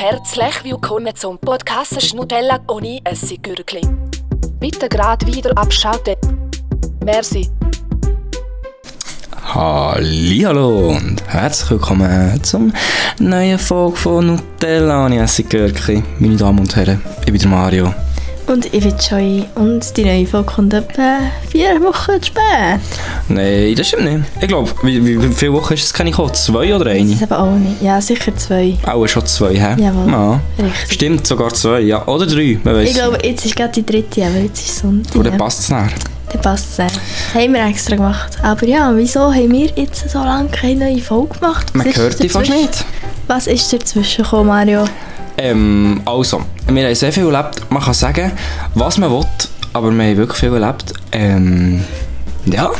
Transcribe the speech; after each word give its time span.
Herzlich 0.00 0.62
willkommen 0.62 1.12
zum 1.16 1.38
Podcast 1.38 2.00
Schnutella 2.00 2.60
ohne 2.68 3.00
Essiggürkli. 3.02 3.80
Bitte 4.60 4.88
gerade 4.88 5.26
wieder 5.26 5.50
abschalten. 5.58 6.14
Merci. 7.04 7.50
Hallo 9.42 10.90
und 10.90 11.20
herzlich 11.26 11.72
willkommen 11.72 12.40
zum 12.44 12.72
neuen 13.18 13.58
Folge 13.58 13.96
von 13.96 14.26
Nutella 14.26 15.06
ohne 15.06 15.18
Essiggürkli. 15.18 16.04
Meine 16.20 16.36
Damen 16.36 16.60
und 16.60 16.76
Herren, 16.76 17.02
ich 17.26 17.32
bin 17.32 17.50
Mario. 17.50 17.92
Und 18.48 18.64
ich 18.72 18.82
bin 18.82 18.94
Joy 19.10 19.44
und 19.56 19.94
die 19.96 20.04
neue 20.06 20.26
Folge 20.26 20.50
kommt 20.54 20.72
etwa 20.72 21.18
vier 21.50 21.82
Wochen 21.82 22.18
zu 22.20 22.28
spät. 22.28 22.80
Nein, 23.28 23.74
das 23.76 23.88
stimmt 23.88 24.04
nicht. 24.04 24.20
Ich 24.40 24.48
glaube, 24.48 24.70
wie, 24.82 25.04
wie, 25.04 25.22
wie 25.22 25.34
viele 25.34 25.52
Wochen 25.52 25.74
ist 25.74 25.84
es? 25.94 26.00
Ich 26.06 26.18
auch? 26.18 26.30
Zwei 26.30 26.74
oder 26.74 26.86
Das 26.86 26.94
eine? 26.94 27.12
ist 27.12 27.22
aber 27.22 27.40
auch 27.40 27.56
nicht. 27.56 27.82
Ja, 27.82 28.00
sicher 28.00 28.34
zwei. 28.36 28.74
Auch 28.86 29.06
schon 29.06 29.26
zwei, 29.26 29.54
hä? 29.54 29.76
Jawohl. 29.78 30.10
Ja. 30.10 30.40
Richtig. 30.58 30.92
Stimmt, 30.94 31.26
sogar 31.26 31.52
zwei, 31.52 31.80
ja. 31.80 32.06
Oder 32.06 32.26
drei, 32.26 32.58
wer 32.64 32.74
weiß. 32.74 32.88
Ich 32.88 32.94
glaube, 32.94 33.18
jetzt 33.22 33.44
ist 33.44 33.54
gerade 33.54 33.72
die 33.82 33.84
dritte, 33.84 34.24
aber 34.24 34.38
jetzt 34.38 34.66
ist 34.66 34.78
Sonntag. 34.78 35.16
Oder 35.16 35.30
passt 35.32 35.60
es 35.60 35.68
näher? 35.70 35.88
Dann 36.32 36.40
passt 36.40 36.66
es. 36.70 36.76
Das 36.76 36.92
haben 37.34 37.52
wir 37.52 37.66
extra 37.66 37.96
gemacht. 37.96 38.38
Aber 38.42 38.66
ja, 38.66 38.90
wieso 38.96 39.20
haben 39.32 39.52
wir 39.52 39.70
jetzt 39.76 40.08
so 40.08 40.18
lange 40.20 40.48
keine 40.48 40.86
neue 40.86 41.00
Folge 41.02 41.38
gemacht? 41.38 41.74
Man 41.74 41.84
Was 41.86 41.92
ist 41.94 41.98
hört 42.00 42.22
die 42.22 42.28
fast 42.30 42.50
nicht. 42.50 42.84
Was 43.26 43.46
ist 43.46 43.70
dazwischen 43.70 44.24
gekommen, 44.24 44.46
Mario? 44.48 44.84
Ähm, 45.38 46.02
also, 46.04 46.42
wir 46.66 46.84
haben 46.84 46.94
sehr 46.94 47.12
viel 47.12 47.26
erlebt. 47.32 47.70
Man 47.70 47.82
kann 47.82 47.94
sagen, 47.94 48.32
was 48.74 48.98
man 48.98 49.10
will, 49.10 49.24
aber 49.72 49.90
wir 49.92 50.04
haben 50.04 50.16
wirklich 50.16 50.38
viel 50.38 50.52
erlebt. 50.52 50.92
Ähm, 51.12 51.84
ja. 52.44 52.70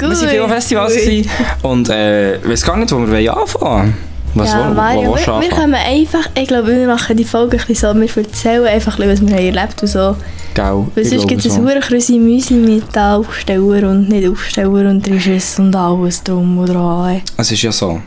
wir 0.00 0.14
sind 0.14 0.28
viel 0.28 0.40
Gut. 0.40 0.48
gewesen 0.50 1.28
und 1.62 1.88
äh, 1.88 2.36
ich 2.36 2.48
weiß 2.48 2.62
gar 2.64 2.76
nicht, 2.76 2.92
wo 2.92 2.98
wir 2.98 3.08
wollen 3.08 3.28
anfangen 3.28 3.94
Was 4.34 4.50
ja, 4.50 4.66
wo, 4.66 4.70
wo, 4.70 4.74
Mario, 4.74 5.10
wo 5.10 5.16
wir, 5.16 5.40
wir 5.40 5.48
können 5.50 5.74
einfach, 5.74 6.28
ich 6.34 6.48
glaube, 6.48 6.76
wir 6.76 6.86
machen 6.86 7.16
die 7.16 7.24
Folge 7.24 7.58
ein 7.58 7.66
bisschen 7.66 7.94
so, 7.94 8.00
wir 8.00 8.24
erzählen 8.24 8.66
einfach, 8.66 8.98
was 8.98 9.20
wir 9.20 9.36
haben 9.36 9.56
erlebt 9.56 9.82
und 9.82 9.88
so. 9.88 10.16
Gell, 10.54 10.86
Weil 10.94 11.04
sonst 11.04 11.28
gibt 11.28 11.44
es 11.44 11.54
so. 11.54 11.66
ein 11.66 11.80
Krüsi 11.80 12.18
Müsi 12.18 12.54
mit 12.54 12.96
Aufsteller 12.96 13.90
und 13.90 14.08
nicht 14.08 14.28
Aufsteller 14.28 14.90
und 14.90 15.06
Regis 15.08 15.58
und 15.58 15.74
alles 15.74 16.22
drum 16.22 16.58
und 16.58 16.68
dran. 16.68 17.22
Es 17.36 17.50
ist 17.50 17.62
ja 17.62 17.72
so. 17.72 18.00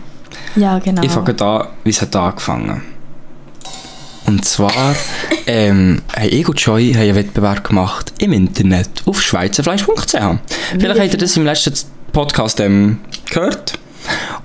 Ja, 0.55 0.79
genau. 0.79 1.01
Ich 1.03 1.11
fange 1.11 1.39
an, 1.41 1.67
wie 1.83 1.89
es 1.89 2.01
hat 2.01 2.15
angefangen. 2.15 2.96
Und 4.27 4.43
zwar 4.45 4.95
ähm, 5.47 6.01
haben 6.15 6.29
ich 6.29 6.47
und 6.47 6.59
Joy 6.59 6.95
einen 6.95 7.15
Wettbewerb 7.15 7.63
gemacht 7.63 8.13
im 8.19 8.33
Internet 8.33 8.89
auf 9.05 9.21
schweizerfleisch.ch. 9.21 10.15
Vielleicht 10.77 10.99
habt 10.99 11.13
ihr 11.13 11.17
das 11.17 11.37
im 11.37 11.45
letzten 11.45 11.89
Podcast 12.11 12.59
ähm, 12.59 12.99
gehört. 13.29 13.79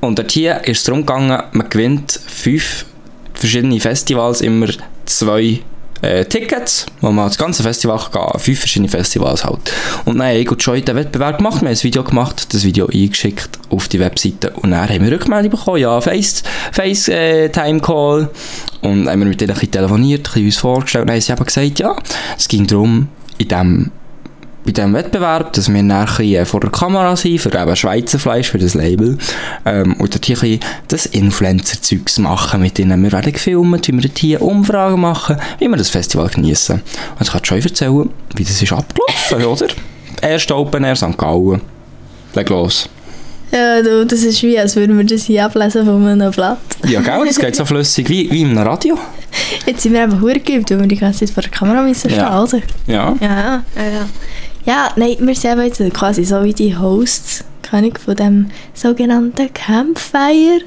Und 0.00 0.18
dort 0.18 0.30
hier 0.32 0.64
ist 0.64 0.78
es 0.78 0.84
darum 0.84 1.00
gegangen, 1.00 1.42
man 1.52 1.68
gewinnt 1.68 2.18
fünf 2.26 2.86
verschiedene 3.34 3.80
Festivals, 3.80 4.40
immer 4.40 4.68
zwei 5.04 5.60
äh, 6.02 6.24
Tickets, 6.24 6.86
wo 7.00 7.10
man 7.10 7.26
das 7.26 7.38
ganze 7.38 7.62
Festival 7.62 7.98
gehen 8.12 8.40
Fünf 8.40 8.58
verschiedene 8.58 8.88
Festivals 8.88 9.44
halt. 9.44 9.72
Und 10.04 10.18
dann 10.18 10.28
haben 10.28 10.36
ich 10.36 10.50
und 10.50 10.62
Joy 10.62 10.82
den 10.82 10.96
Wettbewerb 10.96 11.38
gemacht, 11.38 11.62
wir 11.62 11.68
haben 11.68 11.76
ein 11.76 11.82
Video 11.82 12.04
gemacht, 12.04 12.52
das 12.52 12.64
Video 12.64 12.86
eingeschickt 12.92 13.50
auf 13.70 13.88
die 13.88 14.00
Webseite. 14.00 14.50
Und 14.50 14.72
dann 14.72 14.88
haben 14.88 15.04
wir 15.04 15.12
Rückmeldung 15.12 15.50
bekommen, 15.50 15.78
ja, 15.78 16.00
Face, 16.00 16.42
Face 16.72 17.08
äh, 17.08 17.48
Time 17.48 17.80
Call. 17.80 18.28
Und 18.82 19.08
haben 19.08 19.20
wir 19.20 19.26
mit 19.26 19.40
denen 19.40 19.50
ein 19.50 19.54
bisschen 19.54 19.70
telefoniert, 19.70 20.20
ein 20.20 20.22
bisschen 20.24 20.46
uns 20.46 20.56
vorgestellt. 20.56 21.02
Und 21.02 21.08
dann 21.08 21.14
haben 21.14 21.22
sie 21.22 21.32
eben 21.32 21.44
gesagt, 21.44 21.78
ja, 21.78 21.96
es 22.36 22.48
ging 22.48 22.66
darum, 22.66 23.08
in 23.38 23.48
dem 23.48 23.90
bei 24.64 24.70
diesem 24.72 24.94
Wettbewerb, 24.94 25.52
dass 25.54 25.72
wir 25.72 25.82
nachher 25.82 26.46
vor 26.46 26.60
der 26.60 26.70
Kamera 26.70 27.16
sind, 27.16 27.38
für 27.40 27.52
eben 27.52 27.76
Schweizer 27.76 28.18
Fleisch, 28.18 28.48
für 28.50 28.58
das 28.58 28.74
Label. 28.74 29.18
Ähm, 29.64 29.94
und 29.98 30.14
dort 30.14 30.24
hier 30.24 30.36
ein 30.36 30.40
bisschen 30.40 30.60
das 30.88 31.06
Influencer-Zeugs 31.06 32.18
machen 32.18 32.60
mit 32.60 32.78
ihnen. 32.78 33.02
Wir 33.02 33.12
werden 33.12 33.32
gefilmt, 33.32 33.88
wie 33.88 33.92
wir 33.92 34.00
dort 34.02 34.18
hier 34.18 34.40
Umfragen 34.42 35.00
machen, 35.00 35.36
wie 35.58 35.68
wir 35.68 35.76
das 35.76 35.88
Festival 35.90 36.28
genießen. 36.28 36.76
Und 36.76 37.22
ich 37.26 37.30
kann 37.32 37.44
schon 37.44 37.58
erzählen, 37.60 38.08
wie 38.36 38.44
das 38.44 38.62
ist 38.62 38.72
abgelaufen, 38.72 39.44
oder? 39.44 39.66
Erst 40.20 40.50
Open 40.52 40.84
Air 40.84 40.96
St. 40.96 41.18
Gallen. 41.18 41.60
Leg 42.34 42.48
los. 42.48 42.88
Ja, 43.50 43.82
du, 43.82 44.06
das 44.06 44.22
ist 44.22 44.42
wie, 44.42 44.58
als 44.58 44.76
würden 44.76 44.96
wir 44.96 45.04
das 45.04 45.24
hier 45.24 45.44
ablesen 45.44 45.84
von 45.84 46.06
einem 46.06 46.30
Blatt. 46.30 46.56
Ja, 46.86 47.00
gell, 47.02 47.26
das 47.26 47.38
geht 47.38 47.54
so 47.54 47.66
flüssig 47.66 48.08
wie, 48.08 48.30
wie 48.30 48.40
im 48.42 48.56
Radio. 48.56 48.96
Jetzt 49.66 49.82
sind 49.82 49.92
wir 49.92 50.04
eben 50.04 50.18
hure 50.22 50.40
geübt, 50.40 50.70
weil 50.70 50.80
wir 50.80 50.86
die 50.86 50.96
ganze 50.96 51.18
Zeit 51.26 51.30
vor 51.34 51.42
der 51.42 51.50
Kamera 51.50 51.82
müssen 51.82 52.08
stehen, 52.08 52.20
Ja. 52.20 52.42
oder? 52.42 52.60
Ja. 52.86 53.14
Ja, 53.20 53.62
ja, 53.76 53.82
ja. 53.82 54.06
Ja, 54.64 54.92
nein, 54.94 55.16
wir 55.18 55.34
sind 55.34 55.60
jetzt 55.60 55.94
quasi 55.94 56.24
so 56.24 56.44
wie 56.44 56.52
die 56.52 56.76
Hosts, 56.76 57.44
keine 57.62 57.90
von 57.92 58.14
dem 58.14 58.50
sogenannten 58.74 59.52
Campfire. 59.52 60.60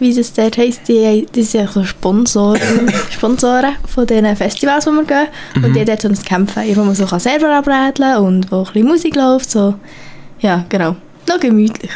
Wie 0.00 0.14
das 0.14 0.32
dort 0.32 0.58
heisst, 0.58 0.88
die, 0.88 1.26
die 1.34 1.42
sind 1.42 1.60
ja 1.60 1.68
so 1.70 1.84
Sponsoren, 1.84 2.92
Sponsoren 3.10 3.76
von 3.86 4.06
diesen 4.06 4.36
Festivals, 4.36 4.86
wo 4.86 4.90
wir 4.90 5.04
gehen. 5.04 5.26
Und 5.56 5.74
die 5.74 5.80
haben 5.80 5.86
dort 5.86 6.02
so 6.02 6.08
ein 6.08 6.22
Campfire, 6.22 6.76
wo 6.76 6.84
man 6.84 6.94
so 6.94 7.06
kann 7.06 7.20
selber 7.20 7.56
abrädeln 7.56 8.18
und 8.18 8.50
wo 8.50 8.58
ein 8.58 8.64
bisschen 8.64 8.88
Musik 8.88 9.16
läuft. 9.16 9.50
So. 9.50 9.74
Ja, 10.40 10.64
genau. 10.68 10.96
Noch 11.28 11.38
gemütlich. 11.38 11.90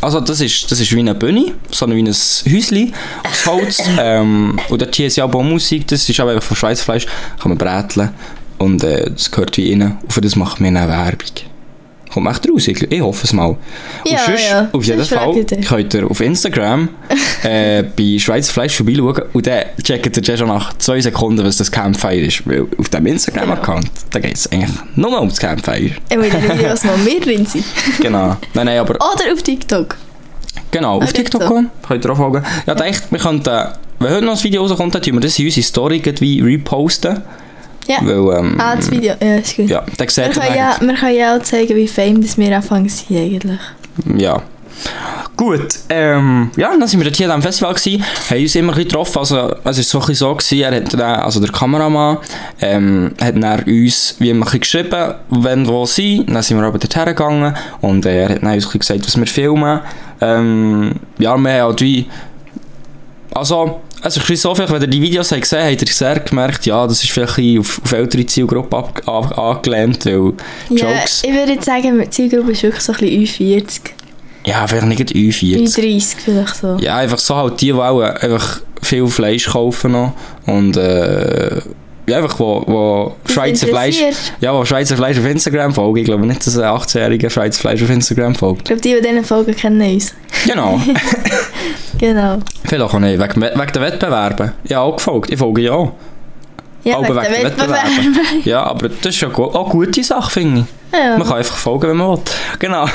Also 0.00 0.20
das 0.20 0.40
ist, 0.40 0.70
das 0.70 0.80
ist 0.80 0.92
wie 0.92 1.00
eine 1.00 1.14
Bühne, 1.14 1.54
so 1.70 1.88
wie 1.88 2.02
ein 2.02 2.06
Häuschen 2.06 2.94
aus 3.24 3.46
Holz. 3.46 3.82
ähm, 3.98 4.58
und 4.68 4.80
dort 4.80 4.94
hier 4.94 5.06
ist 5.06 5.16
ja 5.16 5.24
auch 5.24 5.42
Musik, 5.42 5.86
das 5.88 6.08
ist 6.08 6.20
aber 6.20 6.32
einfach 6.32 6.44
von 6.44 6.56
Schweizer 6.56 6.84
Fleisch, 6.84 7.06
kann 7.40 7.50
man 7.50 7.58
bräteln 7.58 8.10
und 8.58 8.82
äh, 8.84 9.10
das 9.10 9.30
gehört 9.30 9.56
wie 9.56 9.72
rein. 9.72 9.98
Und 10.02 10.12
für 10.12 10.20
das 10.20 10.36
machen 10.36 10.60
wir 10.60 10.68
eine 10.68 10.88
Werbung. 10.88 11.18
Kommt 12.12 12.30
echt 12.30 12.48
raus, 12.50 12.66
ich, 12.68 12.90
ich 12.90 13.00
hoffe 13.02 13.24
es 13.26 13.32
mal. 13.34 13.56
Ja, 14.06 14.12
und 14.12 14.24
sonst, 14.26 14.50
ja, 14.50 14.68
auf 14.72 14.84
jeden 14.84 15.04
Fall, 15.04 15.44
könnt 15.68 15.92
ihr 15.94 16.10
auf 16.10 16.20
Instagram 16.22 16.88
äh, 17.42 17.82
bei 17.82 18.18
Schweizer 18.18 18.50
Fleisch 18.50 18.74
vorbeischauen 18.76 19.22
und 19.34 19.46
dann 19.46 19.64
checkt 19.82 20.16
ihr 20.28 20.36
schon 20.36 20.48
nach 20.48 20.72
zwei 20.78 21.00
Sekunden, 21.02 21.44
was 21.44 21.58
das 21.58 21.70
Campfire 21.70 22.16
ist. 22.16 22.46
Weil 22.48 22.66
auf 22.78 22.88
dem 22.88 23.04
Instagram-Account, 23.06 23.90
da 24.10 24.20
geht 24.20 24.36
es 24.36 24.50
eigentlich 24.50 24.70
nur 24.96 25.20
um 25.20 25.28
das 25.28 25.38
Campfire. 25.38 25.90
Ich 26.08 26.16
will 26.16 26.30
die 26.30 26.58
Videos 26.58 26.84
mal 26.84 26.96
mehr 26.96 27.20
drin 27.20 27.44
sein. 27.44 27.62
Genau. 28.00 28.36
Nein, 28.54 28.66
nein, 28.66 28.78
aber 28.78 28.94
Oder 28.94 29.32
auf 29.32 29.42
TikTok. 29.42 29.96
Genau, 30.70 30.96
auf 30.96 31.04
Ah, 31.04 31.12
TikTok 31.12 31.44
kommen. 31.44 31.70
Könnt 31.86 32.04
ihr 32.06 32.10
auch 32.10 32.16
folgen. 32.16 32.42
Ja, 32.66 32.72
ich 32.72 32.78
dachte, 32.80 33.02
wir 33.10 33.18
könnten, 33.18 33.68
wenn 34.00 34.10
heute 34.14 34.24
noch 34.24 34.36
ein 34.36 34.42
Video 34.44 34.62
rauskommt, 34.62 34.94
dann 34.94 35.02
tun 35.02 35.14
wir 35.14 35.20
das 35.20 35.38
in 35.38 35.44
unsere 35.44 35.64
Story 35.64 35.96
irgendwie 36.02 36.40
reposten. 36.40 37.20
Ja. 37.88 37.96
Weil, 38.02 38.38
ähm, 38.38 38.56
Ah, 38.60 38.76
das 38.76 38.90
Video. 38.90 39.14
Ja, 39.20 39.36
ist 39.36 39.56
gut. 39.56 39.68
ja, 39.70 39.82
dann 39.96 40.08
ihr 40.08 40.30
können, 40.30 40.56
ja, 40.56 40.76
wir 40.80 40.94
können 40.94 41.16
ja 41.16 41.36
auch 41.36 41.42
zeigen, 41.42 41.74
wie 41.74 41.88
fame 41.88 42.20
das 42.22 42.36
wir 42.36 42.54
anfangen 42.56 42.88
sind 42.88 43.16
eigentlich. 43.16 43.60
Ja. 44.16 44.42
Gut, 45.36 45.68
ähm, 45.88 46.50
ja, 46.56 46.70
dann 46.76 46.86
sind 46.88 47.02
wir 47.02 47.10
hier 47.10 47.32
am 47.32 47.42
Festival 47.42 47.74
gewesen, 47.74 48.04
haben 48.30 48.40
uns 48.40 48.54
immer 48.54 48.72
ein 48.72 48.74
bisschen 48.76 48.88
getroffen, 48.88 49.18
also 49.18 49.36
es 49.64 49.64
war 49.64 49.72
so 49.72 49.98
ein 49.98 50.06
bisschen 50.06 50.14
so, 50.14 50.34
gewesen, 50.34 50.60
er 50.60 50.76
hat 50.76 50.94
dann, 50.94 51.20
also 51.20 51.40
der 51.40 51.50
Kameramann, 51.50 52.18
ähm, 52.60 53.12
hat 53.20 53.40
dann 53.42 53.62
uns 53.64 54.16
wie 54.18 54.30
immer 54.30 54.46
ein 54.46 54.58
bisschen 54.58 54.60
geschrieben, 54.60 55.14
wenn 55.30 55.66
wo 55.66 55.84
sind, 55.86 56.28
dann 56.30 56.42
sind 56.42 56.58
wir 56.58 56.66
aber 56.66 56.78
dort 56.78 56.94
hergegangen 56.94 57.54
und 57.80 58.06
äh, 58.06 58.22
er 58.22 58.28
hat 58.30 58.42
dann 58.42 58.52
uns 58.52 58.66
ein 58.66 58.78
bisschen 58.78 58.80
gesagt, 58.80 59.06
was 59.06 59.16
wir 59.16 59.26
filmen, 59.26 59.80
ähm, 60.20 60.92
ja, 61.18 61.36
wir 61.36 61.52
haben 61.52 61.62
halt 61.62 61.80
wie, 61.80 62.06
also, 63.34 63.80
es 64.02 64.16
ist 64.16 64.22
ein 64.22 64.26
bisschen 64.26 64.36
so, 64.36 64.54
vielleicht, 64.54 64.72
wenn 64.72 64.82
ihr 64.82 64.88
die 64.88 65.02
Videos 65.02 65.32
habt 65.32 65.42
gesehen 65.42 65.60
habt, 65.64 65.80
habt 65.80 65.82
ihr 65.82 65.94
sehr 65.94 66.20
gemerkt, 66.20 66.66
ja, 66.66 66.86
das 66.86 67.02
ist 67.02 67.10
vielleicht 67.10 67.38
ein 67.38 67.58
auf, 67.58 67.80
auf 67.82 67.92
ältere 67.92 68.26
Zielgruppe 68.26 68.76
ab, 68.76 69.02
ab, 69.06 69.38
angelehnt, 69.38 70.04
weil 70.06 70.32
Ja, 70.70 70.90
Jokes, 70.90 71.22
ich 71.24 71.32
würde 71.32 71.52
jetzt 71.52 71.64
sagen, 71.64 72.00
die 72.00 72.10
Zielgruppe 72.10 72.52
ist 72.52 72.62
wirklich 72.62 72.82
so 72.82 72.92
ein 72.92 72.98
bisschen 72.98 73.24
U40, 73.24 73.80
ja, 74.46 74.66
vielleicht 74.66 74.86
nicht 74.86 75.12
U40. 75.12 75.58
U30 75.58 76.14
vielleicht 76.24 76.56
so. 76.56 76.76
Ja, 76.80 76.96
einfach 76.96 77.18
so 77.18 77.36
halt 77.36 77.60
die, 77.60 77.66
die 77.66 77.72
auch 77.74 78.00
einfach 78.00 78.60
viel 78.82 79.06
Fleisch 79.08 79.46
kaufen 79.46 79.92
noch 79.92 80.12
und 80.46 80.76
äh, 80.76 81.60
ja, 82.08 82.16
einfach 82.16 82.38
wo, 82.40 82.64
wo 82.66 83.16
Schweizer 83.30 83.66
Fleisch, 83.66 83.98
ja, 84.40 84.54
wo 84.54 84.64
Schweizer 84.64 84.96
Fleisch 84.96 85.18
auf 85.18 85.26
Instagram 85.26 85.74
folgen. 85.74 85.98
Ich 85.98 86.04
glaube 86.06 86.26
nicht, 86.26 86.46
dass 86.46 86.56
ein 86.56 86.64
18-jähriger 86.64 87.28
Schweizer 87.28 87.60
Fleisch 87.60 87.82
auf 87.82 87.90
Instagram 87.90 88.32
Ich 88.32 88.38
folgt. 88.38 88.64
glaube, 88.64 88.80
die, 88.80 88.94
die 88.94 89.02
diesen 89.02 89.24
folgen, 89.24 89.54
kennen 89.54 89.94
uns. 89.94 90.14
Genau. 90.46 90.80
Genau. 91.98 92.38
Vielleicht 92.64 92.82
auch 92.82 92.98
nicht, 92.98 93.20
wegen, 93.20 93.42
wegen 93.42 93.72
der 93.72 93.82
Wettbewerbe. 93.82 94.52
Ja, 94.64 94.80
auch 94.80 94.96
gefolgt. 94.96 95.30
Ich 95.30 95.38
folge 95.38 95.62
ja 95.62 95.72
auch. 95.72 95.92
Ja, 96.84 96.96
Aber 96.96 97.08
wegen 97.08 97.32
der 97.34 97.44
Wettbewerbe. 97.44 97.88
Ja, 98.44 98.62
aber 98.64 98.88
das 98.88 99.14
ist 99.14 99.20
ja 99.20 99.28
auch 99.28 99.54
eine 99.54 99.70
gute 99.70 100.02
Sache, 100.02 100.30
finde 100.30 100.60
ich. 100.60 100.98
Ja. 100.98 101.18
Man 101.18 101.26
kann 101.26 101.36
einfach 101.38 101.56
folgen, 101.56 101.90
wenn 101.90 101.96
man 101.96 102.16
will. 102.16 102.22
Genau. 102.58 102.84
Ah, 102.84 102.88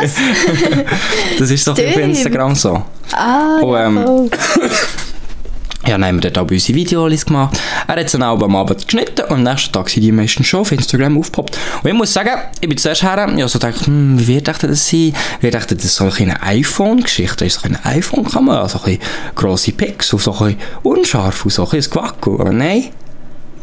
was? 0.00 0.16
Das 1.38 1.50
ist 1.50 1.66
doch 1.66 1.74
auf. 1.74 1.96
Instagram 1.96 2.54
so. 2.54 2.82
Ah, 3.12 3.58
ja, 3.62 3.86
ähm, 3.86 4.02
voll. 4.04 4.30
Ja, 5.84 5.98
dann 5.98 6.04
haben 6.04 6.22
wir 6.22 6.30
dort 6.30 6.38
auch 6.38 6.50
unsere 6.50 6.76
Videos 6.76 7.26
gemacht. 7.26 7.60
Er 7.88 7.96
hat 7.96 8.14
dann 8.14 8.22
auch 8.22 8.40
am 8.40 8.54
Abend 8.54 8.86
geschnitten 8.86 9.22
und 9.22 9.32
am 9.32 9.42
nächsten 9.42 9.72
Tag 9.72 9.90
sind 9.90 10.02
die 10.02 10.12
meisten 10.12 10.44
schon 10.44 10.60
auf 10.60 10.70
Instagram 10.70 11.18
aufgepoppt. 11.18 11.58
Und 11.82 11.90
ich 11.90 11.96
muss 11.96 12.12
sagen, 12.12 12.30
ich 12.60 12.68
bin 12.68 12.78
zuerst 12.78 13.02
her, 13.02 13.14
ich 13.14 13.40
habe 13.42 13.48
so 13.48 13.58
gedacht, 13.58 13.86
hm, 13.86 14.16
wie 14.20 14.26
wird 14.28 14.46
das 14.48 14.88
sein? 14.88 15.12
Wie 15.40 15.52
wird 15.52 15.54
das 15.54 15.94
so 15.96 16.04
ein 16.04 16.12
eine 16.16 16.42
iPhone-Geschichte? 16.42 17.44
Ist 17.44 17.60
so 17.60 17.66
eine 17.66 17.84
iPhone-Kamera, 17.84 18.68
so 18.68 18.80
ein 18.84 18.98
grosse 19.34 19.72
Pixel, 19.72 20.20
so 20.20 20.32
ein 20.40 20.56
unscharf 20.84 21.44
und 21.44 21.50
so 21.50 21.68
ein 21.68 21.80
Quackel. 21.80 22.34
Aber 22.34 22.52
nein, 22.52 22.90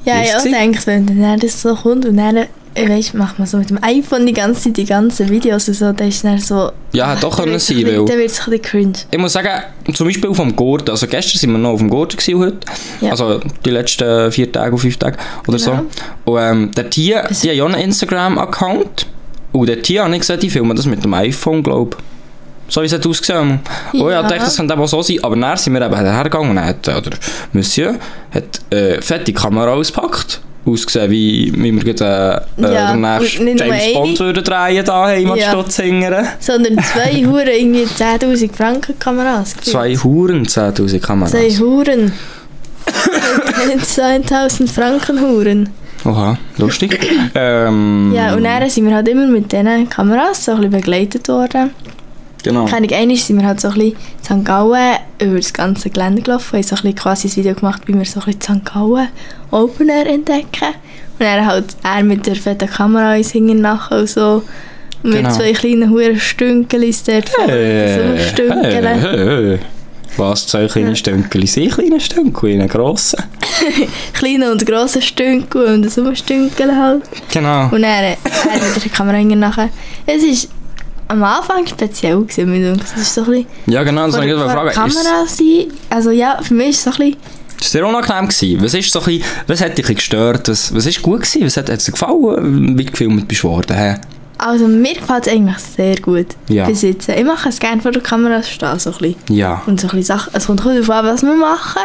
Ja, 0.03 0.21
Ist 0.21 0.45
ich 0.45 0.51
gedacht, 0.51 0.87
wenn 0.87 1.21
dann 1.21 1.39
das 1.39 1.61
so 1.61 1.73
kommt 1.75 2.05
und 2.05 2.17
dann 2.17 2.47
ich 2.83 2.89
weiss, 2.89 3.13
macht 3.13 3.37
man 3.39 3.47
so 3.47 3.57
mit 3.57 3.69
dem 3.69 3.83
iPhone 3.83 4.25
die 4.25 4.33
ganze 4.33 4.71
die 4.71 4.85
ganzen 4.85 5.29
Videos 5.29 5.67
und 5.67 5.73
so, 5.73 5.91
dann 5.91 6.07
ist 6.07 6.23
dann 6.23 6.39
so... 6.39 6.71
Ja, 6.93 7.07
hat 7.07 7.23
doch 7.23 7.37
wird's 7.45 7.67
sein, 7.67 7.77
weil- 7.85 8.05
Dann 8.05 8.17
wird 8.17 8.29
es 8.31 8.39
ein 8.39 8.45
bisschen 8.51 8.61
cringe. 8.61 8.93
Ich 9.11 9.17
muss 9.17 9.33
sagen, 9.33 9.49
zum 9.93 10.07
Beispiel 10.07 10.33
vom 10.33 10.55
Gurten, 10.55 10.89
also 10.91 11.05
gestern 11.07 11.39
sind 11.39 11.51
wir 11.51 11.57
noch 11.57 11.71
auf 11.71 11.79
dem 11.79 11.89
Gurten 11.89 12.17
gewesen, 12.17 12.39
heute, 12.39 12.57
Ja. 13.01 13.11
also 13.11 13.39
die 13.65 13.69
letzten 13.69 14.31
vier 14.31 14.51
Tage 14.51 14.71
oder 14.73 14.81
fünf 14.81 14.97
Tage 14.97 15.17
oder 15.47 15.57
Genau. 15.57 15.81
so. 16.25 16.31
Und 16.31 16.39
ähm, 16.39 16.71
der 16.75 16.89
Tier, 16.89 17.27
die 17.29 17.49
haben 17.49 17.57
ja 17.57 17.63
auch 17.63 17.69
einen 17.69 17.81
Instagram-Account 17.83 19.05
und 19.51 19.67
der 19.69 19.81
Tier 19.81 20.03
habe 20.03 20.13
ich 20.13 20.19
gesehen, 20.21 20.39
die 20.39 20.49
filmen 20.49 20.75
das 20.75 20.85
mit 20.85 21.03
dem 21.03 21.13
iPhone, 21.13 21.63
glaube 21.63 21.97
ich. 21.97 22.03
So 22.73 22.81
wie 22.81 22.85
es 22.85 22.93
hat 22.93 23.05
ausgesehen. 23.05 23.39
Und 23.49 23.59
ich 23.93 23.99
Ja. 23.99 24.21
dachte, 24.21 24.35
das 24.37 24.55
könnte 24.57 24.73
eben 24.75 24.83
auch 24.83 24.87
so 24.87 25.01
sein, 25.01 25.17
aber 25.23 25.35
dann 25.35 25.57
sind 25.57 25.73
wir 25.73 25.81
eben 25.83 25.95
hergegangen 25.95 26.51
und 26.51 26.59
hat, 26.63 26.87
äh, 26.87 27.01
der 27.01 27.13
Monsieur 27.51 27.95
hat 28.31 28.61
äh, 28.71 29.01
fette 29.01 29.33
Kamera 29.33 29.73
ausgepackt. 29.73 30.39
Ausgesehen, 30.71 31.11
wie, 31.11 31.51
wie 31.55 31.71
wir 31.75 31.93
gerade 31.93 32.45
äh, 32.57 32.73
Ja, 32.73 32.91
den 32.93 33.01
nächsten 33.01 33.57
James. 33.57 33.93
Bond 33.93 34.19
würden 34.19 34.43
drehen, 34.43 34.85
da 34.85 35.05
Heimatstadt 35.07 35.71
singern. 35.71 36.27
Sondern 36.39 36.77
zwei 36.83 37.13
Huren, 37.25 37.47
irgendwie 37.47 37.83
10'000 37.83 38.53
Franken 38.53 38.97
Kameras. 38.99 39.55
gefühlt. 39.55 39.71
Zwei 39.73 39.95
Huren, 39.95 40.45
10'000 40.45 40.99
Kameras. 40.99 41.31
Zwei 41.31 41.49
Huren. 41.49 42.11
10.000 43.77 44.67
Franken 44.67 45.21
Huren. 45.21 45.69
Oha, 46.05 46.37
lustig. 46.57 46.97
ähm, 47.35 48.13
Ja, 48.15 48.33
und 48.33 48.43
dann 48.43 48.69
sind 48.69 48.87
wir 48.87 48.95
halt 48.95 49.07
immer 49.09 49.27
mit 49.27 49.51
diesen 49.51 49.89
Kameras 49.89 50.45
so 50.45 50.51
ein 50.53 50.57
bisschen 50.57 50.71
begleitet 50.71 51.27
worden. 51.27 51.71
Genau. 52.43 52.65
Keine 52.65 52.87
Ahnung, 52.87 52.99
einmal 52.99 53.17
sind 53.17 53.39
wir 53.39 53.45
halt 53.47 53.59
so 53.59 53.67
ein 53.69 53.73
bisschen 53.75 53.91
in 54.37 54.41
St. 54.41 54.45
Gallen 54.45 54.97
über 55.21 55.35
das 55.37 55.51
ganze 55.53 55.89
Gelände 55.89 56.21
gelaufen 56.21 56.53
haben 56.53 56.63
so 56.63 56.75
ein 56.75 56.81
bisschen 56.81 56.95
quasi 56.95 57.27
ein 57.27 57.35
Video 57.35 57.53
gemacht, 57.53 57.81
wie 57.85 57.93
wir 57.93 58.05
so 58.05 58.19
ein 58.21 58.25
bisschen 58.27 58.41
St. 58.61 58.65
Gallen 58.73 59.07
Open 59.51 59.89
Air 59.89 60.07
entdecken. 60.07 60.73
Und 61.19 61.25
dann 61.25 61.45
halt 61.45 61.65
er 61.83 62.03
mit 62.03 62.25
der 62.25 62.35
fetten 62.35 62.69
Kamera 62.69 63.15
uns 63.17 63.31
hinten 63.31 63.61
nachher 63.61 63.99
und 63.99 64.09
so. 64.09 64.43
Und 65.03 65.11
Genau. 65.11 65.29
mit 65.29 65.33
zwei 65.33 65.53
kleinen 65.53 65.89
Huren 65.89 66.19
Stünkelis 66.19 67.03
dort 67.03 67.29
Hey, 67.45 68.19
Stünkeln. 68.19 68.85
hey, 68.85 69.17
hey. 69.17 69.59
Was, 70.17 70.47
zwei 70.47 70.67
kleine 70.67 70.95
Stünkeli? 70.95 71.47
Sie 71.47 71.67
kleine 71.67 71.99
Stünkeli, 72.01 72.55
eine 72.55 72.67
grosse? 72.67 73.15
Kleine 74.13 74.51
und 74.51 74.65
grosse 74.65 75.01
Stünkel 75.01 75.65
und 75.75 75.89
so 75.89 76.13
Stünkel 76.15 76.75
halt. 76.75 77.03
Genau. 77.33 77.65
Und 77.65 77.81
dann 77.81 77.83
er 77.83 78.17
mit 78.75 78.83
der 78.83 78.91
Kamera 78.91 79.15
hinten 79.17 79.39
nachher. 79.39 79.69
Es 80.05 80.23
ist 80.23 80.49
am 81.09 81.23
Anfang 81.23 81.67
speziell 81.67 82.21
gewesen, 82.21 82.49
mir 82.49 82.59
denkt. 82.71 82.85
Es 82.95 83.01
ist 83.01 83.13
so 83.13 83.21
ein 83.23 83.27
bisschen 83.31 83.47
Ja, 83.67 83.83
genau, 83.83 84.05
das 84.05 84.15
vor, 84.15 84.23
ich 84.23 84.33
vor 84.33 84.49
fragen. 84.49 84.69
Kamera 84.71 85.25
sein. 85.27 85.65
Also 85.89 86.11
ja, 86.11 86.39
für 86.41 86.53
mich 86.53 86.69
ist 86.69 86.77
es 86.77 86.83
so 86.83 86.89
ein 86.91 87.11
bisschen... 87.11 87.17
es 87.61 87.71
dir 87.71 87.85
unangenehm 87.85 88.27
gewesen? 88.29 88.63
Was 88.63 88.73
ist 88.73 88.91
so 88.91 88.99
ein 88.99 89.05
bisschen, 89.05 89.23
was 89.47 89.61
hat 89.61 89.77
dich 89.77 89.87
gestört? 89.87 90.47
Was, 90.47 90.73
was 90.73 90.85
ist 90.85 91.01
gut 91.01 91.21
gewesen? 91.21 91.45
Was 91.45 91.57
hat, 91.57 91.69
hat 91.69 91.85
dir 91.85 91.91
gefallen, 91.91 92.77
wie 92.77 92.85
du 92.85 92.91
gefilmt 92.91 93.27
bist 93.27 93.43
worden? 93.43 93.75
hä? 93.75 93.95
Also 94.37 94.67
mir 94.69 94.93
gefällt 94.93 95.27
es 95.27 95.33
eigentlich 95.33 95.57
sehr 95.57 95.99
gut 95.99 96.27
Ja. 96.47 96.65
bis 96.65 96.81
jetzt. 96.83 97.09
Ich 97.09 97.25
mache 97.25 97.49
es 97.49 97.59
gerne 97.59 97.81
vor 97.81 97.91
der 97.91 98.01
Kamera 98.01 98.41
stehen, 98.41 98.79
so 98.79 98.91
ein 98.91 98.97
bisschen. 98.99 99.15
Ja. 99.35 99.61
Und 99.65 99.81
so 99.81 99.87
ein 99.87 99.97
bisschen 99.97 100.17
Sachen, 100.17 100.31
es 100.33 100.45
kommt 100.45 100.63
gut 100.63 100.73
darauf 100.75 100.89
an, 100.91 101.05
was 101.07 101.21
wir 101.23 101.35
machen. 101.35 101.81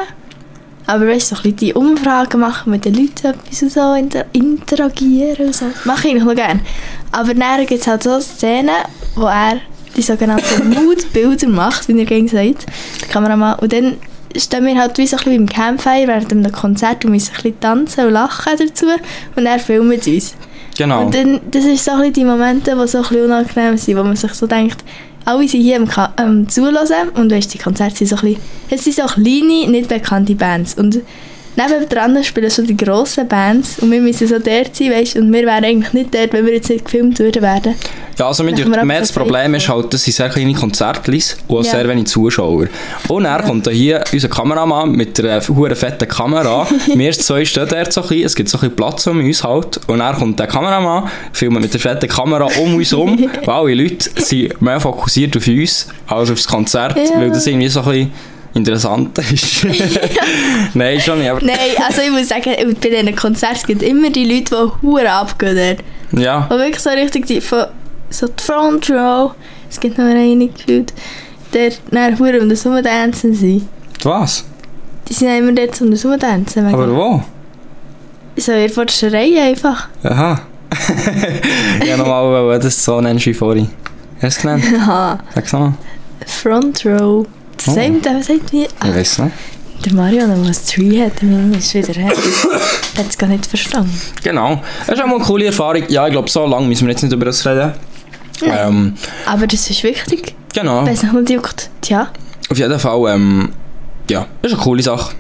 Aber 0.87 1.07
weißt 1.07 1.31
du, 1.31 1.35
so 1.35 1.41
ein 1.41 1.43
bisschen 1.43 1.57
die 1.57 1.75
Umfragen 1.75 2.41
machen, 2.41 2.71
mit 2.71 2.85
den 2.85 2.95
Leuten 2.95 3.29
etwas 3.29 3.63
und 3.63 3.73
so 3.73 3.95
inter 3.95 4.27
interagieren 4.33 5.47
und 5.47 5.57
so. 5.57 5.67
Mache 5.85 6.09
ich 6.09 6.23
noch 6.23 6.35
gerne. 6.35 6.61
Aber 7.13 7.35
dann 7.35 7.67
gibt 7.67 7.81
es 7.81 7.87
halt 7.87 8.03
so 8.03 8.21
Szenen, 8.21 8.75
wo 9.15 9.27
er 9.27 9.61
die 9.97 10.03
sogenannten 10.03 10.69
Mood-Bilder 10.75 11.49
macht, 11.49 11.89
wie 11.89 11.99
er 11.99 12.05
gegen 12.05 12.29
sagt, 12.29 12.67
der 13.01 13.09
Kameramann. 13.09 13.59
Und 13.61 13.73
dann 13.73 13.97
stehen 14.37 14.67
wir 14.67 14.77
halt 14.79 14.99
wie 14.99 15.07
so 15.07 15.17
ein 15.17 15.25
bisschen 15.25 15.47
beim 15.47 15.49
Campfire 15.49 16.09
während 16.09 16.33
einem 16.33 16.53
Konzert 16.53 17.05
und 17.05 17.13
müssen 17.13 17.31
ein 17.31 17.43
bisschen 17.43 17.61
tanzen 17.61 18.07
und 18.07 18.13
lachen 18.13 18.53
dazu. 18.59 18.87
Und 19.37 19.47
er 19.47 19.59
filmt 19.59 20.07
uns. 20.07 20.35
Genau. 20.77 21.07
Und 21.07 21.15
dann, 21.15 21.41
das 21.51 21.65
ist 21.65 21.85
so 21.85 21.93
ein 21.93 21.99
bisschen 21.99 22.13
die 22.15 22.25
Momente, 22.25 22.77
die 22.77 22.89
so 22.89 22.99
ein 22.99 23.03
bisschen 23.05 23.25
unangenehm 23.25 23.77
sind, 23.77 23.97
wo 23.97 24.03
man 24.03 24.17
sich 24.17 24.35
so 24.35 24.47
denkt, 24.47 24.85
alle 25.25 25.49
sind 25.49 25.63
hier 25.63 25.77
am, 25.77 25.89
am 26.17 26.49
Zuhören 26.49 27.09
und 27.11 27.31
weißt, 27.31 27.55
die 27.55 27.59
Konzerte 27.59 27.97
sind 27.97 28.09
so 28.09 28.17
ein 28.17 28.23
bisschen, 28.23 28.43
es 28.71 28.85
sind 28.85 28.97
so 28.97 29.07
kleine, 29.07 29.71
nicht 29.71 29.89
bekannte 29.89 30.35
Bands. 30.35 30.75
Und 30.75 31.01
nebendran 31.57 32.23
spielen 32.25 32.51
so 32.51 32.63
die 32.63 32.77
grossen 32.77 33.29
Bands 33.29 33.79
und 33.79 33.91
wir 33.91 34.01
müssen 34.01 34.27
so 34.27 34.39
dort 34.39 34.75
sein, 34.75 34.91
weißt, 34.91 35.17
und 35.17 35.33
wir 35.33 35.43
wären 35.47 35.65
eigentlich 35.65 35.93
nicht 35.93 36.15
dort, 36.15 36.33
wenn 36.33 36.47
wir 36.47 36.55
jetzt 36.55 36.69
nicht 36.71 36.85
gefilmt 36.85 37.19
würden 37.19 37.43
werden. 37.43 37.75
Ja, 38.19 38.29
also 38.29 38.45
mit 38.45 38.57
mehr 38.85 39.01
das 39.01 39.11
Problem 39.11 39.55
ist 39.55 39.69
halt, 39.69 39.93
das 39.93 40.05
sind 40.05 40.15
sehr 40.15 40.29
kleine 40.29 40.53
Konzertlis 40.55 41.37
und 41.49 41.59
auch 41.59 41.65
Ja. 41.65 41.71
sehr 41.73 41.89
wenig 41.89 42.07
Zuschauer. 42.07 42.67
Und 43.09 43.25
dann 43.25 43.45
kommt 43.45 43.67
da 43.67 43.71
hier 43.73 44.05
unser 44.13 44.29
Kameramann 44.29 44.93
mit 44.93 45.19
einer 45.19 45.41
hure 45.49 45.75
fetten 45.75 46.07
Kamera. 46.09 46.67
Wir 46.95 47.13
zwei 47.13 47.45
stehen 47.45 47.67
dort 47.69 47.93
so 47.93 48.03
ein 48.03 48.09
bisschen, 48.09 48.25
es 48.27 48.35
gibt 48.37 48.49
so 48.49 48.59
ein 48.59 48.61
bisschen 48.61 48.77
Platz 48.77 49.07
um 49.09 49.19
uns 49.19 49.43
halt. 49.43 49.81
Und 49.89 49.99
dann 49.99 50.15
kommt 50.17 50.39
der 50.39 50.47
Kameramann, 50.47 51.11
filmt 51.33 51.61
mit 51.61 51.73
der 51.73 51.81
fetten 51.81 52.09
Kamera 52.09 52.47
um 52.61 52.77
uns 52.77 52.93
um. 52.93 53.11
und 53.19 53.49
alle 53.49 53.75
Leute 53.75 54.09
sind 54.17 54.63
mehr 54.63 54.79
fokussiert 54.79 55.37
auf 55.37 55.47
uns 55.49 55.89
als 56.07 56.31
auf 56.31 56.37
das 56.37 56.47
Konzert, 56.47 56.97
Ja. 56.97 57.19
weil 57.21 57.31
das 57.31 57.47
irgendwie 57.47 57.69
so 57.69 57.81
ein 57.81 57.87
bisschen 57.87 58.13
interessant 58.55 59.19
ist. 59.19 59.67
Nein, 60.75 61.01
schon 61.01 61.19
nicht, 61.19 61.31
aber 61.31 61.45
Nein, 61.45 61.59
also 61.87 62.03
ich 62.03 62.11
muss 62.11 62.29
sagen, 62.29 62.53
bei 62.81 62.89
diesen 62.89 63.17
Konzerten 63.17 63.67
gibt 63.67 63.83
es 63.83 63.89
immer 63.89 64.11
die 64.11 64.25
Leute, 64.25 64.55
die 64.83 64.87
hure 64.87 65.11
abgehen 65.11 65.79
ja. 66.13 66.47
Und 66.49 66.59
wirklich 66.59 66.81
so 66.81 66.91
richtig 66.91 67.27
die, 67.27 67.41
von, 67.41 67.65
so 68.11 68.29
die 68.29 68.43
Front 68.43 68.89
Row, 68.91 69.33
es 69.69 69.81
gibt 69.81 69.99
noch 69.99 70.05
eine 70.05 70.49
gefühlt, 70.49 70.93
der 71.53 71.73
dann 71.91 72.19
hure 72.19 72.41
um 72.41 72.49
das 72.49 72.65
Rumdancen 72.65 73.35
sind. 73.35 73.69
Was? 74.03 74.45
Die 75.09 75.13
sind 75.13 75.37
immer 75.37 75.53
dort 75.53 75.81
um 75.81 75.91
das 75.91 76.05
Rumdancen. 76.05 76.67
Aber 76.67 76.95
wo? 76.95 77.23
So 78.37 78.53
der 78.53 78.71
vordersten 78.71 79.11
Reihe 79.11 79.43
einfach. 79.43 79.89
Aha. 80.03 80.41
ja, 81.87 81.97
nochmal, 81.97 82.59
das 82.59 82.85
so 82.85 83.01
nennst 83.01 83.27
wie 83.27 83.35
vorhin. 83.35 83.71
Hast 84.21 84.23
du 84.23 84.27
es 84.27 84.39
genannt? 84.39 84.65
Aha. 84.81 85.19
Sag's 85.35 85.53
nochmal. 85.53 85.75
Front 86.27 86.85
Row. 86.87 87.27
Das 87.57 87.69
Oh. 87.69 87.75
sagt, 87.75 88.05
der 88.05 88.23
sagt 88.23 88.53
wie... 88.53 88.63
Ich 88.65 88.69
Ah, 88.81 88.95
weiß 88.95 89.19
nicht. 89.21 89.33
der 89.85 89.93
Mario, 89.95 90.27
der 90.27 90.49
was 90.49 90.65
Tree 90.67 91.01
hat, 91.05 91.13
ist 91.57 91.75
wieder 91.75 91.93
her. 91.95 92.11
Hat 92.99 93.07
es 93.09 93.19
gar 93.19 93.27
nicht 93.29 93.47
verstanden. 93.47 93.99
Genau. 94.23 94.61
Das 94.87 94.97
ist 94.97 95.03
auch 95.03 95.07
mal 95.09 95.17
eine 95.17 95.25
coole 95.25 95.47
Erfahrung. 95.47 95.83
Ja, 95.89 96.07
ich 96.07 96.13
glaube, 96.13 96.31
so 96.31 96.47
lange 96.47 96.67
müssen 96.67 96.87
wir 96.87 96.93
jetzt 96.93 97.03
nicht 97.03 97.13
über 97.13 97.27
das 97.27 97.45
reden. 97.47 97.73
Ähm, 98.43 98.95
Aber 99.27 99.47
das 99.47 99.69
ist 99.71 99.83
wichtig. 99.83 100.35
genau. 100.53 100.85
Weiß 100.87 101.03
nicht, 101.03 101.13
nicht 101.15 101.31
juckt. 101.31 101.71
Tja. 101.81 102.09
Auf 102.51 102.59
jeden 102.59 102.79
Fall, 102.79 103.15
ähm, 103.15 103.51
ja, 104.11 104.27
das 104.43 104.53
ist 104.53 104.57
eine 104.59 104.65
coole 104.65 104.83
Sache. 104.83 105.15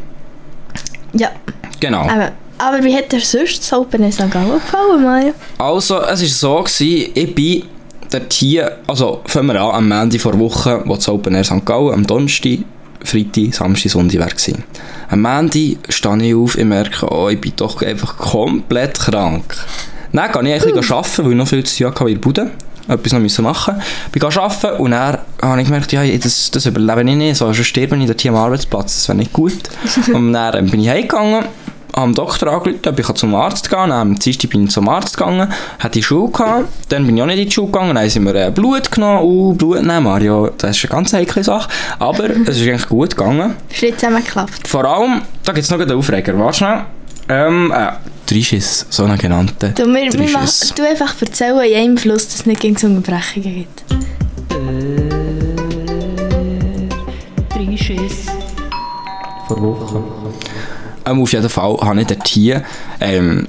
Ja. 1.14 1.28
Genau. 1.80 2.02
Aber, 2.02 2.32
aber 2.58 2.82
wie 2.84 2.94
hat 2.94 3.12
dir 3.12 3.20
sonst 3.20 3.60
das 3.60 3.72
Open 3.72 4.10
St. 4.10 4.30
Gallen 4.30 4.52
gefallen, 4.54 5.02
Mario? 5.02 5.32
Also, 5.58 6.00
es 6.02 6.20
war 6.20 6.28
so, 6.28 6.56
gewesen, 6.62 7.10
ich 7.14 7.34
bin 7.34 7.62
dort 8.14 8.32
hier, 8.32 8.78
also 8.86 9.20
fangen 9.26 9.48
wir 9.48 9.60
an, 9.60 9.74
am 9.74 9.88
Montag 9.88 10.20
vor 10.20 10.38
Woche, 10.38 10.82
wo 10.84 10.94
das 10.94 11.08
Open 11.08 11.34
Air 11.34 11.44
St. 11.44 11.64
Gallen, 11.64 11.92
am 11.92 12.06
Donnerstag, 12.06 12.60
Freitag, 13.02 13.54
Samstag, 13.54 13.90
Sonntag 13.90 14.20
war. 14.20 14.58
Am 15.10 15.22
Montag 15.22 15.92
stehe 15.92 16.22
ich 16.22 16.34
auf, 16.34 16.56
ich 16.56 16.64
merke, 16.64 17.06
oh, 17.10 17.28
ich 17.28 17.40
bin 17.40 17.52
doch 17.56 17.82
einfach 17.82 18.16
komplett 18.16 18.98
krank. 18.98 19.56
Dann 20.12 20.32
gehe 20.32 20.56
ich 20.56 20.62
eigentlich 20.62 20.90
uh. 20.90 20.94
arbeiten, 20.94 21.24
weil 21.24 21.32
ich 21.32 21.36
noch 21.36 21.48
viel 21.48 21.64
zu 21.64 21.76
tun 21.76 21.86
hatte 21.88 22.04
in 22.04 22.14
der 22.14 22.20
Bude. 22.20 22.50
Etwas 22.86 23.12
noch 23.12 23.20
müssen 23.20 23.42
machen. 23.44 23.80
Ich 24.06 24.12
bin 24.12 24.22
arbeiten 24.22 24.82
und 24.82 24.90
dann 24.90 25.18
habe 25.42 25.60
ich 25.60 25.66
gemerkt, 25.66 25.90
ja, 25.92 26.04
das, 26.18 26.50
das 26.50 26.66
überlebe 26.66 27.00
ich 27.00 27.16
nicht. 27.16 27.36
So, 27.36 27.46
sonst 27.46 27.66
sterbe 27.66 27.96
ich 27.96 28.06
dort 28.06 28.20
hier 28.20 28.30
am 28.30 28.36
Arbeitsplatz, 28.36 28.94
das 28.96 29.08
wäre 29.08 29.18
nicht 29.18 29.32
gut. 29.32 29.54
und 30.12 30.32
dann 30.34 30.54
ähm, 30.54 30.70
bin 30.70 30.80
ich 30.80 30.88
heimgegangen, 30.88 31.46
habe 31.94 32.06
dem 32.06 32.14
Doktor 32.14 32.48
angerufen, 32.48 32.80
ob 32.86 32.98
ich 32.98 33.12
zum 33.14 33.34
Arzt 33.34 33.68
gehen 33.68 33.78
kann. 33.78 33.92
Am 33.92 34.18
Dienstag 34.18 34.50
bin 34.50 34.64
ich 34.64 34.70
zum 34.70 34.88
Arzt 34.88 35.16
gegangen, 35.16 35.52
hatte 35.78 35.92
die 35.92 36.02
Schule 36.02 36.30
gehabt, 36.30 36.68
dann 36.88 37.06
bin 37.06 37.16
ich 37.16 37.22
auch 37.22 37.26
nicht 37.26 37.38
in 37.38 37.44
die 37.46 37.50
Schule 37.50 37.68
gegangen, 37.68 37.88
dann 37.88 37.98
haben 37.98 38.10
sie 38.10 38.20
mir 38.20 38.34
äh, 38.34 38.50
Blut 38.50 38.90
genommen, 38.90 39.22
uh, 39.22 39.52
Blut 39.54 39.82
nehmen, 39.82 40.04
Mario, 40.04 40.50
das 40.58 40.76
ist 40.76 40.84
eine 40.84 40.96
ganz 40.96 41.12
heikle 41.12 41.44
Sache, 41.44 41.68
aber 41.98 42.30
es 42.46 42.60
ist 42.60 42.68
eigentlich 42.68 42.88
gut 42.88 43.16
gegangen. 43.16 43.54
Schritt 43.72 44.00
zusammengeklappt. 44.00 44.66
Vor 44.66 44.84
allem, 44.84 45.22
da 45.44 45.52
gibt 45.52 45.64
es 45.64 45.70
noch 45.70 45.80
einen 45.80 45.92
Aufreger, 45.92 46.38
warte 46.38 46.58
schnell. 46.58 46.84
Ähm, 47.28 47.72
äh, 47.74 47.92
Dreischiss, 48.26 48.86
so 48.90 49.04
einen 49.04 49.16
genannten. 49.16 49.74
Du, 49.74 49.86
wir, 49.86 50.12
wir 50.12 50.30
machen, 50.30 50.48
du 50.76 50.86
einfach 50.86 51.14
erzählen 51.20 51.60
in 51.60 51.76
einem 51.76 51.96
Fluss, 51.96 52.26
dass 52.26 52.36
es 52.36 52.46
nicht 52.46 52.60
gegen 52.60 52.76
Unterbrechungen 52.76 53.54
gibt. 53.54 53.84
vor 59.46 59.60
Wochen. 59.60 60.23
Ähm, 61.06 61.22
auf 61.22 61.32
jeden 61.32 61.48
Fall 61.48 61.76
habe 61.80 62.00
ich 62.00 62.06
dort 62.06 62.26
hier 62.28 62.62
ähm, 63.00 63.46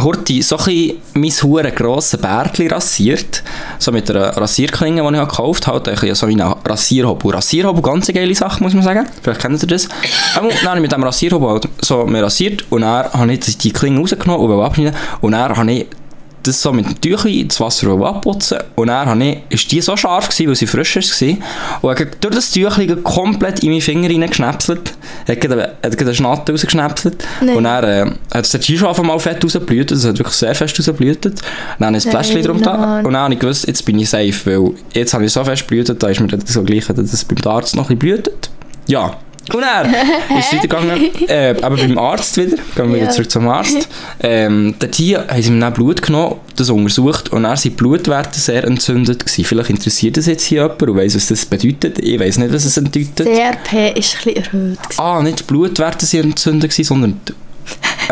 Horti 0.00 0.42
so 0.42 0.56
ein 0.56 0.92
mein 1.14 1.30
hure 1.30 1.70
grosses 1.70 2.20
Bärtchen 2.20 2.70
rasiert. 2.70 3.42
So 3.78 3.92
mit 3.92 4.10
einer 4.10 4.36
Rasierklinge, 4.36 5.02
die 5.02 5.14
ich 5.16 5.28
gekauft 5.28 5.66
habe. 5.66 5.96
Halt 5.96 6.16
so 6.16 6.28
wie 6.28 6.34
ein 6.34 6.40
Rasierhobel. 6.40 7.32
Rasierhobel, 7.32 7.82
ganz 7.82 8.08
geile 8.08 8.34
Sache, 8.34 8.62
muss 8.62 8.74
man 8.74 8.82
sagen. 8.82 9.06
Vielleicht 9.22 9.40
kennt 9.40 9.62
ihr 9.62 9.68
das. 9.68 9.84
Ähm, 9.84 10.48
dann 10.62 10.70
habe 10.70 10.78
ich 10.78 10.82
mit 10.82 10.92
dem 10.92 11.02
Rasierhobel 11.02 11.48
halt 11.48 11.68
so 11.80 12.04
mir 12.06 12.22
rasiert 12.22 12.64
und 12.70 12.80
dann 12.80 13.12
habe 13.12 13.32
ich 13.32 13.58
die 13.58 13.72
Klinge 13.72 14.00
rausgenommen 14.00 14.50
und 14.50 14.64
abschneiden. 14.64 14.96
Und 15.20 15.32
dann 15.32 15.56
habe 15.56 15.72
ich 15.72 15.86
das 16.46 16.60
so 16.62 16.72
mit 16.72 16.86
dem 16.86 17.00
Tüchlein 17.00 17.48
das 17.48 17.60
Wasser 17.60 17.88
abputzen 17.90 18.58
und 18.76 18.88
dann 18.88 19.08
habe 19.08 19.24
ich, 19.24 19.38
ist 19.48 19.72
die 19.72 19.80
so 19.80 19.96
scharf 19.96 20.28
gewesen, 20.28 20.48
weil 20.48 20.54
sie 20.54 20.66
frisch 20.66 20.96
war 20.96 21.28
und 21.82 22.00
habe 22.00 22.10
durch 22.20 22.34
das 22.34 22.50
Tüchlein 22.50 23.02
komplett 23.02 23.62
in 23.62 23.70
meine 23.70 23.80
Finger 23.80 24.08
reingeschnäpselt, 24.08 24.94
gerade 25.26 25.74
eine 25.82 26.14
Schnatte 26.14 26.52
rausgeschnäpselt 26.52 27.24
Nein. 27.40 27.56
und 27.56 27.64
dann 27.64 27.84
äh, 27.84 28.10
hat 28.32 28.52
der 28.52 28.62
schon 28.62 28.88
einfach 28.88 29.02
mal 29.02 29.18
fett 29.18 29.42
rausgeblüht, 29.42 29.90
es 29.90 30.04
hat 30.04 30.18
wirklich 30.18 30.36
sehr 30.36 30.54
fest 30.54 30.78
rausgeblüht. 30.78 31.24
Dann 31.24 31.86
habe 31.86 31.96
ich 31.96 32.06
ein 32.06 32.10
Fläschchen 32.10 32.42
drum 32.42 32.62
da 32.62 32.98
und 32.98 33.12
dann 33.12 33.22
habe 33.22 33.34
ich 33.34 33.40
gewusst, 33.40 33.66
jetzt 33.66 33.84
bin 33.84 33.98
ich 33.98 34.10
safe, 34.10 34.34
weil 34.44 34.70
jetzt 34.92 35.14
habe 35.14 35.24
ich 35.24 35.32
so 35.32 35.44
fest 35.44 35.66
blühtet, 35.66 36.02
da 36.02 36.08
ist 36.08 36.20
mir 36.20 36.28
das 36.28 36.52
so 36.52 36.62
gleich, 36.62 36.86
dass 36.86 37.12
es 37.12 37.24
beim 37.24 37.38
Arzt 37.52 37.76
noch 37.76 37.90
ein 37.90 37.98
bisschen 37.98 37.98
blühtet. 37.98 38.50
Ja. 38.86 39.16
Und 39.52 39.60
dann 39.60 39.92
ist 40.38 40.46
es 40.46 40.52
weitergegangen, 40.54 41.28
äh, 41.28 41.54
aber 41.60 41.76
beim 41.76 41.98
Arzt 41.98 42.36
wieder, 42.38 42.56
gehen 42.56 42.88
wir 42.88 42.94
wieder 42.94 43.04
Ja. 43.04 43.10
zurück 43.10 43.30
zum 43.30 43.46
Arzt. 43.48 43.88
Ähm, 44.20 44.74
dort 44.78 44.94
hier 44.94 45.26
haben 45.28 45.42
sie 45.42 45.50
mir 45.50 45.60
dann 45.60 45.72
Blut 45.74 46.00
genommen, 46.00 46.36
das 46.56 46.70
untersucht 46.70 47.30
und 47.30 47.42
dann 47.42 47.56
sind 47.56 47.72
die 47.72 47.76
Blutwerte 47.76 48.38
sehr 48.40 48.64
entzündet 48.64 49.20
gewesen. 49.26 49.44
Vielleicht 49.44 49.70
interessiert 49.70 50.16
das 50.16 50.26
jetzt 50.26 50.44
hier 50.44 50.62
jemand 50.62 50.82
und 50.82 50.96
weiss, 50.96 51.14
was 51.14 51.26
das 51.26 51.44
bedeutet. 51.44 51.98
Ich 51.98 52.18
weiss 52.18 52.38
nicht, 52.38 52.52
was 52.52 52.64
es 52.64 52.74
bedeutet. 52.76 53.26
CRP 53.26 53.98
ist 53.98 54.16
ein 54.16 54.24
bisschen 54.24 54.36
erhöht. 54.36 54.82
gewesen. 54.82 55.00
Ah, 55.00 55.20
nicht 55.22 55.40
die 55.40 55.44
Blutwerte 55.44 56.06
sind 56.06 56.24
entzündet 56.24 56.70
gewesen, 56.70 56.84
sondern 56.88 57.20
die 57.28 57.32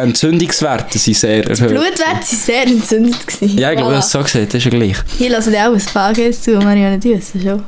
Entzündungswerte 0.00 0.98
sind 0.98 1.16
sehr 1.16 1.44
erhöht. 1.48 1.68
Blutwerte 1.68 2.06
waren 2.06 2.22
sehr 2.22 2.66
entzündet. 2.66 3.26
Gewesen. 3.26 3.58
Ja, 3.58 3.70
ich 3.72 3.76
glaube, 3.78 3.92
Voilà. 3.92 3.96
das 3.96 4.04
hast 4.06 4.14
du 4.14 4.18
so 4.18 4.24
gesagt, 4.24 4.48
das 4.54 4.54
ist 4.58 4.64
ja 4.64 4.70
gleich. 4.70 4.96
Hier 5.18 5.30
lassen 5.30 5.50
die 5.52 5.58
auch 5.58 5.72
ein 5.72 5.80
Fages 5.80 6.42
zu, 6.42 6.52
Marianne, 6.58 6.98
die 6.98 7.16
wissen 7.16 7.40
schon. 7.42 7.62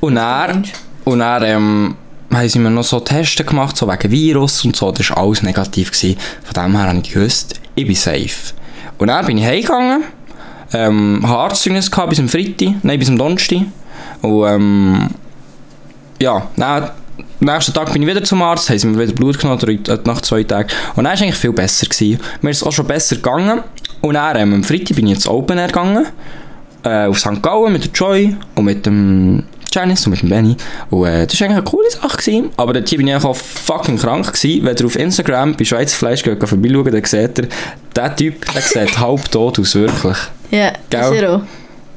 Und 0.00 0.14
dann, 0.16 0.64
und 1.04 1.18
dann 1.18 1.42
ähm, 1.44 1.94
haben 2.30 2.48
sie 2.48 2.58
mir 2.58 2.70
noch 2.70 2.84
so 2.84 3.00
Tests 3.00 3.44
gemacht, 3.44 3.76
so 3.76 3.86
wegen 3.88 4.10
Virus 4.10 4.64
und 4.64 4.76
so, 4.76 4.90
das 4.92 5.10
war 5.10 5.18
alles 5.18 5.42
negativ. 5.42 5.92
Gewesen. 5.92 6.18
Von 6.44 6.64
dem 6.64 6.76
her 6.76 6.88
habe 6.88 6.98
ich 6.98 7.12
gewusst, 7.12 7.60
ich 7.74 7.86
bin 7.86 7.94
safe. 7.94 8.54
Und 8.98 9.08
dann 9.08 9.26
bin 9.26 9.38
ich 9.38 9.44
heimgegangen, 9.44 10.04
ähm, 10.72 11.20
hatte 11.22 11.38
Arztzeugnis 11.38 11.90
gehabt 11.90 12.10
bis 12.10 12.18
am 12.18 12.28
Freitag, 12.28 12.74
nein, 12.82 12.98
bis 12.98 13.08
am 13.08 13.18
Donnerstag. 13.18 13.62
Und 14.22 14.46
ähm, 14.46 15.10
ja, 16.20 16.48
dann, 16.56 16.84
am 16.84 16.90
nächsten 17.40 17.72
Tag 17.72 17.92
bin 17.92 18.02
ich 18.02 18.08
wieder 18.08 18.24
zum 18.24 18.42
Arzt, 18.42 18.68
haben 18.70 18.78
sie 18.78 18.86
mir 18.86 19.02
wieder 19.02 19.12
Blut 19.12 19.38
genommen, 19.38 19.58
drei, 19.58 19.72
äh, 19.72 19.98
nach 20.04 20.20
zwei 20.22 20.42
Tagen. 20.42 20.68
Und 20.90 21.04
dann 21.04 21.06
war 21.06 21.14
es 21.14 21.22
eigentlich 21.22 21.36
viel 21.36 21.52
besser. 21.52 21.86
Gewesen. 21.86 22.20
Mir 22.40 22.50
ist 22.50 22.58
es 22.58 22.62
auch 22.62 22.72
schon 22.72 22.86
besser 22.86 23.16
gegangen. 23.16 23.60
Und 24.00 24.14
dann, 24.14 24.36
ähm, 24.36 24.54
am 24.54 24.64
Freitag 24.64 24.96
bin 24.96 25.06
ich 25.06 25.14
ins 25.14 25.26
Open 25.26 25.58
Air 25.58 25.68
gegangen 25.68 26.06
äh, 26.86 27.06
auf 27.06 27.18
St. 27.18 27.42
Gallen 27.42 27.72
mit 27.72 27.84
der 27.84 27.92
Joy 27.92 28.36
und 28.54 28.64
mit 28.64 28.86
dem 28.86 29.44
Janice 29.72 30.06
und 30.06 30.12
mit 30.12 30.22
dem 30.22 30.28
Benny. 30.30 30.56
Und 30.90 31.06
äh, 31.06 31.26
das 31.26 31.40
war 31.40 31.46
eigentlich 31.46 31.58
eine 31.58 31.62
coole 31.62 31.90
Sache. 31.90 32.16
Gewesen. 32.16 32.50
Aber 32.56 32.72
dort 32.72 32.88
hier 32.88 32.98
bin 32.98 33.08
ich 33.08 33.14
auch 33.14 33.36
fucking 33.36 33.98
krank 33.98 34.32
gewesen. 34.32 34.64
Wenn 34.64 34.76
ihr 34.76 34.86
auf 34.86 34.96
Instagram 34.96 35.56
bei 35.56 35.64
Schweizer 35.64 35.96
Fleisch 35.96 36.22
geht, 36.22 36.48
vorbeischaut, 36.48 36.92
dann 36.92 37.04
seht 37.04 37.38
ihr, 37.38 37.48
der 37.94 38.16
Typ, 38.16 38.52
der 38.52 38.62
sieht 38.62 38.98
halb 39.00 39.30
tot 39.30 39.58
aus, 39.58 39.74
wirklich. 39.74 40.16
Ja, 40.50 40.72
Gell? 40.90 41.00
ist 41.14 41.22
er 41.22 41.34
auch. 41.36 41.40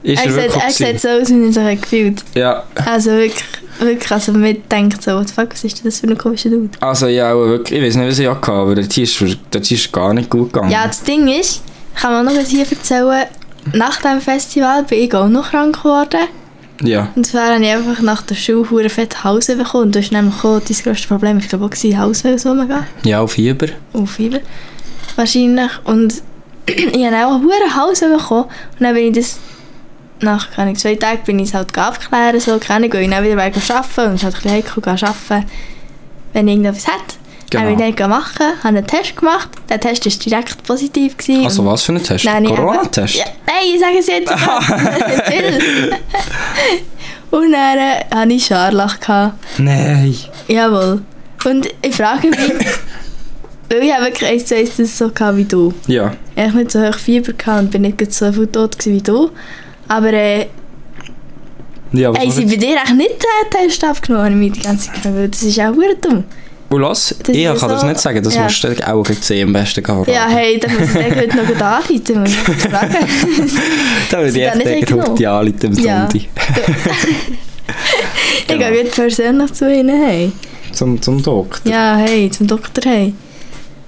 Ist 0.02 0.26
Er 0.26 0.38
er, 0.38 0.50
sieht, 0.50 0.62
er 0.62 0.72
sieht 0.72 1.02
so 1.02 1.08
aus, 1.10 1.30
wie 1.30 1.46
er 1.46 1.52
sich 1.72 1.82
gefühlt 1.82 2.24
Ja, 2.34 2.64
Also 2.86 3.12
wirklich, 3.12 3.44
wirklich, 3.80 4.12
also 4.12 4.32
man 4.32 4.56
denkt 4.72 5.04
so, 5.04 5.12
what 5.12 5.30
fuck, 5.30 5.52
was 5.52 5.64
ist 5.64 5.78
denn 5.78 5.86
das 5.86 6.00
für 6.00 6.08
ein 6.08 6.18
komischer 6.18 6.50
Dude? 6.50 6.70
also 6.80 7.08
ja, 7.08 7.36
wirklich, 7.36 7.80
ich 7.80 7.86
weiß 7.86 7.96
nicht, 7.98 8.08
was 8.08 8.20
ich 8.20 8.28
hatte, 8.28 8.52
aber 8.52 8.76
dort 8.76 8.94
hier 8.94 9.04
ist, 9.04 9.22
ist 9.22 9.92
gar 9.92 10.14
nicht 10.14 10.30
gut 10.30 10.54
gegangen. 10.54 10.72
Ja, 10.72 10.88
das 10.88 11.04
Ding 11.04 11.28
ist, 11.28 11.62
kann 11.96 12.14
man 12.14 12.26
noch 12.26 12.42
was 12.42 12.48
hier 12.50 12.66
erzählen, 12.70 13.26
nach 13.74 14.02
dem 14.02 14.22
Festival 14.22 14.84
bin 14.84 15.00
ich 15.00 15.14
auch 15.14 15.28
noch 15.28 15.52
krank 15.52 15.78
geworden. 15.84 16.28
Ja. 16.82 17.10
Und 17.16 17.26
zwar 17.26 17.54
habe 17.54 17.64
ich 17.64 17.72
einfach 17.72 18.02
nach 18.02 18.22
der 18.22 18.36
Schule 18.36 18.70
hure 18.70 18.90
fett 18.90 19.24
Haus 19.24 19.48
bekommen. 19.48 19.92
Das 19.92 20.06
ist 20.06 20.12
nämlich 20.12 20.36
auch 20.44 20.60
dein 20.60 20.78
grösstes 20.78 21.08
Problem. 21.08 21.38
Ich 21.40 21.50
glaube 21.50 21.66
auch, 21.66 21.70
gewesen, 21.70 22.00
Haus 22.00 22.24
so 22.38 22.54
mega. 22.54 22.86
Ja, 23.04 23.22
auf 23.22 23.34
Fieber. 23.34 23.68
Auf 23.94 24.12
Fieber. 24.12 24.40
Wahrscheinlich. 25.16 25.72
Und 25.84 26.22
ich 26.68 27.06
habe 27.06 27.28
auch 27.28 27.42
hure 27.42 27.76
Haus 27.76 28.00
bekommen. 28.00 28.46
Und 28.46 28.82
dann 28.82 28.94
bin 28.94 29.08
ich 29.08 29.14
das 29.14 29.40
nach 30.22 30.52
keine 30.52 30.74
zwei 30.74 30.96
Tagen 30.96 31.24
bin 31.26 31.40
ich 31.40 31.50
es 31.50 31.54
halt 31.54 31.78
abklären, 31.78 32.40
so, 32.40 32.58
keine 32.60 32.92
weil 32.92 33.04
ich 33.04 33.10
dann 33.10 33.24
wieder 33.24 33.42
arbeiten 33.42 33.62
und 33.62 34.16
es 34.16 34.16
ist 34.16 34.24
halt 34.24 34.36
ein 34.36 34.42
bisschen 34.42 34.52
heikel, 34.52 34.84
arbeiten, 34.84 35.50
wenn 36.34 36.48
ich 36.48 36.56
irgendetwas 36.56 36.88
hätte. 36.88 37.16
Genau. 37.50 37.76
Bin 37.76 37.80
ich 37.88 37.96
dann 37.96 38.10
machen, 38.10 38.46
habe 38.64 38.68
einen 38.68 38.86
Test 38.86 39.16
gemacht. 39.16 39.50
Der 39.70 39.80
Test 39.80 40.06
war 40.06 40.12
direkt 40.12 40.64
positiv. 40.64 41.18
Gewesen. 41.18 41.46
Also 41.46 41.66
was 41.66 41.84
für 41.84 41.94
ein 41.94 42.04
Test? 42.04 42.26
Corona-Test? 42.26 43.16
Ja, 43.16 43.26
nein, 43.48 43.56
ich 43.74 43.80
sage 43.80 43.98
es 44.00 44.08
jetzt. 44.08 44.32
Chill. 45.30 45.92
Und 47.32 47.52
dann 47.52 47.78
äh, 47.78 48.04
hatte 48.14 48.34
ich 48.34 48.46
Scharlach. 48.46 49.00
Gehabt. 49.00 49.36
Nein. 49.60 50.16
Jawohl. 50.48 51.02
Und 51.46 51.68
ich 51.82 51.96
frage 51.96 52.30
mich, 52.30 52.40
weil 53.70 53.84
ich 53.84 53.94
habe 53.94 54.06
wirklich 54.06 54.30
eins 54.30 54.46
zu 54.46 54.56
eins 54.56 54.78
das 54.78 54.98
so 54.98 55.10
gehabt 55.10 55.38
wie 55.38 55.46
du. 55.46 55.74
Ja. 55.88 56.14
Ich 56.36 56.44
hatte 56.44 56.58
nicht 56.58 56.72
so 56.72 56.82
hoch 56.82 56.96
Fieber 56.96 57.34
gehabt 57.34 57.60
und 57.60 57.72
bin 57.72 57.82
nicht 57.84 58.14
so 58.14 58.32
viel 58.32 58.48
tot 58.48 58.76
wie 58.86 59.02
du. 59.02 59.30
Aber 59.88 60.12
äh, 60.12 60.48
Ja, 61.94 62.12
was 62.12 62.20
haben 62.20 62.32
sie 62.32 62.46
bei 62.46 62.56
dir 62.56 62.80
eigentlich 62.80 63.10
nicht 63.10 63.24
den 63.24 63.68
Test 63.68 63.86
aufgenommen, 63.86 64.26
habe 64.26 64.34
ich 64.34 64.40
mich 64.40 64.52
die 64.54 64.62
ganze 64.62 64.88
Zeit 64.88 64.96
gefragt, 64.96 65.16
weil 65.16 65.30
das 65.30 65.44
ist 65.44 65.60
auch 65.60 65.74
dumm. 66.02 66.24
Und 66.70 66.82
los, 66.82 67.16
Das 67.24 67.36
ich 67.36 67.46
kann 67.46 67.70
das 67.70 67.82
so- 67.82 67.88
nicht 67.88 68.00
sagen, 68.00 68.24
das 68.24 68.36
ja. 68.36 68.44
musst 68.44 68.64
du 68.64 68.88
auch 68.88 69.06
sehen, 69.22 69.48
am 69.48 69.54
besten 69.54 69.84
gehen. 69.84 70.04
Ja, 70.08 70.28
hey, 70.30 70.60
dann 70.60 70.72
muss 70.78 70.90
ich 70.90 70.94
den 70.94 71.16
heute 71.16 71.38
noch 71.38 71.48
gut 71.48 71.62
anrufen, 71.62 72.20
muss 72.22 72.30
ich 72.30 72.58
fragen. 72.70 72.96
Da 74.12 74.18
würde 74.20 74.30
ich 74.40 74.46
echt 74.46 74.56
nicht 74.56 74.68
denken, 74.68 75.16
die 75.16 75.28
anrufen 75.28 75.66
am 75.66 75.74
Ja. 75.74 76.08
Sonntag. 76.12 76.22
Ich 78.42 78.48
Genau. 78.48 78.70
gehe 78.72 78.84
jetzt 78.84 78.96
persönlich 78.96 79.54
zu 79.54 79.72
ihnen, 79.72 80.04
hey. 80.04 80.32
Zum, 80.72 81.00
zum 81.02 81.22
Doktor. 81.22 81.72
Ja, 81.72 81.98
hey, 81.98 82.30
zum 82.32 82.48
Doktor, 82.48 82.82
hey. 82.90 83.14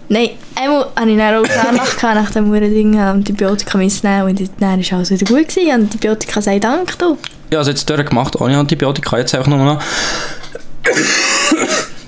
Nein, 0.09 0.29
einmal 0.55 0.85
hatte 0.95 1.09
ich 1.09 1.49
dann 1.49 1.79
auch 1.79 1.95
gehabt, 1.95 2.15
nach 2.15 2.29
dem 2.31 2.51
Ding, 2.53 2.99
Antibiotika 2.99 3.77
müssen 3.79 4.07
nehmen 4.07 4.27
und 4.37 4.49
dann 4.59 4.79
war 4.85 4.97
alles 4.97 5.09
wieder 5.09 5.25
gut. 5.25 5.47
Gewesen. 5.47 5.71
Antibiotika 5.71 6.41
sei 6.41 6.59
Dank, 6.59 6.97
du. 6.99 7.17
Ja, 7.51 7.59
also 7.59 7.71
jetzt 7.71 7.89
durchgemacht, 7.89 8.39
ohne 8.39 8.57
Antibiotika, 8.57 9.17
jetzt 9.17 9.33
einfach 9.33 9.47
nur 9.49 9.57
noch 9.65 9.81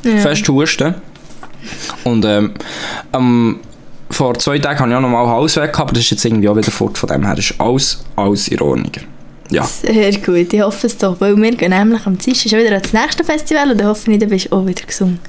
Ja. 0.03 0.17
fest 0.17 0.48
husten. 0.50 0.95
Und 2.03 2.25
ähm, 2.25 2.51
ähm, 3.13 3.60
vor 4.10 4.38
zwei 4.38 4.60
Tagen 4.60 4.79
hatte 4.79 4.89
ich 4.91 4.95
auch 4.95 5.01
nochmal 5.01 5.27
Hals 5.27 5.55
weg, 5.55 5.79
aber 5.79 5.91
das 5.93 6.00
ist 6.03 6.12
jetzt 6.12 6.25
irgendwie 6.25 6.50
auch 6.50 6.55
wieder 6.57 6.72
fort, 6.72 6.98
von 6.98 7.10
dem 7.10 7.25
her 7.25 7.38
ist 7.38 7.53
alles, 7.60 8.03
alles 8.15 8.48
in 8.50 8.62
Ordnung. 8.62 8.91
Ja, 9.50 9.63
Sehr 9.65 10.12
gut, 10.19 10.51
ich 10.53 10.62
hoffe 10.62 10.88
es 10.88 10.98
doch, 10.98 11.19
weil 11.22 11.36
wir 11.38 11.51
gehen 11.51 11.69
nämlich 11.72 12.05
am 12.05 12.17
Dienstag 12.17 12.50
schon 12.50 12.60
wieder 12.60 12.72
ans 12.75 12.91
nächste 12.93 13.24
Festival 13.24 13.72
und 13.72 13.77
dann 13.79 13.88
hoffe 13.88 14.12
ich, 14.12 14.19
dann 14.19 14.29
bist 14.29 14.48
du 14.51 14.55
auch 14.55 14.65
wieder 14.65 14.86
gesungen. 14.86 15.19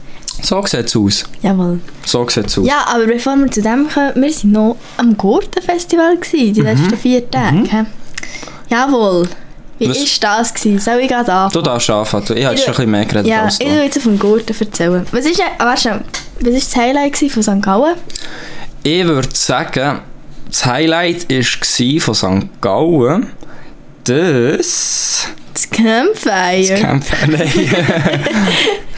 so 0.43 0.63
sieht 0.67 0.87
es 0.87 0.97
aus. 0.97 1.25
Jawohl. 1.43 1.81
So 2.05 2.27
sieht 2.29 2.47
es 2.47 2.59
aus. 2.59 2.67
Ja, 2.67 2.85
aber 2.93 3.07
bevor 3.07 3.37
wir 3.37 3.51
zu 3.51 3.61
dem 3.63 3.87
kommen, 3.89 4.13
wir 4.15 4.23
waren 4.23 4.53
noch 4.53 4.77
am 4.97 5.17
Gurtenfestival, 5.17 6.17
gewesen, 6.17 6.55
die 6.55 6.61
Mhm. 6.61 6.67
letzten 6.67 6.97
vier 6.97 7.31
Tage. 7.31 7.65
hä? 7.71 7.85
Jawohl. 8.71 9.29
Wie 9.79 9.89
war 9.89 9.95
das? 10.39 10.55
Gewesen? 10.55 10.79
Soll 10.79 11.01
ich 11.01 11.09
gerade 11.09 11.33
anfangen? 11.33 11.53
Du 11.53 11.63
darfst 11.63 11.91
anfangen, 11.91 12.25
ich 12.37 12.45
habe 12.45 12.55
Ich- 12.55 12.61
schon 12.61 12.69
ein 12.71 12.77
bisschen 12.77 12.91
mehr 12.91 13.05
geredet 13.05 13.27
Ja, 13.27 13.43
als 13.43 13.61
ich 13.61 13.67
du. 13.67 13.73
will 13.75 13.83
jetzt 13.83 14.03
vom 14.03 14.19
Gurten 14.19 14.57
erzählen. 14.59 15.07
Was 15.11 15.27
ist, 15.27 15.41
ah, 15.41 15.65
warte 15.65 15.81
schnell. 15.81 16.01
was 16.41 16.55
ist 16.55 16.69
das 16.75 16.77
Highlight 16.83 17.17
von 17.17 17.43
St. 17.43 17.63
Gallen? 17.63 17.95
Ich 18.83 19.05
würde 19.05 19.29
sagen, 19.33 20.01
das 20.49 20.65
Highlight 20.67 21.29
war 21.31 22.01
von 22.01 22.15
St. 22.15 22.61
Gallen, 22.61 23.31
das... 24.05 25.29
Das 25.55 25.71
Campfire. 25.71 26.75
Kämpfen, 26.81 27.31
nein. 27.31 27.51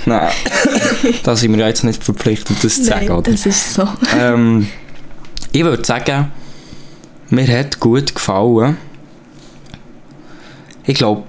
nein. 0.07 0.31
Da 1.23 1.37
sind 1.37 1.57
wir 1.57 1.67
jetzt 1.67 1.85
nicht 1.85 2.03
verpflichtet, 2.03 2.57
das 2.65 2.77
zu 2.77 2.85
sagen, 2.85 3.07
Nein, 3.09 3.17
oder? 3.17 3.31
das 3.31 3.45
ist 3.45 3.75
so. 3.75 3.87
Ähm, 4.19 4.67
ich 5.53 5.63
würde 5.65 5.85
sagen, 5.85 6.33
mir 7.29 7.47
hat 7.59 7.79
gut 7.79 8.15
gefallen. 8.15 8.79
Ich 10.87 10.95
glaube, 10.95 11.25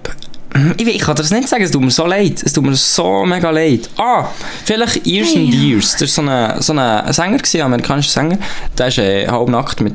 ich, 0.77 0.87
ich 0.87 1.01
kann 1.01 1.15
das 1.15 1.29
nicht 1.31 1.47
sagen, 1.47 1.63
es 1.63 1.71
tut 1.71 1.81
mir 1.81 1.91
so 1.91 2.05
leid. 2.05 2.41
Es 2.43 2.53
tut 2.53 2.63
mir 2.65 2.75
so 2.75 3.25
mega 3.25 3.49
leid. 3.51 3.89
Ah, 3.97 4.25
vielleicht 4.65 5.05
Years 5.05 5.35
and 5.35 5.49
Hey, 5.49 5.55
ja. 5.55 5.61
Years. 5.75 5.91
Das 5.99 6.01
war 6.01 6.07
so 6.07 6.21
ein 6.31 6.61
so 6.61 6.73
eine 6.73 7.13
Sänger, 7.13 7.37
gewesen, 7.37 7.61
amerikanischer 7.61 8.09
Sänger. 8.11 8.37
Der 8.77 8.85
war 8.97 9.03
äh, 9.03 9.27
halbnackt 9.27 9.81
mit 9.81 9.93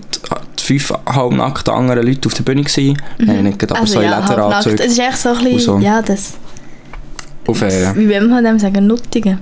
fünf 0.61 0.93
halbnackten 1.07 1.73
anderen 1.75 2.07
Leuten 2.07 2.27
auf 2.27 2.35
der 2.35 2.43
Bühne. 2.45 2.63
Gewesen. 2.63 3.01
Nein, 3.19 3.45
nicht 3.45 3.63
aber 3.71 3.81
Also 3.81 3.95
so 3.95 4.01
in 4.01 4.07
ja, 4.11 4.17
halbnackt. 4.17 4.39
Lederanzug. 4.67 4.81
Es 4.81 4.93
ist 4.93 4.99
echt 4.99 5.19
so 5.19 5.29
ein 5.31 5.45
bisschen, 5.45 5.61
so. 5.61 5.79
ja, 5.79 6.03
das, 6.03 6.35
Auf 7.47 7.63
äh, 7.63 7.97
wie 7.97 8.09
will 8.09 8.21
man 8.29 8.45
dem 8.45 8.59
sagen, 8.59 8.87
Nuttigen. 8.87 9.39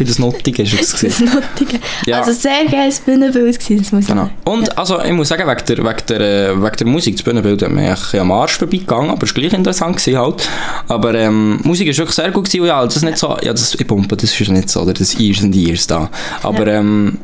Wie 0.00 0.04
das 0.04 0.18
Nottige 0.18 0.62
ist 0.62 0.72
es. 0.80 0.90
Das. 1.00 1.20
Nuttigen. 1.20 1.78
Ja. 2.06 2.20
Also 2.20 2.32
sehr 2.32 2.64
geiles 2.70 2.98
Bühnenbild 3.00 3.58
gewesen, 3.58 3.78
das 3.78 3.92
muss 3.92 4.02
ich 4.04 4.08
Genau. 4.08 4.28
Und 4.44 4.76
also, 4.76 5.00
ich 5.02 5.12
muss 5.12 5.28
sagen, 5.28 5.46
wegen 5.48 5.64
der, 5.66 5.76
wegen 5.78 6.06
der, 6.08 6.20
äh, 6.50 6.62
wegen 6.62 6.76
der 6.76 6.86
Musik, 6.86 7.16
das 7.16 7.22
Bühnenbild 7.22 7.62
hat 7.62 7.70
mir 7.70 7.82
ein 7.82 7.94
bisschen 7.94 8.20
am 8.20 8.32
Arsch 8.32 8.58
vorbeigegangen, 8.58 9.10
aber 9.10 9.24
es 9.24 9.34
war 9.34 9.40
gleich 9.42 9.52
interessant 9.52 9.96
gewesen 9.96 10.18
halt. 10.18 10.48
Aber 10.88 11.14
ähm, 11.14 11.60
Musik 11.62 11.86
war 11.88 11.96
wirklich 11.98 12.16
sehr 12.16 12.30
gut 12.30 12.44
gewesen, 12.46 12.62
und 12.62 12.66
ja, 12.68 12.84
das 12.84 12.96
ist 12.96 13.04
nicht 13.04 13.18
so, 13.18 13.36
ja, 13.42 13.52
das, 13.52 13.74
ich 13.74 13.86
pumpe, 13.86 14.16
das 14.16 14.38
ist 14.40 14.48
nicht 14.48 14.68
so, 14.70 14.80
oder 14.80 14.92
das 14.94 15.18
Years 15.18 15.42
and 15.42 15.54
Years 15.54 15.86
da. 15.86 16.10
Aber 16.42 16.66
Ja. 16.66 16.80
ähm, 16.80 17.18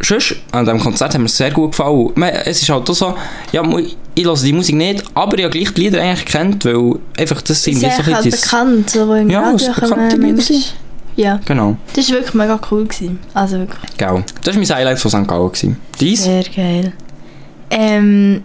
sonst, 0.00 0.34
an 0.52 0.64
diesem 0.64 0.80
Konzert 0.80 1.14
hat 1.14 1.20
mir 1.20 1.28
sehr 1.28 1.50
gut 1.50 1.72
gefallen. 1.72 2.10
Es 2.44 2.60
ist 2.62 2.68
halt 2.68 2.88
auch 2.88 2.94
so, 2.94 3.14
ja, 3.52 3.62
ich 4.14 4.24
höre 4.24 4.34
die 4.36 4.52
Musik 4.52 4.74
nicht, 4.76 5.02
aber 5.14 5.38
ich 5.38 5.44
habe 5.44 5.56
gleich 5.58 5.72
die 5.74 5.82
Lieder 5.82 6.02
eigentlich 6.02 6.26
kennt, 6.26 6.64
weil 6.64 6.96
einfach 7.18 7.40
das 7.42 7.62
sind 7.62 7.74
Ist 7.74 7.82
wie 7.82 7.86
so 7.86 7.90
ein 7.90 8.06
halt 8.06 8.24
bisschen 8.24 8.30
das- 8.32 8.40
bekannt, 8.42 8.90
so 8.90 9.08
wo 9.08 9.14
im 9.14 9.30
Ja, 9.30 9.40
Radio 9.40 9.72
bekannte 9.72 10.16
Lieder 10.16 10.42
sind. 10.42 10.74
Ja, 11.16 11.40
Genau, 11.44 11.76
das 11.94 12.08
war 12.08 12.16
wirklich 12.16 12.34
mega 12.34 12.58
cool. 12.70 12.84
Gewesen. 12.84 13.18
Also 13.34 13.58
wirklich 13.58 13.96
genau. 13.96 14.22
Das 14.44 14.54
war 14.56 14.62
mein 14.62 14.76
Highlight 14.76 14.98
von 14.98 15.10
St. 15.10 15.28
Gallen. 15.28 15.48
gewesen. 15.52 15.76
Dies? 16.00 16.24
sehr 16.24 16.44
geil. 16.44 16.92
Ähm, 17.70 18.42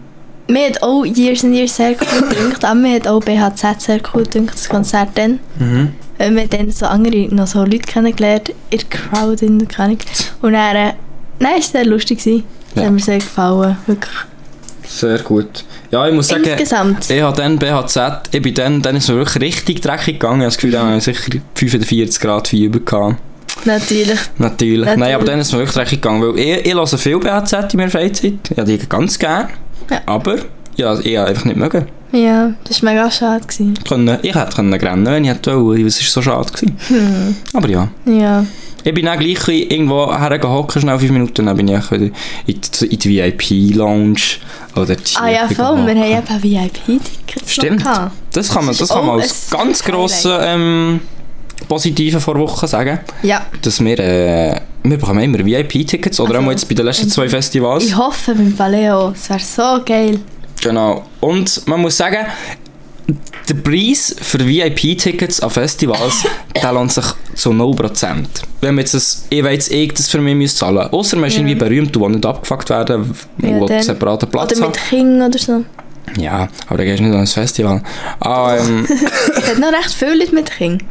mir 0.50 0.68
hat 0.68 0.82
auch 0.82 1.04
Years 1.06 1.44
and 1.44 1.54
Years 1.54 1.76
sehr 1.76 1.92
cool 1.92 2.30
gedacht, 2.30 2.64
aber 2.66 2.76
mir 2.76 2.96
hat 2.96 3.08
auch 3.08 3.20
BHZ 3.22 3.82
sehr 3.82 4.00
cool 4.14 4.24
gedacht, 4.24 4.54
das 4.56 4.70
Konzert 4.70 5.10
dann. 5.16 5.40
Mhm. 5.60 5.94
Weil 6.18 6.36
wir 6.36 6.48
dann 6.48 6.72
so 6.72 6.86
andere, 6.88 7.34
noch 7.34 7.48
so 7.48 7.60
Leute 7.60 7.80
kennengelernt, 7.80 8.50
in 8.70 8.80
der 8.80 8.88
Crowd, 8.90 9.46
in 9.46 9.60
der 9.60 9.80
Ahnung. 9.80 9.98
Und 10.42 10.54
dann, 10.54 10.76
äh, 10.76 10.94
nein, 11.40 11.54
es 11.60 11.74
war 11.74 11.82
sehr 11.82 11.86
lustig. 11.86 12.18
Das 12.24 12.34
Ja. 12.76 12.84
hat 12.86 12.92
mir 12.92 13.00
sehr 13.00 13.20
gefallen, 13.20 13.78
wirklich. 13.86 14.16
Sehr 14.88 15.20
gut. 15.20 15.66
Ja, 15.92 16.08
ich 16.08 16.14
muss 16.14 16.28
sagen, 16.28 16.44
Insgesamt. 16.44 17.10
ich 17.10 17.22
habe 17.22 17.36
dann 17.38 17.60
BHZ, 17.60 18.00
ich 18.32 18.42
bin 18.42 18.54
dann, 18.54 18.82
dann 18.82 18.96
ist 18.96 19.10
es 19.10 19.16
wirklich 19.16 19.42
richtig 19.44 19.82
dreckig 19.82 20.20
gegangen. 20.20 20.42
Ich 20.42 20.46
habe 20.46 20.46
das 20.46 20.58
Gefühl, 20.58 20.72
da 20.72 20.86
habe 20.86 20.98
ich 20.98 21.04
sicher 21.04 21.32
45 21.56 22.20
Grad 22.22 22.48
Fieber 22.48 22.80
gehabt. 22.80 23.16
Natürlich. 23.66 24.20
Natürlich. 24.38 24.86
Nein, 24.86 25.00
Natürlich. 25.00 25.16
aber 25.16 25.26
dann 25.26 25.40
ist 25.40 25.48
es 25.48 25.54
wirklich 25.54 25.74
dreckig 25.74 26.02
gegangen, 26.02 26.22
weil 26.22 26.40
ich, 26.40 26.66
ich 26.66 26.74
höre 26.74 26.88
viel 26.88 27.20
BHZ 27.20 27.74
in 27.74 27.78
meiner 27.78 27.92
Freizeit. 27.92 28.34
Ja, 28.56 28.64
die 28.64 28.78
ganz 28.78 29.18
gerne. 29.20 29.50
Ja. 29.90 30.02
Aber 30.06 30.38
ja, 30.76 30.98
ich 31.00 31.18
habe 31.18 31.30
einfach 31.30 31.46
nicht 31.46 31.58
mögen. 31.58 31.88
Ja, 32.12 32.54
das 32.64 32.82
war 32.82 32.94
mega 32.94 33.12
schade. 33.12 33.42
Gewesen. 33.46 33.78
Können, 33.88 34.18
ich 34.22 34.34
hätte 34.34 34.56
können 34.56 34.74
rennen 34.74 35.06
wenn 35.06 35.26
ich 35.26 35.30
hätte 35.30 35.62
wollen. 35.62 35.86
Es 35.86 36.00
war 36.00 36.08
so 36.08 36.22
schade. 36.22 36.52
Gewesen. 36.52 36.78
Hm. 36.88 37.36
Aber 37.54 37.70
ja. 37.70 37.90
Ja. 38.06 38.46
Ich 38.88 38.94
bin 38.94 39.06
dann 39.06 39.20
gleich 39.20 39.46
irgendwo 39.50 40.18
hergehockt, 40.18 40.80
schnell 40.80 40.98
fünf 40.98 41.12
Minuten, 41.12 41.46
dann 41.46 41.58
bin 41.58 41.68
ich 41.68 41.92
wieder 41.92 42.06
in 42.46 42.62
die, 42.62 42.86
in 42.86 43.00
die 43.00 43.10
VIP-Lounge. 43.18 44.16
Oder 44.78 44.96
die 44.96 45.16
Ah 45.20 45.28
ja, 45.30 45.46
voll, 45.50 45.86
wir 45.86 45.94
haben 45.94 46.04
eben 46.04 46.44
VIP-Tickets 46.44 47.52
Stimmt. 47.52 47.84
Das 48.32 48.48
kann 48.50 48.64
man, 48.66 48.78
Das 48.78 48.88
kann 48.88 49.06
man 49.06 49.18
auch 49.18 49.22
als 49.22 49.50
ganz 49.50 49.84
grossen 49.84 50.32
ähm, 50.42 51.00
positiven 51.68 52.22
Vorwoche 52.22 52.66
sagen, 52.66 53.00
Ja. 53.24 53.46
dass 53.62 53.84
wir, 53.84 54.00
äh, 54.00 54.62
wir 54.84 54.98
bekommen 54.98 55.22
immer 55.22 55.46
VIP-Tickets, 55.46 56.22
oder 56.22 56.36
Also, 56.36 56.48
auch 56.48 56.52
jetzt 56.52 56.70
bei 56.70 56.76
den 56.76 56.86
letzten 56.86 57.10
zwei 57.10 57.28
Festivals. 57.28 57.84
Ich 57.84 57.98
hoffe 57.98 58.36
beim 58.36 58.54
Paleo, 58.56 59.10
es 59.10 59.30
wäre 59.30 59.40
so 59.42 59.84
geil. 59.84 60.18
Genau. 60.64 61.04
Und 61.20 61.68
man 61.68 61.82
muss 61.82 61.98
sagen, 61.98 62.26
der 63.48 63.54
Preis 63.56 64.16
für 64.22 64.40
VIP-Tickets 64.46 65.40
an 65.40 65.50
Festivals, 65.50 66.26
der 66.62 66.74
lohnt 66.74 66.92
sich 66.92 67.06
zu 67.36 67.52
0%. 67.52 68.26
Wenn 68.62 68.76
man 68.76 68.80
jetzt 68.80 68.94
das, 68.94 69.26
ich 69.30 69.44
weiß, 69.44 69.70
ich 69.70 69.94
das 69.94 70.10
für 70.10 70.20
mich 70.20 70.36
müsste 70.36 70.60
zahlen. 70.60 70.80
Ausser 70.92 71.18
man 71.18 71.28
ist 71.28 71.36
Ja. 71.36 71.40
irgendwie 71.42 71.56
berühmt 71.56 71.96
und 71.96 72.04
will 72.04 72.10
nicht 72.12 72.26
abgefuckt 72.26 72.70
werden, 72.70 73.14
Ja, 73.38 73.50
wo 73.60 73.66
einen 73.68 73.82
separaten 73.82 74.30
Platz 74.30 74.58
Oder 74.58 74.68
mit 74.68 74.78
Kindern 74.90 75.30
oder 75.30 75.40
so. 75.40 75.64
Ja, 76.20 76.48
aber 76.68 76.78
dann 76.78 76.88
gehst 76.88 77.00
du 77.00 77.04
nicht 77.04 77.14
an 77.14 77.20
ein 77.22 77.28
Festival. 77.28 77.82
Ah, 78.20 78.56
ähm, 78.58 78.86
Es 79.38 79.48
hat 79.48 79.60
noch 79.60 79.72
recht 79.72 79.94
viele 79.94 80.16
Leute 80.18 80.36
mit 80.36 80.52
Kindern. 80.52 80.88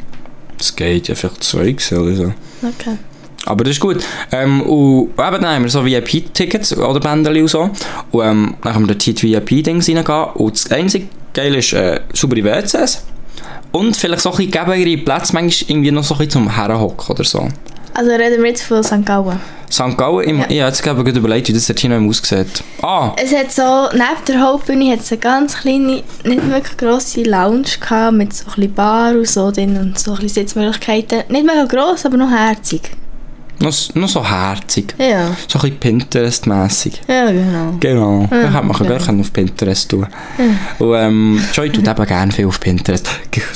das 0.59 0.75
geht 0.77 1.09
ja 1.09 1.15
vielleicht 1.15 1.43
zwei 1.45 1.75
oder 1.99 2.15
so. 2.15 2.25
Okay. 2.63 2.97
Aber 3.45 3.63
das 3.65 3.75
ist 3.75 3.81
gut. 3.81 4.05
Ähm, 4.33 4.61
und 4.63 5.11
eben 5.11 5.43
dann 5.43 5.47
haben 5.47 5.63
wir 5.65 5.71
so 5.71 5.85
VIP-Tickets 5.85 6.77
oder 6.77 6.99
Bändchen 7.01 7.43
und 7.43 7.49
so. 7.49 7.71
Und 8.11 8.25
ähm, 8.25 8.55
dann 8.63 8.73
können 8.73 8.89
wir 8.89 8.95
dort 8.95 9.07
in 9.07 9.15
die 9.15 9.35
VIP-Dings 9.35 9.89
reingehen. 9.89 10.25
Und 10.35 10.55
das 10.55 10.71
einzige 10.73 11.07
Geile 11.37 11.59
ist 11.59 11.73
äh, 11.73 12.01
saubere 12.13 12.43
WCs. 12.45 13.05
Und 13.73 13.95
vielleicht 13.97 14.23
so 14.23 14.31
ein 14.33 14.37
bisschen 14.37 14.53
gebigere 14.53 15.03
Plätze, 15.05 15.35
manchmal 15.35 15.71
irgendwie 15.71 15.91
noch 15.91 16.03
so 16.05 16.15
ein 16.15 16.19
bisschen 16.19 16.31
zum 16.33 16.55
Herrenhocken 16.57 17.11
oder 17.15 17.25
so. 17.25 17.47
Also 17.95 18.11
reden 18.11 18.43
wir 18.43 18.51
jetzt 18.51 18.63
von 18.63 18.83
St. 18.83 19.05
Gallen. 19.05 19.41
St. 19.71 19.97
Gallen, 19.97 20.21
ich, 20.21 20.29
Ja. 20.39 20.47
ich 20.49 20.61
habe 20.61 20.69
jetzt 20.71 20.83
gerade 20.83 21.11
überlegt, 21.11 21.49
wie 21.49 21.53
das 21.53 21.67
dort 21.67 21.81
hinten 21.81 22.09
aussieht. 22.09 22.63
Ah, 22.83 23.13
Es 23.23 23.35
hat 23.35 23.51
so, 23.53 23.89
neben 23.93 24.25
der 24.29 24.41
Hauptbühne 24.41 24.93
hat 24.93 25.01
es 25.01 25.11
eine 25.13 25.21
ganz 25.21 25.57
kleine, 25.59 26.03
nicht 26.25 26.51
wirklich 26.51 26.77
grosse 26.77 27.23
Lounge 27.23 27.65
gehabt, 27.81 28.17
mit 28.17 28.33
so 28.35 28.45
ein 28.45 28.55
bisschen 28.55 28.75
Bar 28.75 29.13
und 29.13 29.27
so 29.29 29.51
drin 29.51 29.77
und 29.79 29.99
so 29.99 30.13
ein 30.13 30.19
bisschen 30.19 30.47
Sitzmöglichkeiten. 30.47 31.25
Nicht 31.29 31.47
mega 31.47 31.65
gross, 31.65 32.05
aber 32.07 32.17
noch 32.17 32.31
herzig. 32.31 32.91
Noch, 33.61 33.95
noch 33.95 34.09
so 34.09 34.29
herzig. 34.29 34.95
Ja, 34.99 35.29
So 35.49 35.59
ein 35.59 35.71
bisschen 35.71 35.79
Pinterest-mässig. 35.81 37.01
ja 37.09 37.31
genau. 37.31 37.75
Genau. 37.81 38.29
Ja, 38.31 38.37
Ja, 38.43 38.53
hätte 38.53 38.67
man 38.67 38.77
genau. 38.77 38.99
gerne 38.99 39.21
auf 39.21 39.33
Pinterest 39.33 39.91
tun. 39.91 40.07
Und 40.79 40.95
ähm, 40.95 41.41
Joy 41.55 41.71
tut 41.71 41.87
eben 41.89 42.07
gerne 42.07 42.33
viel 42.33 42.47
auf 42.47 42.61
Pinterest. 42.61 43.09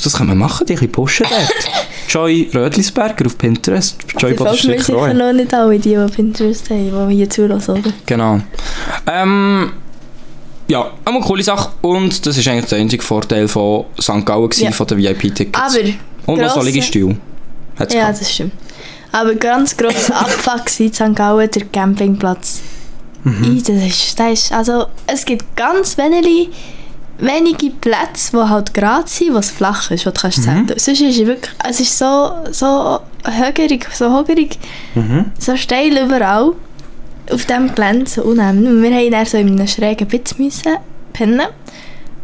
Das 0.03 0.13
kann 0.13 0.27
man 0.27 0.37
machen, 0.37 0.65
die 0.65 0.73
ein 0.73 0.75
bisschen 0.79 0.91
pushen 0.91 1.25
dort. 1.29 1.69
Joy 2.09 2.49
Rödlisberger 2.53 3.25
auf 3.25 3.37
Pinterest. 3.37 3.97
Joy 4.19 4.31
Die 4.31 4.37
folgen 4.37 4.43
mir 4.43 4.45
Bodenstück 4.51 4.81
sicher 4.83 4.97
Roy. 4.97 5.13
noch 5.13 5.33
nicht 5.33 5.53
alle, 5.53 5.79
die, 5.79 5.89
die 5.95 6.13
Pinterest 6.15 6.69
haben, 6.69 7.09
die 7.09 7.15
hier 7.15 7.29
zulassen, 7.29 7.71
oder? 7.77 7.91
Genau. 8.05 8.39
Ähm, 9.07 9.71
ja, 10.67 10.91
eine 11.05 11.19
coole 11.21 11.43
Sache. 11.43 11.69
Und 11.81 12.25
das 12.25 12.37
ist 12.37 12.47
eigentlich 12.47 12.65
der 12.65 12.79
einzige 12.79 13.03
Vorteil 13.03 13.47
von 13.47 13.85
St. 13.99 14.25
Gallen, 14.25 14.49
Ja. 14.55 14.71
von 14.71 14.87
den 14.87 14.97
VIP-Tickets. 14.97 15.57
Aber, 15.59 15.87
Und 16.25 16.39
noch 16.41 16.49
so 16.49 16.55
grosse- 16.55 16.65
Liegestühle. 16.69 17.17
Hat's 17.77 17.93
ja, 17.93 18.01
gehabt. 18.01 18.19
das 18.21 18.31
stimmt. 18.33 18.51
Aber 19.11 19.35
ganz 19.35 19.75
grosser 19.75 20.15
Abfuck 20.21 20.79
in 20.79 20.93
St. 20.93 21.15
Gallen 21.15 21.49
der 21.51 21.65
Campingplatz. 21.65 22.61
Mhm. 23.23 23.43
I, 23.43 23.61
das 23.61 23.69
ist, 23.85 24.19
das 24.19 24.31
ist, 24.33 24.51
also, 24.51 24.85
es 25.05 25.25
gibt 25.25 25.55
ganz 25.55 25.97
wenige, 25.97 26.49
wenige 27.19 27.69
Plätze, 27.69 28.31
die 28.31 28.37
halt 28.49 28.73
gerade 28.73 29.07
sind, 29.07 29.33
wo 29.33 29.37
es 29.37 29.51
flach 29.51 29.91
ist, 29.91 30.05
wo 30.05 30.09
du 30.11 30.19
kannst 30.21 30.39
Mhm. 30.47 30.67
Sonst 30.69 30.87
ist 30.87 31.01
es 31.01 31.25
wirklich, 31.25 31.53
es 31.69 31.79
ist 31.79 31.97
so, 31.97 32.31
so 32.51 32.99
högerig, 33.25 33.87
so 33.93 34.11
hogerig, 34.11 34.57
Mhm. 34.95 35.25
so 35.37 35.55
steil 35.55 35.97
überall 36.03 36.53
auf 37.31 37.45
diesem 37.45 37.73
Gelände, 37.75 38.09
so 38.09 38.23
unheimlich. 38.23 38.71
Wir 38.91 38.97
haben 38.97 39.11
dann 39.11 39.25
so 39.25 39.37
in 39.37 39.49
einem 39.49 39.67
schrägen 39.67 40.07
Bitz 40.07 40.37
müssen 40.39 40.77
pennen. 41.13 41.47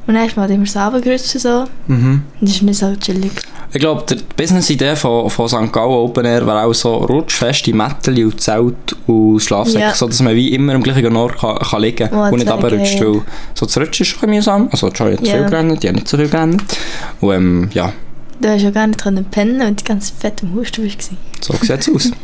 Und 0.08 0.14
dann 0.14 0.26
ist 0.26 0.36
man 0.38 0.44
halt 0.48 0.56
immer 0.56 0.66
so 0.66 0.80
runtergerutscht 0.80 1.36
und 1.36 1.42
so. 1.42 1.66
Mhm. 1.88 2.22
Und 2.40 2.42
das 2.42 2.52
ist 2.52 2.62
mir 2.64 2.74
so 2.74 2.96
chillig. 2.96 3.32
Ich 3.74 3.80
glaube, 3.82 4.04
die 4.10 4.24
Business-Idee 4.38 4.96
von, 4.96 5.30
von 5.30 5.50
St. 5.50 5.74
Gallen 5.74 5.92
Open 5.92 6.24
Air 6.26 6.48
wäre 6.48 6.64
auch 6.64 6.74
so 6.74 6.96
rutschfeste 6.96 7.74
Mätteli 7.74 8.24
und 8.24 8.40
Zelt 8.40 8.96
und 9.06 9.40
Schlafsäcke, 9.42 9.82
Ja. 9.84 9.94
so 9.94 10.08
dass 10.08 10.22
man 10.22 10.34
wie 10.34 10.54
immer 10.54 10.74
am 10.76 10.82
gleichen 10.84 11.14
Ort 11.18 11.38
kann, 11.38 11.58
kann 11.60 11.82
liegen 11.82 12.10
Oh, 12.14 12.24
und 12.30 12.36
nicht 12.40 12.50
runterrutscht, 12.50 13.02
weil 13.02 13.22
so 13.54 13.66
zu 13.66 13.80
rutschen 13.82 14.06
ist 14.06 14.14
ein 14.14 14.20
bisschen 14.22 14.30
mühsam. 14.30 14.70
Also 14.72 14.88
Joy 14.88 15.18
hat 15.18 15.28
Ja. 15.28 15.34
viel 15.34 15.46
gerannt, 15.50 15.84
die 15.84 15.90
hat 15.90 15.96
nicht 15.96 16.08
so 16.08 16.16
viel 16.16 16.30
gerannt. 16.30 16.64
Und 17.20 17.34
ähm, 17.36 17.70
ja, 17.74 17.92
Du 18.40 18.48
hast 18.50 18.62
ja 18.62 18.70
gar 18.70 18.86
nicht 18.88 19.02
können 19.02 19.26
pennen, 19.26 19.60
weil 19.60 19.74
du 19.74 19.84
ganz 19.84 20.12
fett 20.12 20.44
am 20.44 20.54
Husten 20.54 20.86
warst. 20.86 21.10
so 21.42 21.54
sieht 21.62 21.72
es 21.82 21.90
aus. 21.94 22.12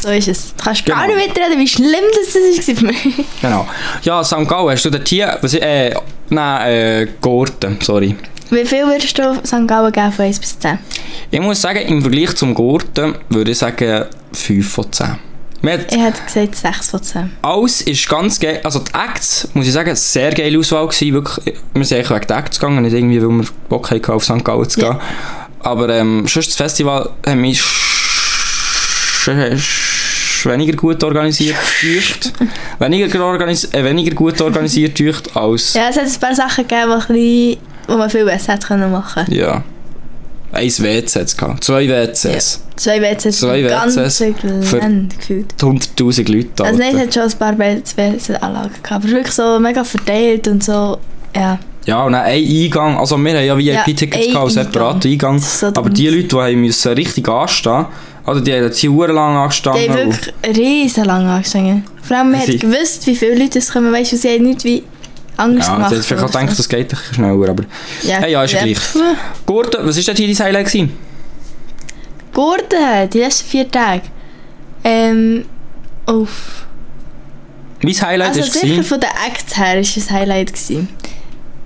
So 0.00 0.10
ist 0.10 0.28
es. 0.28 0.54
Du 0.56 0.64
kannst 0.64 0.84
gar 0.86 1.06
Genau. 1.06 1.16
nicht 1.16 1.28
mitreden, 1.28 1.58
wie 1.58 1.68
schlimm 1.68 2.04
das, 2.14 2.32
das 2.34 2.68
war 2.68 2.74
für 2.76 2.84
mich. 2.86 3.26
Genau. 3.40 3.66
Ja, 4.02 4.22
St. 4.24 4.46
Gallen, 4.46 4.70
hast 4.70 4.84
du 4.84 4.90
dort 4.90 5.08
hier, 5.08 5.38
was, 5.40 5.54
äh, 5.54 5.94
nein, 6.30 6.70
äh, 6.72 7.08
Gurten, 7.20 7.78
sorry. 7.80 8.16
Wie 8.50 8.64
viel 8.64 8.86
würdest 8.86 9.18
du 9.18 9.34
St. 9.44 9.66
Gallen 9.66 9.90
geben 9.92 10.12
von 10.12 10.24
1 10.26 10.38
bis 10.38 10.58
10? 10.58 10.78
Ich 11.30 11.40
muss 11.40 11.60
sagen, 11.60 11.80
im 11.80 12.02
Vergleich 12.02 12.34
zum 12.36 12.54
Gurten 12.54 13.14
würde 13.30 13.50
ich 13.52 13.58
sagen 13.58 14.04
5 14.32 14.68
von 14.70 14.92
10. 14.92 15.16
Wir 15.62 15.72
hat 15.72 15.90
Ich 15.92 15.98
hätte 15.98 16.20
gesagt 16.22 16.54
6 16.56 16.90
von 16.90 17.02
10. 17.02 17.32
Alles 17.40 17.80
ist 17.80 18.06
ganz 18.06 18.38
geil. 18.38 18.60
Also 18.62 18.80
die 18.80 18.92
Acts, 18.92 19.48
muss 19.54 19.66
ich 19.66 19.72
sagen, 19.72 19.96
sehr 19.96 20.30
geile 20.32 20.58
Auswahl 20.58 20.86
gewesen. 20.86 21.14
Wirklich, 21.14 21.54
wir 21.72 21.84
sind 21.86 21.96
eigentlich 21.96 22.10
wegen 22.10 22.26
der 22.26 22.36
Acts 22.36 22.60
gegangen, 22.60 22.82
nicht 22.82 22.92
irgendwie, 22.92 23.22
weil 23.22 23.30
wir 23.30 23.46
Bock 23.70 23.90
hatten, 23.90 24.12
auf 24.12 24.22
St. 24.24 24.44
Gallen 24.44 24.68
zu 24.68 24.78
gehen. 24.80 24.90
Ja. 24.92 25.00
Aber 25.60 25.88
ähm, 25.88 26.26
sonst 26.26 26.48
das 26.48 26.56
Festival 26.56 27.08
haben 27.26 27.40
mich 27.40 27.62
weniger 29.26 30.76
gut 30.76 31.02
organisiert 31.02 31.56
getäuscht. 31.80 32.32
weniger, 32.78 33.24
organis 33.24 33.64
äh, 33.72 33.84
weniger 33.84 34.14
gut 34.14 34.40
organisiert 34.40 34.94
getäuscht 34.96 35.28
als... 35.34 35.74
Ja, 35.74 35.88
es 35.90 35.96
hat 35.96 36.04
ein 36.04 36.20
paar 36.20 36.34
Sachen 36.34 36.66
gegeben, 36.66 37.02
die, 37.08 37.58
man 37.88 38.10
viel 38.10 38.24
besser 38.24 38.54
hätte 38.54 38.66
können 38.66 38.90
machen 38.92 39.24
können. 39.24 39.38
Ja. 39.38 39.62
Eins 40.52 40.80
WC 40.80 41.24
gehabt. 41.36 41.64
Zwei 41.64 41.88
WCs. 41.88 42.60
Zwei 42.76 43.00
WCs 43.00 43.40
Zwei 43.40 43.64
WCs 43.64 44.18
für- 44.18 44.78
Gelände 44.78 45.16
gefühlt. 45.16 45.52
100'000 45.58 46.32
Leute. 46.32 46.64
Also 46.64 46.78
nein, 46.78 46.94
es 46.94 47.00
hat 47.02 47.14
schon 47.14 47.22
ein 47.24 47.38
paar 47.38 47.58
WC-Anlagen 47.58 48.70
gehabt, 48.82 48.92
aber 48.92 49.08
wirklich 49.08 49.34
so 49.34 49.58
mega 49.58 49.82
verteilt 49.82 50.46
und 50.46 50.62
so, 50.62 50.98
ja. 51.34 51.58
Ja, 51.86 52.04
und 52.04 52.12
dann 52.12 52.22
ein 52.22 52.42
Eingang, 52.42 52.96
also 52.96 53.18
wir 53.18 53.36
haben 53.36 53.44
ja 53.44 53.58
VIP-Tickets 53.58 54.26
Ja, 54.26 54.32
gehabt, 54.32 54.46
ein 54.56 54.64
separaten 54.64 55.10
Eingang, 55.10 55.38
so 55.38 55.66
aber 55.66 55.90
die 55.90 56.08
Leute, 56.08 56.28
die 56.28 56.36
haben 56.36 56.60
müssen 56.60 56.92
richtig 56.92 57.28
anstehen 57.28 57.86
oder 58.26 58.40
die 58.40 58.52
haben 58.52 58.72
hier 58.72 58.90
verdammt 58.90 59.14
lang 59.16 59.32
Die 59.34 59.38
angestanden. 59.38 59.90
haben 59.90 60.12
wirklich 60.12 60.56
riesen 60.56 61.04
lang 61.04 61.26
angestanden. 61.26 61.84
Vor 62.02 62.16
allem, 62.16 62.30
man 62.32 62.40
hat 62.40 62.46
Sie- 62.46 62.58
gewusst, 62.58 63.06
wie 63.06 63.14
viele 63.16 63.34
Leute 63.36 63.58
es 63.58 63.72
kommen, 63.72 63.92
weißt 63.92 64.12
du, 64.12 64.16
sie 64.16 64.28
haben 64.28 64.44
nicht 64.44 64.64
wie 64.64 64.82
Angst 65.36 65.66
ja, 65.68 65.74
gemacht. 65.74 65.90
sie 65.90 65.96
hat 65.96 66.04
vielleicht 66.04 66.22
auch 66.24 66.26
gedacht, 66.30 66.50
so. 66.50 66.56
das 66.56 66.68
geht 66.68 66.92
ein 66.92 66.98
schneller, 67.14 67.48
aber... 67.48 67.64
Hey, 68.02 68.32
ja, 68.32 68.44
ist 68.44 68.52
ja 68.52 68.62
gleich. 68.62 68.78
Gurten, 69.46 69.86
was 69.86 69.96
war 69.96 70.02
denn 70.14 70.16
hier 70.16 70.34
dein 70.34 70.46
Highlight? 70.46 70.66
Gewesen? 70.66 70.92
Gurten, 72.32 73.10
die 73.12 73.18
letzten 73.18 73.48
vier 73.48 73.70
Tage. 73.70 74.02
Ähm, 74.84 75.44
uff. 76.06 76.66
Mein 77.82 77.94
Highlight 78.00 78.28
Also 78.28 78.40
war... 78.40 78.46
sicher 78.46 78.66
gewesen- 78.66 78.84
von 78.84 79.00
den 79.00 79.10
Acts 79.26 79.56
her 79.56 79.74
war 79.74 79.80
es 79.80 80.10
Highlight. 80.10 80.52
Gewesen. 80.52 80.88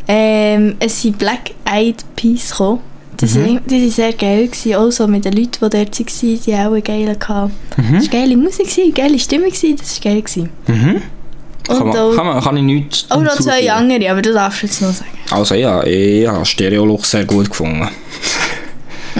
Ähm, 0.06 0.76
es 0.80 1.02
sind 1.02 1.18
Black 1.18 1.50
Eyed 1.70 2.02
Peas 2.16 2.50
gekommen. 2.50 2.80
Die, 3.20 3.24
Mhm. 3.26 3.60
sind 3.68 3.90
sehr 3.92 4.12
geil, 4.12 4.46
gewesen, 4.46 4.74
auch 4.76 4.90
so 4.90 5.06
mit 5.08 5.24
den 5.24 5.32
Leuten, 5.32 5.50
die 5.54 5.58
dort 5.60 5.72
waren, 6.00 6.40
die 6.46 6.54
auch 6.54 6.84
geil 6.84 7.08
hatten. 7.28 7.52
Mhm. 7.76 7.94
Es 7.96 8.12
war 8.12 8.20
geile 8.20 8.36
Musik, 8.36 8.68
gewesen, 8.68 8.94
geile 8.94 9.18
Stimme, 9.18 9.46
gewesen, 9.46 9.76
das 9.76 9.96
war 10.04 10.12
geil. 10.12 10.22
Gewesen. 10.22 10.50
Mhm. 10.68 11.02
Kann, 11.66 11.76
Und 11.82 11.88
man, 11.88 11.96
auch, 11.98 12.16
kann, 12.16 12.26
man, 12.26 12.40
kann 12.42 12.56
ich 12.56 12.62
nichts 12.62 13.06
auch 13.10 13.20
noch 13.20 13.36
zwei 13.36 13.70
andere, 13.70 14.10
aber 14.10 14.22
das 14.22 14.32
darfst 14.32 14.62
du 14.62 14.66
jetzt 14.66 14.80
noch 14.80 14.92
sagen. 14.92 15.10
Also 15.30 15.54
ja, 15.54 15.84
ich 15.84 16.26
habe 16.26 16.44
Stereoloch 16.46 17.04
sehr 17.04 17.24
gut 17.26 17.50
gefunden. 17.50 17.86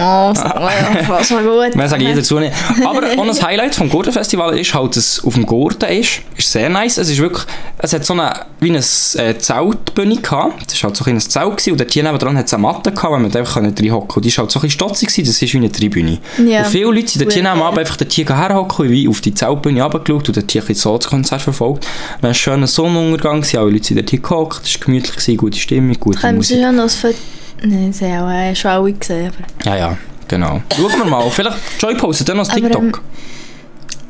Oh, 0.01 0.33
so, 0.33 0.43
was 0.43 1.31
war 1.31 1.43
gut. 1.43 1.75
Mehr 1.75 1.89
sage 1.89 2.05
ich 2.05 2.15
dazu 2.15 2.39
nicht. 2.39 2.53
Aber 2.85 3.01
auch 3.17 3.23
ein 3.23 3.41
Highlight 3.41 3.75
vom 3.75 3.89
Gurtenfestival 3.89 4.57
ist 4.57 4.73
halt, 4.73 4.95
dass 4.95 5.17
es 5.17 5.25
auf 5.25 5.33
dem 5.33 5.45
Gurten 5.45 5.89
ist. 5.89 6.21
Ist 6.37 6.51
sehr 6.51 6.69
nice. 6.69 6.97
Es 6.97 7.09
ist 7.09 7.19
wirklich, 7.19 7.45
es 7.79 7.91
hat 7.91 8.05
so 8.05 8.13
eine, 8.13 8.31
wie 8.61 8.69
eine 8.69 8.77
äh, 8.79 9.37
Zeltbühne 9.37 10.15
gehabt. 10.15 10.71
Das 10.71 10.81
war 10.81 10.89
halt 10.89 10.97
so 10.97 11.03
ein 11.03 11.05
kleines 11.05 11.27
Zelt 11.27 11.49
gewesen. 11.49 11.71
und 11.71 11.81
dort 11.81 11.91
hier 11.91 12.03
nebenan 12.03 12.37
hat 12.37 12.45
es 12.45 12.53
eine 12.53 12.61
Matte 12.61 12.91
gehabt, 12.91 13.13
wo 13.13 13.17
man 13.17 13.35
einfach 13.35 13.57
reinhocken 13.57 14.07
konnte. 14.07 14.15
Und 14.15 14.25
die 14.25 14.37
war 14.37 14.43
halt 14.43 14.51
so 14.51 14.59
ein 14.59 14.61
bisschen 14.61 14.69
stotzig 14.71 15.09
gewesen. 15.09 15.27
Das 15.27 15.41
ist 15.41 15.53
wie 15.53 15.57
eine 15.57 15.71
Tribüne. 15.71 16.19
Ja. 16.45 16.59
Und 16.59 16.67
viele 16.67 16.85
Leute 16.85 17.07
sind 17.07 17.21
dort 17.21 17.33
hier 17.33 17.43
nebenan 17.43 17.77
einfach 17.77 17.97
dort 17.97 18.11
hier 18.13 18.25
herhocken 18.25 18.85
und 18.85 18.91
wie 18.91 19.07
auf 19.07 19.19
die 19.19 19.33
Zeltbühne 19.33 19.83
runtergeschaut 19.83 20.29
und 20.29 20.37
dort 20.37 20.51
hier 20.51 20.61
ein 20.61 20.67
das 20.67 21.07
Konzert 21.07 21.41
verfolgt. 21.41 21.85
Dann 21.85 22.23
war 22.23 22.29
ein 22.29 22.35
schöner 22.35 22.67
Sonnenuntergang, 22.67 23.41
gewesen, 23.41 23.57
alle 23.57 23.71
Leute 23.71 23.85
sind 23.85 23.97
dort 23.97 24.09
hier 24.09 24.19
gehockt, 24.19 24.65
es 24.65 24.79
war 24.79 24.85
gemütlich, 24.85 25.15
gewesen, 25.15 25.37
gute 25.37 25.59
Stimmung, 25.59 25.95
gute 25.99 26.19
Sie 26.19 26.31
Musik. 26.33 26.57
schon 26.61 26.75
noch 26.75 26.83
das 26.83 26.95
Foto... 26.95 27.15
Nein, 27.63 27.91
sie 27.93 28.05
haben 28.11 28.25
auch 28.25 28.31
äh, 28.31 28.55
schon 28.55 28.71
alle 28.71 28.93
gesehen. 28.93 29.31
Aber... 29.31 29.69
Ja, 29.69 29.77
ja, 29.77 29.97
genau. 30.27 30.61
Schauen 30.75 30.97
wir 30.97 31.05
mal, 31.05 31.29
vielleicht 31.29 31.57
Joy 31.79 31.95
postet 31.95 32.29
dann 32.29 32.37
noch 32.37 32.47
das 32.47 32.55
Aber, 32.57 32.61
TikTok. 32.67 32.83
ähm, 32.83 32.93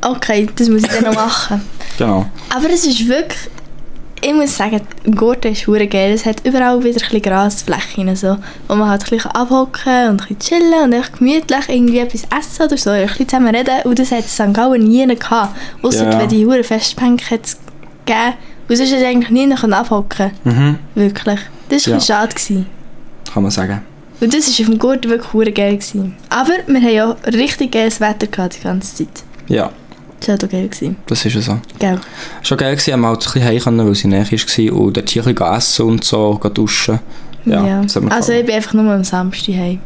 Okay, 0.02 0.48
das 0.56 0.68
muss 0.68 0.82
ich 0.82 0.88
dann 0.88 1.04
noch 1.04 1.14
machen. 1.14 1.60
Genau. 1.98 2.24
Aber 2.54 2.70
es 2.70 2.86
ist 2.86 3.06
wirklich... 3.06 3.38
Ich 4.22 4.32
muss 4.32 4.56
sagen, 4.56 4.80
Gurten 5.14 5.52
ist 5.52 5.66
hure 5.66 5.86
geil. 5.86 6.12
Es 6.14 6.24
hat 6.24 6.46
überall 6.46 6.82
wieder 6.82 7.00
ein 7.10 7.20
Grasflächen, 7.22 8.16
so, 8.16 8.36
wo 8.68 8.74
man 8.74 8.88
halt 8.88 9.02
ein 9.04 9.10
bisschen 9.10 9.30
abhocken 9.32 10.08
und 10.10 10.22
ein 10.22 10.28
bisschen 10.28 10.38
chillen 10.38 10.84
und 10.84 10.92
echt 10.94 11.18
gemütlich 11.18 11.68
irgendwie 11.68 11.98
etwas 11.98 12.22
essen 12.38 12.64
oder 12.66 12.76
so, 12.78 12.88
ein 12.90 13.06
bisschen 13.06 13.28
zusammen 13.28 13.54
reden. 13.54 13.82
Und 13.84 13.98
das 13.98 14.12
hat 14.12 14.24
St. 14.28 14.52
Gallen 14.54 14.84
nie 14.84 15.06
gehabt. 15.06 15.54
Ausser 15.82 16.10
Ja. 16.10 16.18
wenn 16.18 16.28
die 16.28 16.46
hure 16.46 16.64
Festbänke 16.64 17.38
gegeben. 17.38 18.34
Und 18.68 18.76
sonst 18.76 18.92
hast 18.92 19.02
du 19.02 19.06
eigentlich 19.06 19.30
nie 19.30 19.52
abhocken 19.52 20.30
Mhm, 20.44 20.78
Wirklich. 20.94 21.40
Das 21.68 21.86
war 21.86 21.94
Ja. 21.94 22.00
schade. 22.00 22.34
Gewesen. 22.34 22.66
Kann 23.32 23.42
man 23.42 23.50
sagen. 23.52 23.82
Und 24.20 24.34
das 24.34 24.46
war 24.46 24.64
auf 24.64 24.70
dem 24.70 24.78
Gurten 24.78 25.10
wirklich 25.10 25.32
hure 25.32 25.52
geil. 25.52 25.76
Gewesen. 25.76 26.14
Aber 26.28 26.52
wir 26.66 26.80
haben 26.80 26.94
ja 26.94 27.16
richtig 27.32 27.72
geiles 27.72 28.00
Wetter 28.00 28.26
gehabt 28.26 28.56
die 28.58 28.62
ganze 28.62 28.94
Zeit. 28.94 29.24
Ja, 29.48 29.70
Das 30.20 30.28
war 30.28 30.34
auch 30.36 30.50
geil. 30.52 30.68
Gewesen. 30.68 30.96
das 31.06 31.24
ist 31.24 31.34
ja 31.34 31.40
so. 31.40 31.58
Gell? 31.78 31.98
Schon 32.42 32.58
geil 32.58 32.72
gewesen, 32.76 32.92
haben 32.92 33.00
wir 33.00 33.08
halt 33.08 33.20
ein 33.20 33.32
bisschen 33.32 33.44
heim 33.48 33.58
können, 33.60 33.86
weil 33.86 33.94
sie 33.94 34.08
näher 34.08 34.26
war 34.30 34.76
und 34.80 34.96
dort 34.96 35.08
hier 35.08 35.26
ein 35.26 35.34
bisschen 35.34 35.54
essen 35.54 35.86
und 35.86 36.04
so, 36.04 36.38
duschen. 36.52 36.98
Ja, 37.46 37.62
mir 37.62 38.12
Also 38.12 38.32
ich 38.32 38.44
bin 38.44 38.54
einfach 38.54 38.74
nur 38.74 38.92
am 38.92 39.02
Samstag 39.04 39.54
heim. 39.54 39.80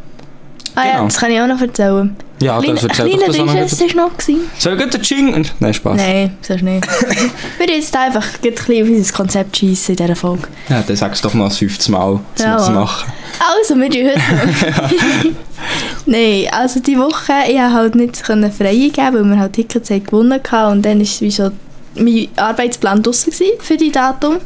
Ah 0.74 0.84
ja, 0.86 0.92
Genau. 0.94 1.04
das 1.04 1.16
kann 1.18 1.30
ich 1.30 1.40
auch 1.40 1.46
noch 1.46 1.60
erzählen. 1.60 2.16
Ja, 2.40 2.58
Kleine- 2.58 2.74
das 2.74 2.82
erzählt 2.84 3.12
doch 3.14 3.18
kleiner 3.18 3.26
das. 3.26 3.36
Drisches 3.36 3.78
gleich. 3.78 3.96
war 3.96 4.08
noch. 4.08 4.16
Gewesen. 4.18 4.50
Soll 4.58 4.80
ich 4.80 4.90
den 4.90 5.02
Ching? 5.02 5.46
Nein, 5.60 5.74
Spaß. 5.74 5.96
Nein, 5.96 6.36
so 6.42 6.54
nicht. 6.54 6.64
wir 7.58 7.66
haben 7.66 7.68
jetzt 7.68 7.96
einfach 7.96 8.24
ein 8.42 8.50
bisschen 8.52 8.82
auf 8.82 8.88
unser 8.88 9.12
Konzept 9.12 9.56
schiessen 9.56 9.92
in 9.92 9.96
dieser 10.04 10.16
Folge. 10.16 10.48
Ja, 10.68 10.82
dann 10.86 10.96
sagst 10.96 11.24
du 11.24 11.28
doch 11.28 11.34
noch 11.34 11.48
das 11.48 11.58
15 11.58 11.92
Mal, 11.92 12.20
dass 12.34 12.44
Ja, 12.44 12.50
wir 12.52 12.56
das 12.58 12.70
machen. 12.70 13.12
Also, 13.58 13.76
wir 13.76 13.90
tun 13.90 14.10
heute. 14.10 15.30
Nein, 16.06 16.46
also 16.52 16.80
die 16.80 16.98
Woche, 16.98 17.32
ich 17.48 17.56
konnte 17.56 17.72
halt 17.72 17.94
nicht 17.94 18.16
frei 18.16 18.74
geben, 18.74 19.14
weil 19.14 19.24
wir 19.24 19.38
halt 19.38 19.52
Tickets 19.54 19.90
haben 19.90 20.04
gewonnen 20.04 20.40
hatten 20.50 20.72
und 20.72 20.82
dann 20.84 21.00
war 21.00 21.06
wie 21.20 21.32
schon 21.32 21.52
mein 21.96 22.28
Arbeitsplan 22.36 23.02
draussen 23.02 23.32
für 23.60 23.76
die 23.76 23.90
Datum. 23.92 24.36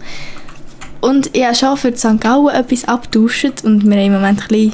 Und 1.00 1.30
ich 1.34 1.44
habe 1.44 1.54
schon 1.54 1.76
für 1.76 1.96
St. 1.96 2.20
Gallen 2.20 2.48
etwas 2.48 2.86
abgetauscht 2.86 3.62
und 3.64 3.84
wir 3.88 3.96
haben 3.96 4.06
im 4.06 4.12
Moment 4.14 4.42
ein 4.42 4.48
bisschen 4.48 4.72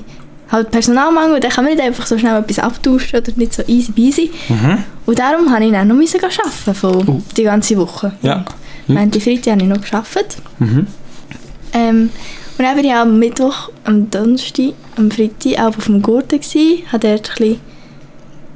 halt 0.51 0.71
Personalmangel, 0.71 1.41
dann 1.41 1.51
kann 1.51 1.65
man 1.65 1.75
nicht 1.75 1.83
einfach 1.83 2.07
so 2.07 2.19
schnell 2.19 2.39
etwas 2.39 2.59
abtauschen 2.59 3.19
oder 3.19 3.33
nicht 3.37 3.55
so 3.55 3.63
easy 3.67 3.93
peasy. 3.93 4.31
Und 5.07 5.19
darum 5.19 5.45
musste 5.45 5.65
ich 5.65 5.73
dann 5.73 5.89
noch 5.89 5.97
müssen 5.97 6.21
arbeiten 6.23 6.75
von 6.75 7.23
die 7.37 7.43
ganze 7.45 7.77
Woche. 7.77 8.13
Ja. 8.23 8.45
Montag, 8.87 9.23
Freitag 9.23 9.53
habe 9.53 9.63
ich 9.63 9.69
noch 9.69 9.81
gearbeitet. 9.81 10.37
Mhm. 10.59 10.87
Ähm, 11.73 12.11
und 12.57 12.65
dann 12.65 12.77
war 12.77 12.85
ich 12.85 12.93
am 12.93 13.19
Mittwoch, 13.19 13.71
am 13.85 14.11
Donnerstag, 14.11 14.75
am 14.97 15.11
Freitag 15.11 15.59
auch 15.59 15.77
auf 15.79 15.87
dem 15.87 16.03
Gurten 16.03 16.39
gsi, 16.39 16.85
habe 16.93 17.09
dort 17.09 17.31
ein 17.31 17.37
bisschen, 17.37 17.61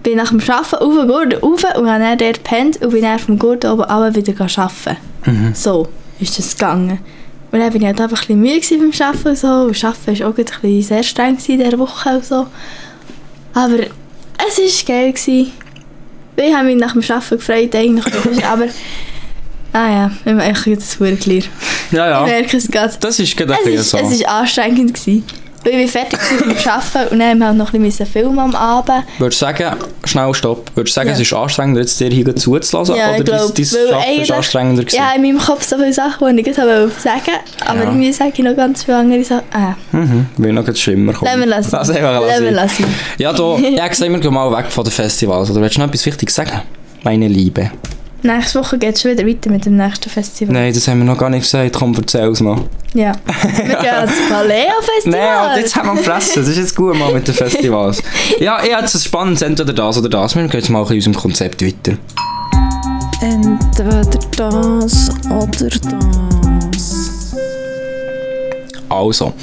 bin 0.02 0.16
nach 0.16 0.28
dem 0.28 0.40
Arbeiten 0.40 0.76
auf 0.76 0.94
den 0.94 1.08
Gurten 1.08 1.40
rauf 1.40 1.64
und 1.76 1.90
habe 1.90 2.04
dann 2.04 2.18
dort 2.18 2.44
gepennt 2.44 2.82
und 2.82 2.90
bin 2.90 3.02
dann 3.02 3.18
vom 3.18 3.38
Gurten 3.38 3.70
oben 3.70 3.82
runter 3.82 4.14
wieder 4.14 4.34
arbeiten. 4.40 4.96
So 5.54 5.88
ist 6.20 6.38
das 6.38 6.56
gegangen. 6.56 7.00
Und 7.50 7.60
dann 7.60 7.72
bin 7.72 7.80
ich 7.82 7.86
halt 7.86 8.00
einfach 8.00 8.28
ein 8.28 8.40
bisschen 8.40 8.78
müde 8.78 8.90
beim 8.92 9.08
Arbeiten 9.08 9.28
und 9.28 9.38
so. 9.38 9.48
Und 9.48 9.84
Arbeiten 9.84 10.20
war 10.20 10.28
auch 10.28 10.36
ein 10.38 10.44
bisschen 10.44 10.82
sehr 10.82 11.02
streng 11.02 11.38
in 11.46 11.58
dieser 11.58 11.78
Woche 11.78 12.10
und 12.10 12.24
so. 12.24 12.46
Aber 13.54 13.78
es 13.78 14.58
war 14.58 14.86
geil. 14.86 15.12
Gewesen. 15.12 15.52
Ich 16.36 16.54
habe 16.54 16.66
mich 16.66 16.76
nach 16.76 16.92
dem 16.92 17.02
Arbeiten 17.02 17.38
gefreut 17.38 17.74
eigentlich. 17.74 18.44
aber, 18.44 18.66
ah 19.72 19.88
ja, 19.90 20.10
ich 20.24 20.32
mache 20.32 20.70
jetzt 20.70 21.00
das 21.00 21.20
klar. 21.20 21.42
Ja, 21.90 22.06
Ich 22.06 22.10
ja. 22.10 22.22
merke 22.24 22.56
es 22.56 22.68
gerade. 22.68 22.94
Das 23.00 23.18
ist 23.18 23.36
gerade 23.36 23.54
Es 23.64 24.10
ist 24.12 24.28
anstrengend 24.28 24.94
gewesen. 24.94 25.24
Weil 25.70 25.80
ich 25.80 25.92
bin 25.92 26.00
fertig 26.02 26.18
gewesen 26.18 26.48
mit 26.48 26.64
dem 26.64 26.70
Arbeiten 26.70 27.12
und 27.12 27.18
dann 27.18 27.28
haben 27.30 27.38
wir 27.38 27.46
halt 27.48 27.56
noch 27.58 27.72
ein 27.74 27.82
bisschen 27.82 28.06
filmen 28.06 28.38
am 28.38 28.54
Abend. 28.54 29.04
Würdest 29.18 29.42
du 29.42 29.46
sagen, 29.46 29.76
schnell 30.04 30.32
stopp, 30.34 30.70
würdest 30.74 30.96
du 30.96 31.00
sagen, 31.00 31.08
Ja. 31.08 31.14
es 31.14 31.20
ist 31.20 31.32
anstrengender, 31.32 31.80
jetzt 31.82 32.00
dir 32.00 32.08
hier 32.08 32.34
zuzulassen? 32.36 32.96
Ja, 32.96 33.08
oder 33.10 33.18
ich 33.18 33.24
glaub, 33.24 33.54
dein, 33.54 33.66
dein 33.70 33.94
Arbeiten 33.94 34.20
ist 34.22 34.30
anstrengender 34.32 34.82
gewesen? 34.84 34.96
Ja, 34.96 35.12
in 35.14 35.22
meinem 35.22 35.38
Kopf 35.38 35.62
so 35.64 35.76
viele 35.76 35.92
Sachen, 35.92 36.36
die 36.36 36.40
ich 36.50 36.56
wollte 36.56 36.90
sagen 37.00 37.22
aber 37.66 37.78
Ja. 37.78 37.84
irgendwie 37.84 38.12
sage 38.12 38.32
ich 38.34 38.38
noch 38.40 38.56
ganz 38.56 38.84
viele 38.84 38.96
andere 38.96 39.24
Sachen. 39.24 39.44
Ah, 39.52 39.74
Mhm, 39.92 40.26
will 40.38 40.52
noch 40.52 40.74
schlimmer 40.74 41.12
kommen. 41.12 41.26
lassen 41.30 41.40
wir 41.40 41.46
lassen. 41.46 41.74
Einfach 41.76 42.20
Lassen 42.26 42.44
wir 42.44 42.50
lassen. 42.52 42.82
lassen. 42.82 42.94
Ja, 43.18 43.32
da, 43.32 43.56
ja, 43.58 43.92
sehen 43.94 44.12
wir 44.12 44.20
gehen 44.20 44.32
mal 44.32 44.50
weg 44.56 44.70
von 44.70 44.84
den 44.84 44.90
Festivals. 44.92 45.50
Oder 45.50 45.60
willst 45.60 45.76
du 45.76 45.80
noch 45.80 45.88
etwas 45.88 46.06
Wichtiges 46.06 46.34
sagen? 46.34 46.62
Meine 47.02 47.28
Liebe. 47.28 47.70
Nächste 48.22 48.58
Woche 48.58 48.78
geht 48.78 48.96
es 48.96 49.02
schon 49.02 49.12
wieder 49.12 49.24
weiter 49.24 49.48
mit 49.48 49.64
dem 49.64 49.76
nächsten 49.76 50.10
Festival. 50.10 50.52
Nein, 50.52 50.74
das 50.74 50.88
haben 50.88 50.98
wir 50.98 51.04
noch 51.04 51.18
gar 51.18 51.30
nicht 51.30 51.42
gesagt. 51.42 51.76
Komm, 51.76 51.94
erzähl's 51.94 52.40
mal. 52.40 52.58
Ja. 52.92 53.12
Wir 53.42 53.76
gehen 53.76 53.94
ans 53.94 54.12
Paleo-Festival. 54.28 55.20
Nein, 55.20 55.50
und 55.52 55.60
jetzt 55.60 55.76
haben 55.76 55.96
wir 55.96 56.02
fressen. 56.02 56.32
Das 56.36 56.48
ist 56.48 56.56
jetzt 56.56 56.74
gut 56.74 56.98
mal 56.98 57.12
mit 57.12 57.28
den 57.28 57.34
Festivals. 57.34 58.02
ja, 58.40 58.60
ich 58.64 58.72
habe 58.72 58.82
jetzt 58.82 58.96
ein 58.96 59.00
spannendes 59.00 59.42
entweder 59.42 59.72
das 59.72 59.98
oder 59.98 60.08
das. 60.08 60.34
Wir 60.34 60.42
gehen 60.42 60.52
jetzt 60.52 60.68
mal 60.68 60.82
ein 60.82 60.88
in 60.88 60.94
unserem 60.96 61.14
Konzept 61.14 61.64
weiter. 61.64 61.96
Entweder 63.20 64.04
das 64.36 65.10
oder 65.30 65.68
das. 65.68 67.34
Also, 68.88 69.34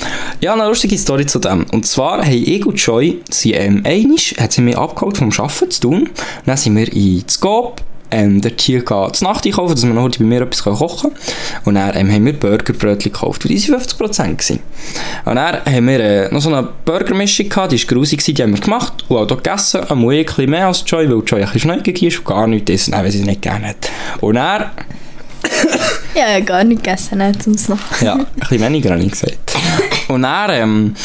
ja, 0.41 0.53
eine 0.53 0.67
lustige 0.67 0.97
Story 0.97 1.25
zu 1.25 1.39
dem. 1.39 1.65
Und 1.71 1.85
zwar 1.85 2.25
haben 2.25 2.31
ich 2.33 2.65
und 2.65 2.75
Joy, 2.75 3.21
sie, 3.29 3.53
ähm, 3.53 3.83
einmal 3.85 4.17
hat 4.39 4.51
sie 4.51 4.61
mich 4.61 4.77
abgeholt 4.77 5.17
vom 5.17 5.31
Arbeiten 5.31 5.71
zu 5.71 5.81
tun. 5.81 6.09
Dann 6.45 6.57
sind 6.57 6.75
wir 6.75 6.91
in 6.91 7.23
Skop, 7.29 7.81
ähm, 8.15 8.41
dort 8.41 8.62
hier 8.62 8.84
gehen, 8.84 9.12
Nacht 9.21 9.45
einkaufen, 9.45 9.75
dass 9.75 9.86
wir 9.86 9.93
noch 9.93 10.04
heute 10.04 10.19
bei 10.19 10.25
mir 10.25 10.41
etwas 10.41 10.63
kochen 10.63 11.12
können. 11.12 11.15
Und 11.65 11.75
dann 11.75 11.95
ähm, 11.95 12.12
haben 12.12 12.25
wir 12.25 12.34
Burgerbrötchen 12.34 13.12
gekauft, 13.12 13.43
die 13.43 13.71
waren 13.71 13.82
50% 13.82 14.32
gewesen. 14.36 14.60
Und 15.25 15.36
dann 15.36 15.65
haben 15.65 15.88
wir 15.88 15.99
äh, 15.99 16.34
noch 16.34 16.41
so 16.41 16.54
eine 16.54 16.67
Burgermischung 16.86 17.49
gehabt, 17.49 17.71
die 17.71 17.80
war 17.80 17.95
grusig, 17.95 18.23
die 18.23 18.41
haben 18.41 18.54
wir 18.54 18.62
gemacht 18.62 19.06
und 19.08 19.17
auch 19.17 19.28
hier 19.28 19.38
gegessen. 19.38 19.82
Ein 19.89 20.06
bisschen 20.06 20.49
mehr 20.49 20.67
als 20.67 20.84
Joy, 20.86 21.10
weil 21.10 21.21
Joy 21.25 21.43
ein 21.43 21.51
bisschen 21.51 21.71
neugierig 21.71 22.04
ist 22.04 22.19
und 22.19 22.25
gar 22.25 22.47
nichts 22.47 22.71
essen, 22.71 22.93
weil 22.93 23.12
sie 23.12 23.19
es 23.19 23.25
nicht 23.25 23.41
gerne 23.41 23.69
hat. 23.69 23.89
Und 24.21 24.36
dann 24.36 24.71
Ja, 26.15 26.32
ja, 26.32 26.39
gar 26.39 26.63
nicht 26.63 26.84
gegessen, 26.84 27.17
nicht 27.17 27.43
sonst 27.43 27.69
noch. 27.69 27.80
ja, 28.01 28.13
ein 28.15 28.25
bisschen 28.39 28.62
weniger 28.62 28.91
habe 28.91 29.04
ich 29.04 29.12
gesagt. 29.12 29.56
Und 30.08 30.21
dann, 30.21 30.49
ähm, 30.51 30.95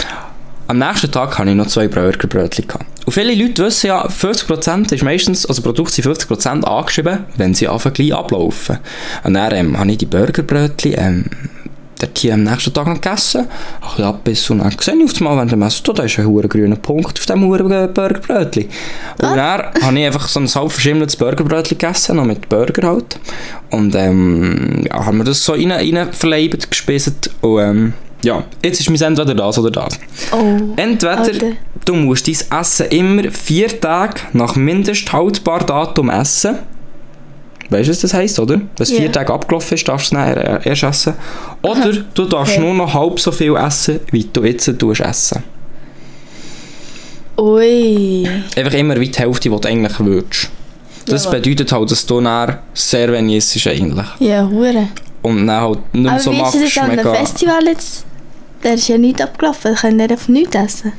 am 0.68 0.78
nächsten 0.78 1.10
Tag 1.10 1.36
hatte 1.38 1.50
ich 1.50 1.56
noch 1.56 1.66
zwei 1.66 1.88
Burgerbrötchen. 1.88 2.66
gehabt. 2.68 2.86
Und 3.06 3.12
viele 3.12 3.34
Leute 3.34 3.64
wissen 3.64 3.88
ja, 3.88 4.06
50% 4.06 4.92
ist 4.92 5.02
meistens, 5.02 5.46
also 5.46 5.62
Produkte 5.62 5.94
sind 5.94 6.06
50% 6.06 6.64
angeschrieben, 6.64 7.24
wenn 7.36 7.54
sie 7.54 7.68
anfangen 7.68 7.94
gleich 7.94 8.14
ablaufen. 8.14 8.78
Und 9.24 9.34
dann 9.34 9.54
ähm, 9.54 9.78
habe 9.78 9.90
ich 9.90 9.98
die 9.98 10.06
Burgerbrötchen 10.06 10.94
ähm, 10.96 11.24
dort 12.00 12.18
hier 12.18 12.34
am 12.34 12.42
nächsten 12.44 12.72
Tag 12.72 12.86
noch 12.86 13.00
gegessen, 13.00 13.40
ein 13.40 13.88
bisschen 13.88 14.04
abbissen 14.04 14.52
und 14.60 14.64
dann 14.64 14.76
gesehen 14.76 15.02
auf 15.04 15.16
einmal, 15.18 15.36
während 15.36 15.52
dem 15.52 15.62
Essen, 15.62 15.94
da 15.94 16.02
ist 16.02 16.18
ein 16.18 16.26
hoher 16.26 16.48
grüner 16.48 16.76
Punkt 16.76 17.18
auf 17.18 17.26
diesem 17.26 17.44
hohen 17.44 17.92
Burgerbrötchen. 17.92 18.64
Und 18.64 19.36
dann 19.36 19.62
habe 19.82 19.98
ich 19.98 20.06
einfach 20.06 20.28
so 20.28 20.40
ein 20.40 20.48
halb 20.48 20.72
verschimmeltes 20.72 21.16
Burgerbrötchen 21.16 21.78
gegessen, 21.78 22.16
noch 22.16 22.24
mit 22.24 22.48
Burger 22.48 22.88
halt. 22.88 23.18
Und 23.70 23.94
ähm, 23.94 24.84
ja, 24.88 25.04
haben 25.04 25.18
wir 25.18 25.24
das 25.24 25.44
so 25.44 25.52
rein, 25.52 25.72
rein 25.72 26.12
verleibt, 26.12 26.70
gespissen 26.70 27.16
und 27.40 27.60
ähm, 27.60 27.92
ja, 28.22 28.44
jetzt 28.62 28.80
ist 28.80 28.90
mein 28.90 29.00
entweder 29.00 29.34
das 29.34 29.58
oder 29.58 29.70
das. 29.70 29.98
Oh. 30.32 30.72
Entweder 30.76 31.18
Alter. 31.18 31.46
du 31.84 31.94
musst 31.94 32.26
dein 32.28 32.60
Essen 32.60 32.86
immer 32.88 33.30
vier 33.30 33.80
Tage 33.80 34.20
nach 34.32 34.56
mindest 34.56 35.12
haltbar 35.12 35.60
Datum 35.64 36.10
essen. 36.10 36.58
Weißt 37.70 37.86
du, 37.86 37.92
was 37.92 38.00
das 38.00 38.14
heisst, 38.14 38.38
oder? 38.40 38.54
Wenn 38.56 38.68
es 38.80 38.90
Ja. 38.90 38.96
vier 38.98 39.12
Tage 39.12 39.32
abgelaufen 39.32 39.74
ist, 39.76 39.86
darfst 39.86 40.12
du 40.12 40.16
es 40.16 40.24
dann 40.24 40.36
äh, 40.36 40.68
erst 40.68 40.82
essen. 40.82 41.14
Oder 41.62 41.92
du 42.14 42.24
darfst 42.26 42.54
Okay. 42.56 42.64
nur 42.64 42.74
noch 42.74 42.92
halb 42.92 43.20
so 43.20 43.30
viel 43.30 43.54
essen, 43.56 44.00
wie 44.10 44.24
du 44.24 44.42
jetzt 44.44 44.70
tust 44.78 45.00
essen. 45.00 45.42
Ui. 47.38 48.28
Einfach 48.56 48.74
immer 48.74 48.98
wie 49.00 49.08
die 49.08 49.18
Hälfte, 49.18 49.48
die 49.48 49.56
du 49.60 49.68
eigentlich 49.68 49.98
würdest. 50.00 50.50
Das 51.06 51.24
Jawohl. 51.24 51.40
bedeutet 51.40 51.72
halt, 51.72 51.90
dass 51.90 52.04
du 52.04 52.20
dann 52.20 52.58
sehr 52.74 53.10
wenig 53.12 53.36
isst 53.54 53.66
eigentlich. 53.66 54.06
Ja, 54.18 54.46
hure. 54.48 54.88
Und 55.22 55.46
dann 55.46 55.60
halt 55.60 55.78
nicht 55.94 56.02
mehr 56.02 56.12
Aber 56.12 56.20
so 56.20 56.30
wie 56.32 56.36
ist 56.36 56.42
machst, 56.42 56.56
es 56.56 56.78
an 56.78 56.90
einem. 56.90 57.14
Festival 57.14 57.64
jetzt? 57.66 58.04
Der 58.62 58.74
ist 58.74 58.88
ja 58.88 58.98
nicht 58.98 59.20
abgelaufen, 59.22 59.74
können 59.74 59.98
wir 59.98 60.10
einfach 60.10 60.28
nichts 60.28 60.54
essen. 60.54 60.92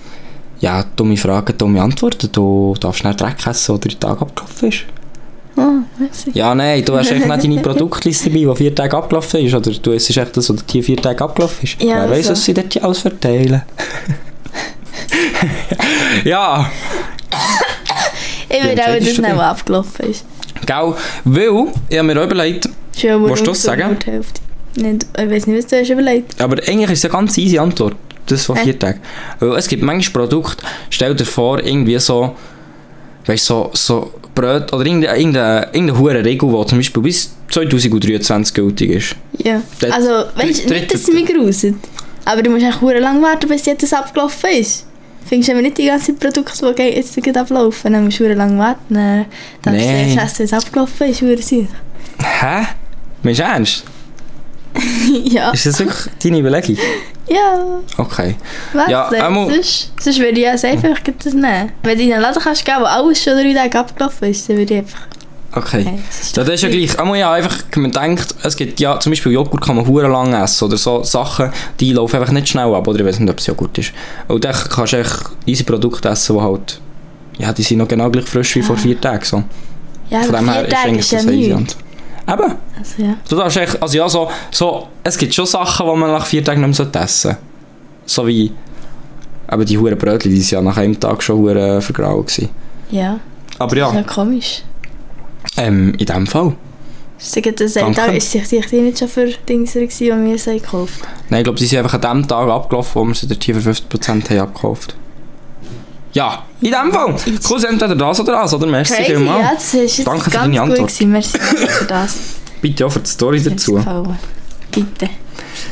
Ja, 0.60 0.84
dumme 0.96 1.18
Fragen, 1.18 1.58
dumme 1.58 1.82
Antworten. 1.82 2.30
Du 2.32 2.76
darfst 2.80 3.04
nicht 3.04 3.20
Dreck 3.20 3.46
essen, 3.48 3.80
der 3.80 3.90
drei 3.92 3.98
Tage 4.00 4.22
abgelaufen 4.22 4.70
ist. 4.70 4.80
Oh, 5.58 5.62
merci. 5.98 6.32
Ja, 6.34 6.56
nein, 6.56 6.84
du 6.86 6.96
hast 6.96 7.12
echt 7.12 7.28
nicht 7.28 7.44
deine 7.44 7.62
Produktliste 7.62 8.30
dabei, 8.30 8.52
die 8.52 8.56
vier 8.58 8.74
Tage 8.76 8.96
abgelaufen 8.96 9.42
ist. 9.46 9.54
Oder 9.54 9.72
du 9.72 9.92
isst 9.92 10.10
echt 10.16 10.38
das, 10.38 10.50
was 10.50 10.66
die 10.66 10.82
vier 10.82 10.98
Tage 10.98 11.24
abgelaufen 11.24 11.64
ist. 11.64 11.82
Ja, 11.82 12.02
Wer 12.04 12.10
weiss, 12.12 12.18
also. 12.30 12.32
was 12.32 12.46
sie 12.46 12.54
dort 12.54 12.84
alles 12.84 13.00
verteilen. 13.00 13.62
Ja, 16.24 16.70
Ich 18.50 18.64
würde 18.64 18.82
auch, 18.84 19.00
dass 19.00 19.14
schnell 19.16 19.32
dich? 19.34 19.42
abgelaufen 19.42 20.06
ist. 20.10 20.26
gell? 20.66 20.94
Weil, 21.24 21.68
ich 21.90 21.98
habe 21.98 22.08
mir 22.08 22.20
auch 22.20 22.26
überlegt, 22.26 22.70
Willst 23.02 23.42
du 23.48 23.52
das 23.52 23.62
sagen? 23.64 23.98
Nicht, 24.76 25.06
ich 25.18 25.30
weiß 25.30 25.48
nicht, 25.48 25.58
was 25.58 25.68
du 25.68 25.80
hast 25.80 25.90
überlegt. 25.90 26.40
aber 26.42 26.58
eigentlich 26.68 26.90
ist 26.92 27.00
es 27.00 27.06
eine 27.06 27.14
ganz 27.14 27.38
easy 27.38 27.58
Antwort. 27.58 27.96
Das 28.28 28.46
von 28.46 28.56
Hä? 28.56 28.64
vier 28.64 28.80
Tagen. 28.80 29.00
Weil 29.40 29.58
es 29.58 29.68
gibt 29.68 29.84
manchmal 29.84 30.26
Produkte, 30.28 30.64
stell 30.90 31.16
dir 31.16 31.26
vor, 31.26 31.60
irgendwie 31.64 31.98
so, 32.00 32.36
weißt 33.26 33.46
so, 33.46 33.70
so 33.74 34.14
Brot 34.36 34.72
oder 34.72 34.86
irgendeine, 34.86 35.18
irgendeine, 35.18 35.66
irgendeine 35.74 36.00
hohe 36.00 36.24
Regel, 36.24 36.48
die 36.50 36.66
zum 36.68 36.78
Beispiel 36.78 37.04
bis 37.04 37.32
2023 37.50 38.54
gültig 38.54 38.92
ist. 38.92 39.16
Ja. 39.44 39.62
Der- 39.82 39.94
Also, 39.94 40.10
weißt 40.36 40.70
du, 40.70 40.74
nicht, 40.74 40.94
dass 40.94 41.02
es 41.02 41.08
mich 41.12 41.26
gruselt. 41.26 41.76
Aber 42.24 42.42
du 42.44 42.52
musst 42.52 42.64
echt 42.64 42.78
verdammt 42.80 43.02
lang 43.02 43.22
warten, 43.22 43.50
bis 43.50 43.66
jetzt 43.66 43.84
das 43.84 43.92
abgelaufen 43.94 44.50
ist. 44.52 44.86
Findest 45.26 45.50
du 45.50 45.54
aber 45.54 45.62
nicht 45.64 45.78
die 45.78 45.88
ganzen 45.88 46.16
Produkte, 46.18 46.74
die 46.78 46.84
jetzt 46.84 47.16
gerade 47.22 47.40
ablaufen? 47.42 47.92
Dann 47.92 48.06
musst 48.06 48.20
du 48.20 48.24
verdammt 48.26 48.50
lang 48.52 48.60
warten. 48.60 48.94
Dann 48.94 49.26
darfst 49.64 49.82
du 49.82 50.20
erst 50.20 50.40
wenn 50.40 50.46
es 50.46 50.54
abgelaufen 50.54 51.08
ist. 51.08 51.22
verdammt 51.22 51.44
süß. 51.44 51.66
Hä? 52.24 52.68
Meinst 53.24 53.40
du 53.40 53.44
ernst? 53.44 53.84
ja. 55.26 55.52
Ist 55.52 55.66
das 55.66 55.80
wirklich 55.80 56.14
deine 56.24 56.40
Überlegung? 56.40 56.78
Ja. 57.30 57.80
Okay. 57.98 58.36
Was 58.74 58.90
Ja, 58.90 59.10
denn? 59.10 59.22
einmal- 59.22 59.50
Sonst, 59.50 59.92
sonst 60.02 60.20
würde 60.20 60.32
ich 60.38 60.44
ja 60.44 60.52
einfach 60.52 61.02
gleich 61.02 61.16
das 61.24 61.34
nehmen. 61.34 61.72
Wenn 61.82 61.98
du 61.98 62.04
in 62.04 62.12
einen 62.12 62.22
Laden 62.24 62.42
kannst 62.42 62.66
gehen, 62.66 62.76
wo 62.80 62.84
alles 62.84 63.24
schon 63.24 63.34
drei 63.38 63.54
Tage 63.54 63.80
abgelaufen 63.80 64.28
ist, 64.30 64.50
dann 64.50 64.58
würde 64.58 64.74
ich 64.74 64.80
einfach... 64.82 65.00
Okay. 65.54 65.82
Okay, 65.82 66.00
das 66.08 66.22
ist 66.22 66.36
Ja, 66.38 66.44
das 66.44 66.56
ist 66.56 66.64
ja 66.64 66.70
gleich. 66.70 67.00
Einmal 67.00 67.20
ja 67.20 67.32
einfach, 67.32 67.56
man 67.78 67.92
denkt, 67.92 68.36
es 68.44 68.56
gibt 68.58 68.80
ja 68.82 69.00
zum 69.00 69.12
Beispiel 69.12 69.32
Joghurt 69.32 69.62
kann 69.62 69.78
man 69.78 69.88
hure 69.88 70.08
lang 70.10 70.34
essen 70.34 70.66
oder 70.66 70.76
so 70.78 71.04
Sachen, 71.04 71.52
die 71.80 71.94
laufen 71.94 72.18
einfach 72.20 72.34
nicht 72.34 72.50
schnell 72.50 72.74
ab 72.74 72.86
oder 72.88 73.00
ich 73.00 73.06
weiß 73.06 73.20
nicht, 73.20 73.30
ob 73.30 73.38
es 73.40 73.48
Joghurt 73.48 73.78
ist. 73.78 73.94
Und 74.28 74.44
dann 74.44 74.54
kannst 74.70 74.92
du 74.94 74.98
echt 74.98 75.20
easy 75.46 75.64
Produkte 75.64 76.10
essen, 76.10 76.36
die 76.36 76.42
halt, 76.42 76.82
ja, 77.38 77.54
die 77.54 77.64
sind 77.64 77.78
noch 77.78 77.88
genau 77.88 78.10
gleich 78.10 78.26
frisch 78.26 78.56
wie 78.56 78.62
vor 78.62 78.76
vier 78.76 79.00
Tagen 79.00 79.24
so. 79.24 79.44
Ja, 80.10 80.22
Von 80.24 80.36
dem 80.36 80.50
her 80.52 80.62
vier 80.62 80.70
Tage 80.70 80.88
eigentlich 80.90 81.00
ist 81.06 81.12
ja 81.12 81.18
das 81.20 81.28
easy. 81.32 81.66
Eben, 82.32 82.56
Also 82.78 83.04
ja. 83.04 83.18
du 83.28 83.36
darfst 83.36 83.58
echt, 83.58 83.82
also 83.82 83.98
ja, 83.98 84.08
so, 84.08 84.30
so, 84.52 84.88
es 85.04 85.18
gibt 85.18 85.34
schon 85.34 85.46
Sachen, 85.46 85.86
die 85.86 85.96
man 85.96 86.12
nach 86.12 86.26
vier 86.26 86.44
Tagen 86.44 86.62
nicht 86.66 86.80
mehr 86.80 87.04
essen 87.04 87.32
sollte. 87.32 87.38
So 88.06 88.28
wie, 88.28 88.52
aber 89.48 89.66
die 89.66 89.78
huren 89.78 89.98
Brötchen, 89.98 90.32
die 90.32 90.40
waren 90.40 90.50
ja 90.50 90.62
nach 90.62 90.78
einem 90.78 91.00
Tag 91.00 91.22
schon 91.22 91.38
hure 91.40 91.82
vergraut 91.82 92.28
gewesen. 92.28 92.50
Ja, 92.90 93.20
Aber 93.58 93.76
das 93.76 93.88
ist 93.90 93.94
ja, 93.94 94.00
ja 94.02 94.06
komisch. 94.08 94.64
ähm, 95.58 95.94
in 95.98 96.06
dem 96.06 96.28
Fall. 96.28 96.54
Sagen, 97.18 97.54
das 97.56 97.74
Danke. 97.74 97.96
Tag 97.96 98.16
ist 98.16 98.32
sich 98.32 98.66
die 98.66 98.82
nicht 98.82 98.98
schon 98.98 99.08
für 99.08 99.28
Dings 99.48 99.74
gewesen, 99.74 99.98
die 100.00 100.30
wir 100.32 100.38
sie 100.40 100.60
gekauft 100.60 101.02
Nein, 101.30 101.42
ich 101.42 101.44
glaube, 101.44 101.60
die 101.60 101.68
sind 101.68 101.80
einfach 101.80 101.94
an 101.94 102.02
dem 102.02 102.28
Tag 102.28 102.50
abgelaufen, 102.50 103.02
wo 103.02 103.06
wir 103.06 103.14
sie 103.14 103.28
dort 103.28 103.44
hier 103.44 103.56
für 103.56 103.70
50% 103.70 104.30
haben 104.30 104.40
abgekauft. 104.40 104.96
Ja, 106.14 106.44
in 106.62 106.72
dem 106.72 106.92
Fall. 106.92 107.16
Cool, 107.50 107.66
entweder 107.66 107.96
das 107.96 108.20
oder 108.20 108.34
das, 108.34 108.54
oder? 108.54 108.68
Merci 108.68 108.94
Crazy, 108.96 109.06
vielmals. 109.12 109.42
ja, 109.44 109.52
das 109.54 109.74
ist 109.98 110.06
Danke 110.08 110.24
für 110.26 110.30
deine 110.32 110.62
Antwort. 110.62 110.80
gewesen. 110.88 111.12
Merci 111.12 111.40
für 111.40 111.86
das. 111.88 112.18
Bitte 112.62 112.86
auch 112.86 112.92
für 112.92 113.00
die 113.00 113.10
Story 113.10 113.42
dazu. 113.42 113.76
gefallen. 113.76 114.18
Bitte. 114.72 115.10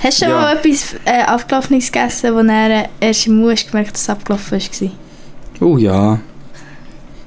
Hast 0.04 0.22
du 0.22 0.26
schon 0.26 0.34
Ja. 0.34 0.42
mal 0.42 0.56
etwas 0.56 0.96
äh, 1.06 1.22
Abgelaufenes 1.24 1.92
gegessen, 1.92 2.34
wo 2.34 2.38
dann 2.42 2.86
erst 3.00 3.28
im 3.28 3.36
Mund 3.42 3.68
gemerkt 3.70 3.94
dass 3.94 4.02
es 4.04 4.10
abgelaufen 4.10 4.60
war? 4.60 4.90
Oh 5.68 5.78
ja. 5.78 6.20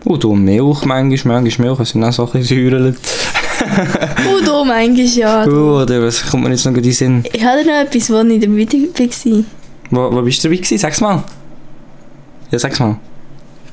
Oh, 0.05 0.17
du 0.17 0.35
Milch, 0.35 0.85
manchmal, 0.85 1.43
manchmal 1.43 1.69
Milch, 1.77 1.89
sind 1.89 2.03
auch 2.05 2.13
so 2.13 2.25
ein 2.27 2.33
bisschen 2.41 2.71
säuerlich. 2.71 2.97
Oh, 4.29 4.45
du 4.45 4.65
meinst 4.65 5.17
ja. 5.17 5.45
Oh, 5.47 5.83
oder 5.83 6.03
was 6.03 6.27
kommt 6.29 6.43
mir 6.43 6.51
jetzt 6.51 6.65
noch 6.67 6.75
in 6.75 6.83
den 6.83 6.93
Sinn? 6.93 7.23
Ich 7.33 7.45
hatte 7.45 7.65
noch 7.65 7.75
etwas, 7.75 8.11
wo 8.11 8.21
ich 8.23 8.41
dabei 8.41 8.67
war. 8.67 9.45
Wo, 10.11 10.17
wo 10.17 10.23
bist 10.23 10.43
du 10.43 10.49
dabei 10.49 10.57
gewesen? 10.57 10.79
Sag's 10.79 11.01
mal. 11.01 11.23
Ja, 12.53 12.59
sag's 12.59 12.79
mal. 12.79 12.99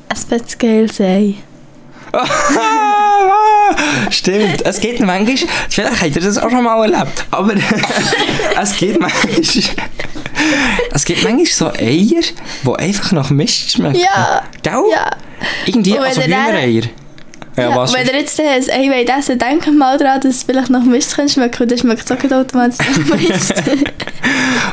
Ein 0.08 0.16
spezielles 0.16 1.00
Ei. 1.02 1.36
Stimmt, 4.10 4.66
es 4.66 4.80
gibt 4.80 5.02
manchmal, 5.02 5.38
vielleicht 5.70 6.02
habt 6.02 6.16
ihr 6.16 6.22
das 6.22 6.38
auch 6.40 6.50
schon 6.50 6.64
mal 6.64 6.82
erlebt, 6.82 7.26
aber 7.30 7.54
es 8.62 8.78
gibt 8.78 9.00
manchmal, 9.00 9.42
es 10.92 11.06
gibt 11.06 11.24
manchmal 11.24 11.46
so 11.46 11.68
Eier, 11.68 12.24
die 12.64 12.76
einfach 12.80 13.12
nach 13.12 13.30
Mist 13.30 13.74
schmecken. 13.74 14.00
Ja, 14.00 14.44
Gell? 14.64 14.82
ja. 14.92 15.12
Irgendwie, 15.66 16.00
also 16.00 16.22
Hühnereier. 16.22 16.84
Ja, 17.60 17.70
Ja, 17.70 17.94
wenn 17.94 18.08
ihr 18.08 18.20
jetzt 18.20 18.40
ein 18.40 18.46
Ei 18.48 18.90
wollt 18.90 19.10
essen 19.10 19.38
denkt 19.40 19.72
mal 19.78 19.98
daran, 19.98 20.22
dass 20.22 20.36
es 20.38 20.44
vielleicht 20.44 20.70
nach 20.70 20.84
Mist 20.84 21.16
kann 21.16 21.30
schmecken 21.30 21.64
und 21.64 21.72
dann 21.72 21.78
schmeckt 21.78 22.10
es 22.10 22.12
auch 22.12 22.32
automatisch 22.32 22.78
nach 22.80 23.18
Mist. 23.30 23.54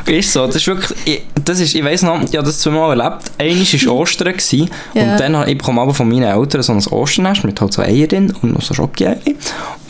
Ist 0.05 0.31
so, 0.33 0.45
das 0.45 0.55
ist 0.57 0.67
wirklich, 0.67 0.97
ich, 1.05 1.21
das 1.43 1.59
ist, 1.59 1.75
ich 1.75 1.83
weiss 1.83 2.01
noch, 2.01 2.21
ich 2.21 2.35
habe 2.35 2.45
das 2.45 2.59
zweimal 2.59 2.97
erlebt. 2.99 3.31
Eines 3.37 3.85
war 3.85 3.93
Ostern 3.95 4.33
gewesen, 4.33 4.69
Ja. 4.93 5.11
und 5.11 5.19
dann 5.19 5.35
habe 5.37 5.51
ich 5.51 5.57
bekomme 5.57 5.81
aber 5.81 5.93
von 5.93 6.07
meinen 6.07 6.23
Eltern 6.23 6.61
so 6.63 6.71
ein 6.73 6.85
Osternest 6.87 7.43
mit 7.43 7.59
halt 7.59 7.73
so 7.73 7.81
Eier 7.81 8.07
drin 8.07 8.33
und 8.41 8.53
noch 8.53 8.61
so 8.61 8.73
Schoki-Eier. 8.73 9.17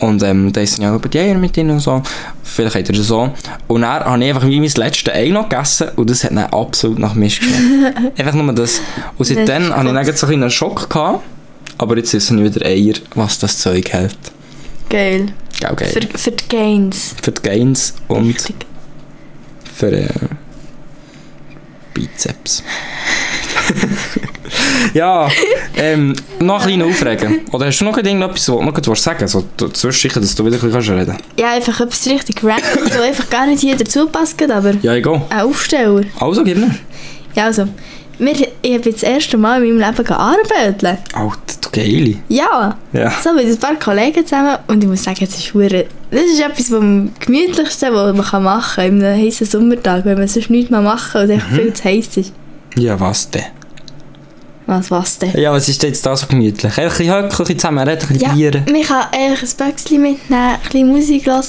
Und 0.00 0.22
ähm, 0.22 0.52
da 0.52 0.64
sind 0.64 0.82
ja 0.84 0.94
über 0.94 1.08
die 1.08 1.18
Eier 1.18 1.34
mit 1.34 1.56
drin 1.56 1.70
und 1.70 1.80
so. 1.80 2.02
Vielleicht 2.42 2.76
habt 2.76 2.88
ihr 2.88 2.96
das 2.96 3.06
so. 3.06 3.30
Und 3.68 3.82
dann 3.82 4.04
habe 4.04 4.22
ich 4.24 4.28
einfach 4.34 4.46
wie 4.46 4.60
mein 4.60 4.70
letztes 4.70 5.14
Ei 5.14 5.28
noch 5.28 5.48
gegessen 5.48 5.88
und 5.96 6.08
das 6.10 6.24
hat 6.24 6.30
dann 6.30 6.38
absolut 6.38 6.98
nach 6.98 7.14
Mist 7.14 7.40
geschmeckt. 7.40 8.18
einfach 8.18 8.34
nur 8.34 8.52
das. 8.52 8.78
Und 9.16 9.20
Das 9.20 9.28
seitdem 9.28 9.74
habe 9.74 9.88
ich 9.88 9.94
dann 10.06 10.16
so 10.16 10.26
einen 10.26 10.50
Schock 10.50 10.88
gehabt. 10.90 11.22
Aber 11.78 11.96
jetzt 11.96 12.12
wissen 12.12 12.44
ich 12.44 12.54
wieder 12.54 12.66
Eier, 12.66 12.94
was 13.14 13.38
das 13.38 13.58
Zeug 13.58 13.92
hält. 13.92 14.16
Geil. 14.90 15.26
Gell, 15.60 15.74
geil. 15.76 15.88
Für, 15.88 16.18
für 16.18 16.30
die 16.32 16.48
Gains. 16.48 17.14
Für 17.22 17.32
die 17.32 17.42
Gains 17.42 17.94
und 18.08 18.26
Richtig. 18.28 18.56
für 19.74 19.92
äh, 19.92 20.08
Bizeps. 21.94 22.62
ja, 24.94 25.28
ähm, 25.76 26.14
noch 26.40 26.60
ein 26.62 26.66
bisschen 26.66 26.82
aufregen. 26.82 27.40
Oder 27.52 27.66
hast 27.66 27.80
du 27.80 27.84
noch 27.84 27.96
irgendetwas, 27.96 28.48
was 28.48 28.56
du 28.56 28.62
noch 28.62 28.76
etwas 28.78 29.02
sagen 29.02 29.28
so, 29.28 29.44
du- 29.56 29.68
Zwischensicher, 29.68 30.20
dass 30.20 30.34
du 30.34 30.44
wieder 30.46 30.56
ein 30.56 30.70
bisschen 30.70 30.72
kannst 30.96 31.10
reden 31.10 31.16
Ja, 31.38 31.52
einfach 31.52 31.80
etwas 31.80 32.06
richtig 32.06 32.42
random, 32.42 32.90
wo 32.96 33.02
einfach 33.02 33.28
gar 33.28 33.46
nicht 33.46 33.62
jeder 33.62 33.84
zupasst, 33.84 34.40
aber 34.50 34.74
Ja, 34.82 34.94
egal. 34.94 35.22
ein 35.28 35.40
Aufsteller. 35.40 36.02
Also, 36.20 36.44
gib 36.44 36.56
mir. 36.58 36.74
Ja, 37.34 37.44
also, 37.46 37.68
wir, 38.18 38.32
ich 38.34 38.74
habe 38.74 38.88
jetzt 38.90 39.02
das 39.02 39.02
erste 39.02 39.36
Mal 39.36 39.62
in 39.64 39.76
meinem 39.78 39.90
Leben 39.90 40.04
gearbeitet. 40.04 40.98
Alter, 41.14 41.36
du 41.60 41.68
Geile. 41.72 42.16
Ja, 42.28 42.76
Ja. 42.92 43.10
so 43.22 43.32
mit 43.32 43.46
ein 43.46 43.56
paar 43.58 43.76
Kollegen 43.76 44.26
zusammen 44.26 44.56
und 44.66 44.82
ich 44.82 44.88
muss 44.88 45.04
sagen, 45.04 45.18
es 45.22 45.36
ist 45.36 45.54
hure. 45.54 45.86
Das 46.10 46.22
ist 46.22 46.40
etwas 46.40 46.68
vom 46.68 47.10
gemütlichsten, 47.20 47.92
was 47.94 48.16
man 48.32 48.42
machen 48.44 48.74
kann, 48.76 48.86
in 48.98 49.04
einem 49.04 49.24
heißen 49.26 49.46
Sommertag, 49.46 50.04
wenn 50.04 50.18
man 50.18 50.26
sonst 50.28 50.50
nichts 50.50 50.70
mehr 50.70 50.80
machen 50.80 51.12
kann 51.12 51.30
und 51.30 51.36
es 51.36 51.42
Mhm. 51.50 51.54
viel 51.54 51.72
zu 51.74 51.84
heiß 51.84 52.16
ist. 52.16 52.32
Ja, 52.76 52.98
was 52.98 53.30
denn? 53.30 53.42
Was, 54.70 54.90
was 54.90 55.18
denn? 55.18 55.32
Ja, 55.34 55.50
was 55.50 55.66
ist 55.66 55.82
jetzt 55.82 56.04
da 56.04 56.14
so 56.14 56.26
gemütlich? 56.26 56.64
Einfach 56.76 56.82
ein 56.82 56.88
bisschen 56.88 57.14
höckeln, 57.14 57.24
ein 57.32 57.38
bisschen 57.38 57.58
zusammen 57.58 57.88
reden, 57.88 58.02
ein 58.02 58.08
bisschen 58.08 58.28
Ja, 58.28 58.34
bieren. 58.34 58.64
man 58.70 58.82
kann 58.82 59.06
einfach 59.18 59.42
ein 59.42 59.56
Böckchen 59.72 60.02
mitnehmen, 60.02 60.42
ein 60.42 60.60
bisschen 60.62 60.88
Musik 60.88 61.24
hören. 61.26 61.42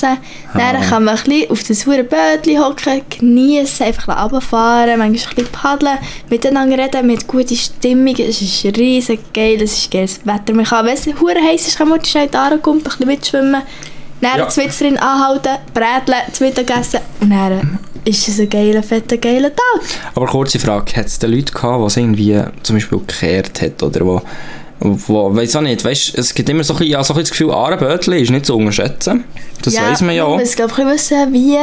Ah. 0.54 0.58
Dann 0.58 0.82
kann 0.82 1.04
man 1.04 1.18
ein 1.18 1.24
bisschen 1.26 1.52
auf 1.52 1.64
das 1.64 1.86
hure 1.86 2.06
Bötchen 2.06 2.64
hocken, 2.64 3.02
genießen, 3.10 3.86
einfach 3.88 4.08
runterfahren, 4.24 4.98
manchmal 5.00 5.08
ein 5.32 5.36
bisschen 5.36 5.52
paddeln, 5.52 5.98
miteinander 6.30 6.78
reden, 6.78 7.08
mit 7.08 7.28
guter 7.28 7.56
Stimmung. 7.58 8.16
Es 8.18 8.42
ist 8.42 8.64
riesig 8.78 9.20
geil, 9.34 9.62
es 9.62 9.74
ist 9.78 9.92
geiles 9.92 10.22
Wetter. 10.26 10.54
Man 10.54 10.64
kann, 10.64 10.86
wenn 10.86 10.94
es 10.94 11.06
hure 11.06 11.36
heiß 11.46 11.68
ist, 11.68 11.78
kann 11.78 11.90
man 11.90 12.04
schnell 12.06 12.28
die 12.30 12.38
Aare 12.38 12.58
kommen, 12.60 12.80
ein 12.80 12.84
bisschen 12.84 13.06
mitschwimmen, 13.06 13.62
dann 14.22 14.38
Ja. 14.40 14.48
ja. 14.48 14.68
drin 14.80 14.98
anhalten, 14.98 15.58
bräteln, 15.74 16.22
zu 16.32 16.46
Mittagessen 16.46 17.02
und 17.20 17.32
dann 17.32 17.80
ist 18.06 18.28
es 18.28 18.40
ein 18.40 18.50
geiler, 18.50 18.84
fetter, 18.84 19.18
geiler 19.18 19.50
Tag. 19.56 19.82
Aber 20.16 20.26
kurze 20.28 20.60
Frage, 20.60 20.96
hat 20.96 21.06
es 21.08 21.20
da 21.20 21.28
Leute 21.28 21.52
gehabt, 21.54 21.82
die 21.82 21.86
es 21.88 21.98
irgendwie 21.98 22.42
zum 22.64 22.76
Beispiel 22.76 23.00
gekehrt 23.00 23.62
hat 23.62 23.84
oder 23.84 24.06
wo, 24.06 24.22
wo 24.80 25.36
weiß 25.36 25.56
auch 25.58 25.62
nicht, 25.62 25.84
weißt, 25.84 26.18
es 26.18 26.34
gibt 26.34 26.50
immer 26.50 26.64
so 26.64 26.74
ein 26.74 26.78
bisschen, 26.80 26.92
ja, 26.94 27.04
so 27.04 27.14
ein 27.14 27.20
das 27.20 27.30
Gefühl, 27.32 27.52
Arenbötli 27.52 28.22
ist 28.22 28.32
nicht 28.32 28.46
zu 28.46 28.56
unterschätzen. 28.56 29.24
Das 29.64 29.76
weiss 29.76 30.02
man 30.02 30.16
ja 30.16 30.24
auch. 30.24 30.32
Man 30.36 30.40
muss, 30.40 30.56
glaube 30.56 30.72
ich, 30.78 30.86
wissen, 30.86 31.34
wie. 31.34 31.58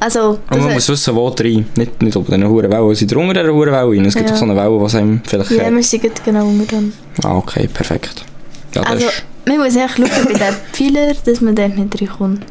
Also, 0.00 0.38
Und 0.50 0.60
man 0.62 0.74
muss 0.74 0.88
wissen, 0.88 1.14
wo 1.16 1.26
rein. 1.28 1.66
Nicht, 1.74 2.02
nicht 2.02 2.16
ob 2.16 2.30
eine 2.30 2.48
hohe 2.48 2.62
Welle 2.70 2.94
sind 2.94 3.12
unter 3.16 3.34
dieser 3.42 3.52
hohen 3.52 3.72
Welle 3.72 3.88
rein. 3.88 4.04
Es 4.04 4.14
gibt 4.14 4.26
Ja. 4.28 4.32
doch 4.32 4.38
so 4.38 4.44
eine 4.44 4.54
Welle, 4.54 4.88
die 4.88 4.96
einem 4.96 5.20
vielleicht 5.26 5.50
ja, 5.50 5.70
wir 5.74 5.82
sind 5.82 6.24
genau 6.24 6.46
unter 6.46 6.66
dran. 6.66 6.92
Ah, 7.24 7.36
okay, 7.36 7.66
perfekt. 7.72 8.24
Ja, 8.74 8.82
das 8.82 8.90
Also, 8.92 9.06
ist... 9.06 9.24
man 9.46 9.58
muss 9.58 9.74
echt 9.74 9.96
schauen 9.96 10.24
bei 10.26 10.32
den 10.38 10.54
Pfeilern, 10.72 11.16
dass 11.24 11.40
man 11.40 11.54
dort 11.56 11.76
nicht 11.76 12.00
reinkommt. 12.00 12.42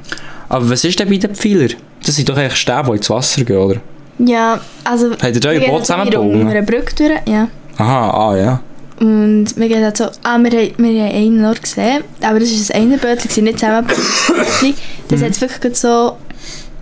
Aber 0.49 0.69
was 0.69 0.83
ist 0.83 0.99
denn 0.99 1.07
bei 1.09 1.17
den 1.17 1.35
Pfeiler? 1.35 1.69
Das 2.07 2.15
sind 2.15 2.29
doch 2.29 2.37
eigentlich 2.37 2.55
Stäbe, 2.55 2.83
die 2.91 2.95
ins 2.97 3.09
Wasser 3.09 3.43
gehen, 3.43 3.57
oder? 3.57 3.81
Ja, 4.19 4.61
also... 4.85 5.11
Habt 5.11 5.23
ihr 5.23 5.39
da 5.41 5.51
wir 5.51 5.61
euer 5.61 5.67
Boot 5.67 5.85
zusammengebaut? 5.85 6.33
unter 6.33 6.49
einer 6.51 6.61
Brücke 6.61 6.95
durch, 6.95 7.19
ja. 7.27 7.49
Aha, 7.77 8.09
ah 8.09 8.37
ja. 8.37 8.59
Und 9.01 9.47
wir 9.57 9.67
gehen 9.67 9.83
halt 9.83 9.97
so... 9.97 10.05
Ah, 10.23 10.37
wir, 10.39 10.49
haben- 10.51 10.73
wir 10.77 11.03
haben 11.03 11.15
einen 11.15 11.45
Ort 11.45 11.61
gesehen, 11.61 12.05
aber 12.21 12.39
das 12.39 12.49
war 12.69 12.75
ein 12.77 12.81
Einerbötchen, 12.83 13.43
nicht 13.43 13.59
zusammengebaut. 13.59 13.97
Das 15.09 15.21
hat 15.21 15.39
wirklich 15.41 15.75
so 15.75 16.17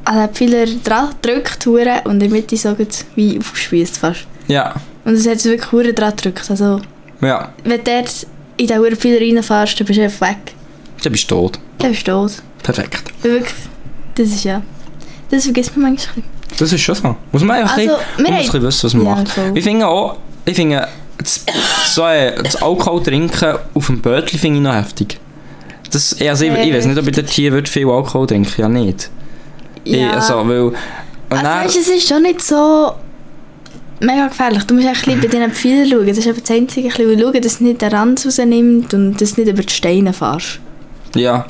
an 0.04 0.18
den 0.20 0.30
Pfeiler 0.30 0.66
dran 0.84 1.10
gedrückt 1.22 1.66
und 1.66 1.80
in 2.14 2.20
der 2.20 2.30
Mitte 2.30 2.56
so 2.56 2.76
wie 3.16 3.40
aufgespießt 3.40 3.98
fast. 3.98 4.28
Ja, 4.48 4.76
Und 5.06 5.14
es 5.14 5.28
hat 5.28 5.44
wirklich 5.44 5.72
hure 5.72 5.94
dran 5.94 6.16
gedrückt. 6.16 6.50
Also, 6.50 6.82
ja. 7.22 7.52
wenn 7.64 7.84
du 7.84 7.92
dort 7.92 8.28
in 8.58 8.68
den 8.68 8.78
hure 8.78 8.92
reinfährst, 8.94 9.80
dann 9.80 9.88
bist 9.88 10.00
du 10.00 10.04
einfach 10.04 10.30
weg. 10.30 10.54
Dann 11.04 11.12
bist 11.12 11.30
du 11.32 11.36
tot. 11.36 11.60
Dann 11.80 11.92
bist 11.92 12.08
du 12.08 12.12
tot. 12.12 12.32
Perfekt. 12.62 13.04
Wirklich, 13.24 13.54
das 14.14 14.28
ist 14.28 14.44
ja... 14.44 14.62
Das 15.36 15.44
vergisst 15.46 15.76
man 15.78 15.92
manchmal. 15.92 16.24
Das 16.58 16.72
ist 16.72 16.82
schon 16.82 16.96
so. 16.96 17.16
Muss 17.32 17.44
man 17.44 17.58
einfach 17.62 17.78
Also, 17.78 17.92
ein 18.18 18.36
bisschen, 18.36 18.62
wissen, 18.62 18.84
was 18.84 18.94
man 18.94 19.06
Ja, 19.06 19.16
macht. 19.16 19.30
voll. 19.30 19.52
Ich 19.54 19.64
finde 19.64 19.88
auch, 19.88 20.16
ich 20.46 20.56
finde, 20.56 20.88
das, 21.18 21.44
so, 21.88 22.04
das 22.44 22.56
Alkohol 22.62 23.04
trinken 23.04 23.56
auf 23.74 23.86
dem 23.88 24.02
Bötli 24.02 24.38
finde 24.38 24.58
ich 24.58 24.64
noch 24.64 24.74
heftig. 24.76 25.20
Das, 25.92 26.16
also 26.22 26.46
ich, 26.46 26.52
ich 26.54 26.74
weiß 26.74 26.86
nicht, 26.86 26.98
ob 26.98 27.08
ich 27.08 27.16
dort 27.16 27.30
hier 27.30 27.52
würde 27.52 27.70
viel 27.70 27.88
Alkohol 27.90 28.28
trinken 28.28 28.54
ja 28.62 28.70
nicht. 28.70 29.10
Ich, 29.84 30.04
also, 30.06 30.48
weil... 30.48 30.72
Also 31.30 31.44
weißt, 31.46 31.78
es 31.78 31.88
ist 31.90 32.08
schon 32.08 32.22
nicht 32.22 32.42
so 32.42 32.92
mega 34.00 34.28
gefährlich. 34.28 34.64
Du 34.66 34.74
musst 34.76 34.88
ein 34.88 34.94
bisschen 34.94 35.20
bei 35.22 35.28
diesen 35.28 35.52
Pfeilern 35.52 35.90
schauen. 35.90 36.08
Das 36.08 36.18
ist 36.18 36.26
eben 36.28 36.40
das 36.42 36.52
Einzige, 36.52 36.88
ein 36.90 36.94
bisschen 36.96 37.20
schauen, 37.20 37.34
dass 37.42 37.46
es 37.54 37.62
nicht 37.62 37.82
den 37.82 37.90
Rand 37.92 38.26
rausnimmt 38.26 38.94
und 38.94 39.20
dass 39.22 39.34
du 39.36 39.42
nicht 39.42 39.52
über 39.52 39.64
die 39.64 39.74
Steine 39.74 40.14
fährst. 40.14 40.60
ja, 41.16 41.46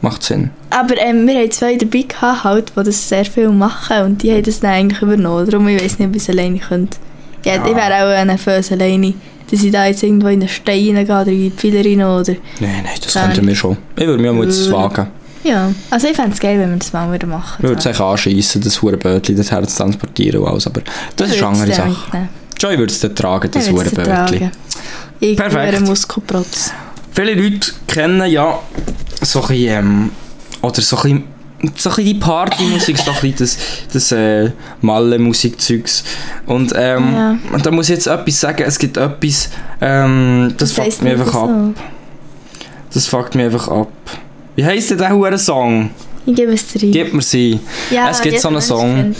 macht 0.00 0.22
Sinn. 0.22 0.50
Aber 0.70 0.98
ähm, 0.98 1.26
wir 1.26 1.34
haben 1.36 1.50
zwei 1.50 1.76
dabei 1.76 2.02
gehabt, 2.02 2.44
halt, 2.44 2.72
die 2.76 2.82
das 2.82 3.08
sehr 3.08 3.24
viel 3.24 3.48
machen 3.50 4.02
und 4.02 4.22
die 4.22 4.32
haben 4.32 4.42
das 4.42 4.60
dann 4.60 4.70
eigentlich 4.72 5.00
übernommen. 5.02 5.48
Darum, 5.48 5.68
ich 5.68 5.82
weiß 5.82 5.98
nicht, 5.98 6.08
ob 6.08 6.16
ich 6.16 6.22
es 6.22 6.28
alleine 6.30 6.58
könnte. 6.58 6.98
Ja, 7.44 7.54
Ja. 7.56 7.66
ich 7.66 7.74
wäre 7.76 8.20
auch 8.20 8.24
nervös 8.24 8.72
alleine, 8.72 9.14
dass 9.50 9.62
ich 9.62 9.70
da 9.70 9.86
jetzt 9.86 10.02
irgendwo 10.02 10.26
in 10.28 10.40
den 10.40 10.48
Stein 10.48 10.94
gehe 10.94 11.04
oder 11.04 11.26
in 11.28 11.38
die 11.38 11.50
Pfeiler 11.50 11.84
rein 11.84 12.02
oder... 12.02 12.32
Nein, 12.60 12.82
nein, 12.82 12.92
das 13.00 13.12
könnten 13.12 13.46
wir 13.46 13.54
schon. 13.54 13.76
Ich 13.96 14.06
würde 14.06 14.20
mir 14.22 14.32
mal 14.32 14.44
jetzt 14.44 14.70
wagen. 14.72 15.06
Ja, 15.44 15.70
also 15.90 16.08
ich 16.08 16.16
fände 16.16 16.32
es 16.32 16.40
geil, 16.40 16.58
wenn 16.58 16.70
wir 16.70 16.78
das 16.78 16.92
mal 16.92 17.12
wieder 17.12 17.28
machen. 17.28 17.56
Ich 17.62 17.68
würde 17.68 17.78
es 17.78 17.86
eigentlich 17.86 18.00
anschiessen, 18.00 18.60
das 18.62 18.82
Hurenbötli 18.82 19.36
dorthin 19.36 19.68
zu 19.68 19.76
transportieren 19.76 20.40
und 20.40 20.48
alles, 20.48 20.66
aber 20.66 20.80
das 21.14 21.30
ist 21.30 21.38
eine 21.40 21.46
andere 21.46 21.72
Sache. 21.72 22.28
Joy 22.58 22.78
würde 22.78 22.92
es 22.92 22.98
dann 22.98 23.14
tragen, 23.14 23.48
das 23.52 23.70
Hurenbötli. 23.70 24.50
Ich 25.20 25.36
Perfekt. 25.36 25.74
einen 25.76 25.84
Muskelprotz. 25.84 26.72
Viele 27.12 27.34
Leute 27.34 27.70
kennen 27.86 28.28
ja 28.28 28.58
so 29.22 29.40
ein 29.42 29.48
bisschen, 29.48 29.68
ähm, 29.68 30.10
oder 30.66 30.82
so 30.82 30.96
ein 30.98 31.02
bisschen, 31.02 31.24
so 31.76 31.90
ein 31.90 31.96
bisschen 31.96 32.04
die 32.04 32.14
Partymusik, 32.14 32.98
so 32.98 33.10
ein 33.12 33.16
bisschen 33.20 33.36
das, 33.38 33.58
das 33.92 34.12
äh, 34.12 34.50
Malle-Musikzeugs. 34.82 36.04
Und 36.46 36.72
ähm, 36.76 37.12
Ja. 37.14 37.36
da 37.62 37.70
muss 37.70 37.88
ich 37.88 37.96
jetzt 37.96 38.06
etwas 38.06 38.40
sagen, 38.40 38.64
es 38.66 38.78
gibt 38.78 38.96
etwas, 38.96 39.50
ähm, 39.80 40.54
das 40.58 40.74
Das 40.74 40.84
fuckt 40.84 41.02
mich 41.02 41.12
einfach 41.12 41.34
ab. 41.34 41.48
so. 41.48 41.74
Das 42.92 43.06
fuckt 43.06 43.34
mich 43.34 43.44
einfach 43.46 43.68
ab. 43.68 43.88
Wie 44.54 44.64
heisst 44.64 44.90
denn 44.90 44.98
der 44.98 45.12
hure 45.12 45.38
Song? 45.38 45.90
Ich 46.28 46.34
gebe 46.34 46.52
es 46.54 46.66
dir. 46.66 46.90
Gib 46.90 47.14
mir 47.14 47.22
sie. 47.22 47.60
ja, 47.90 48.10
es 48.10 48.20
gibt 48.20 48.40
so 48.40 48.48
einen 48.48 48.60
Song. 48.60 49.14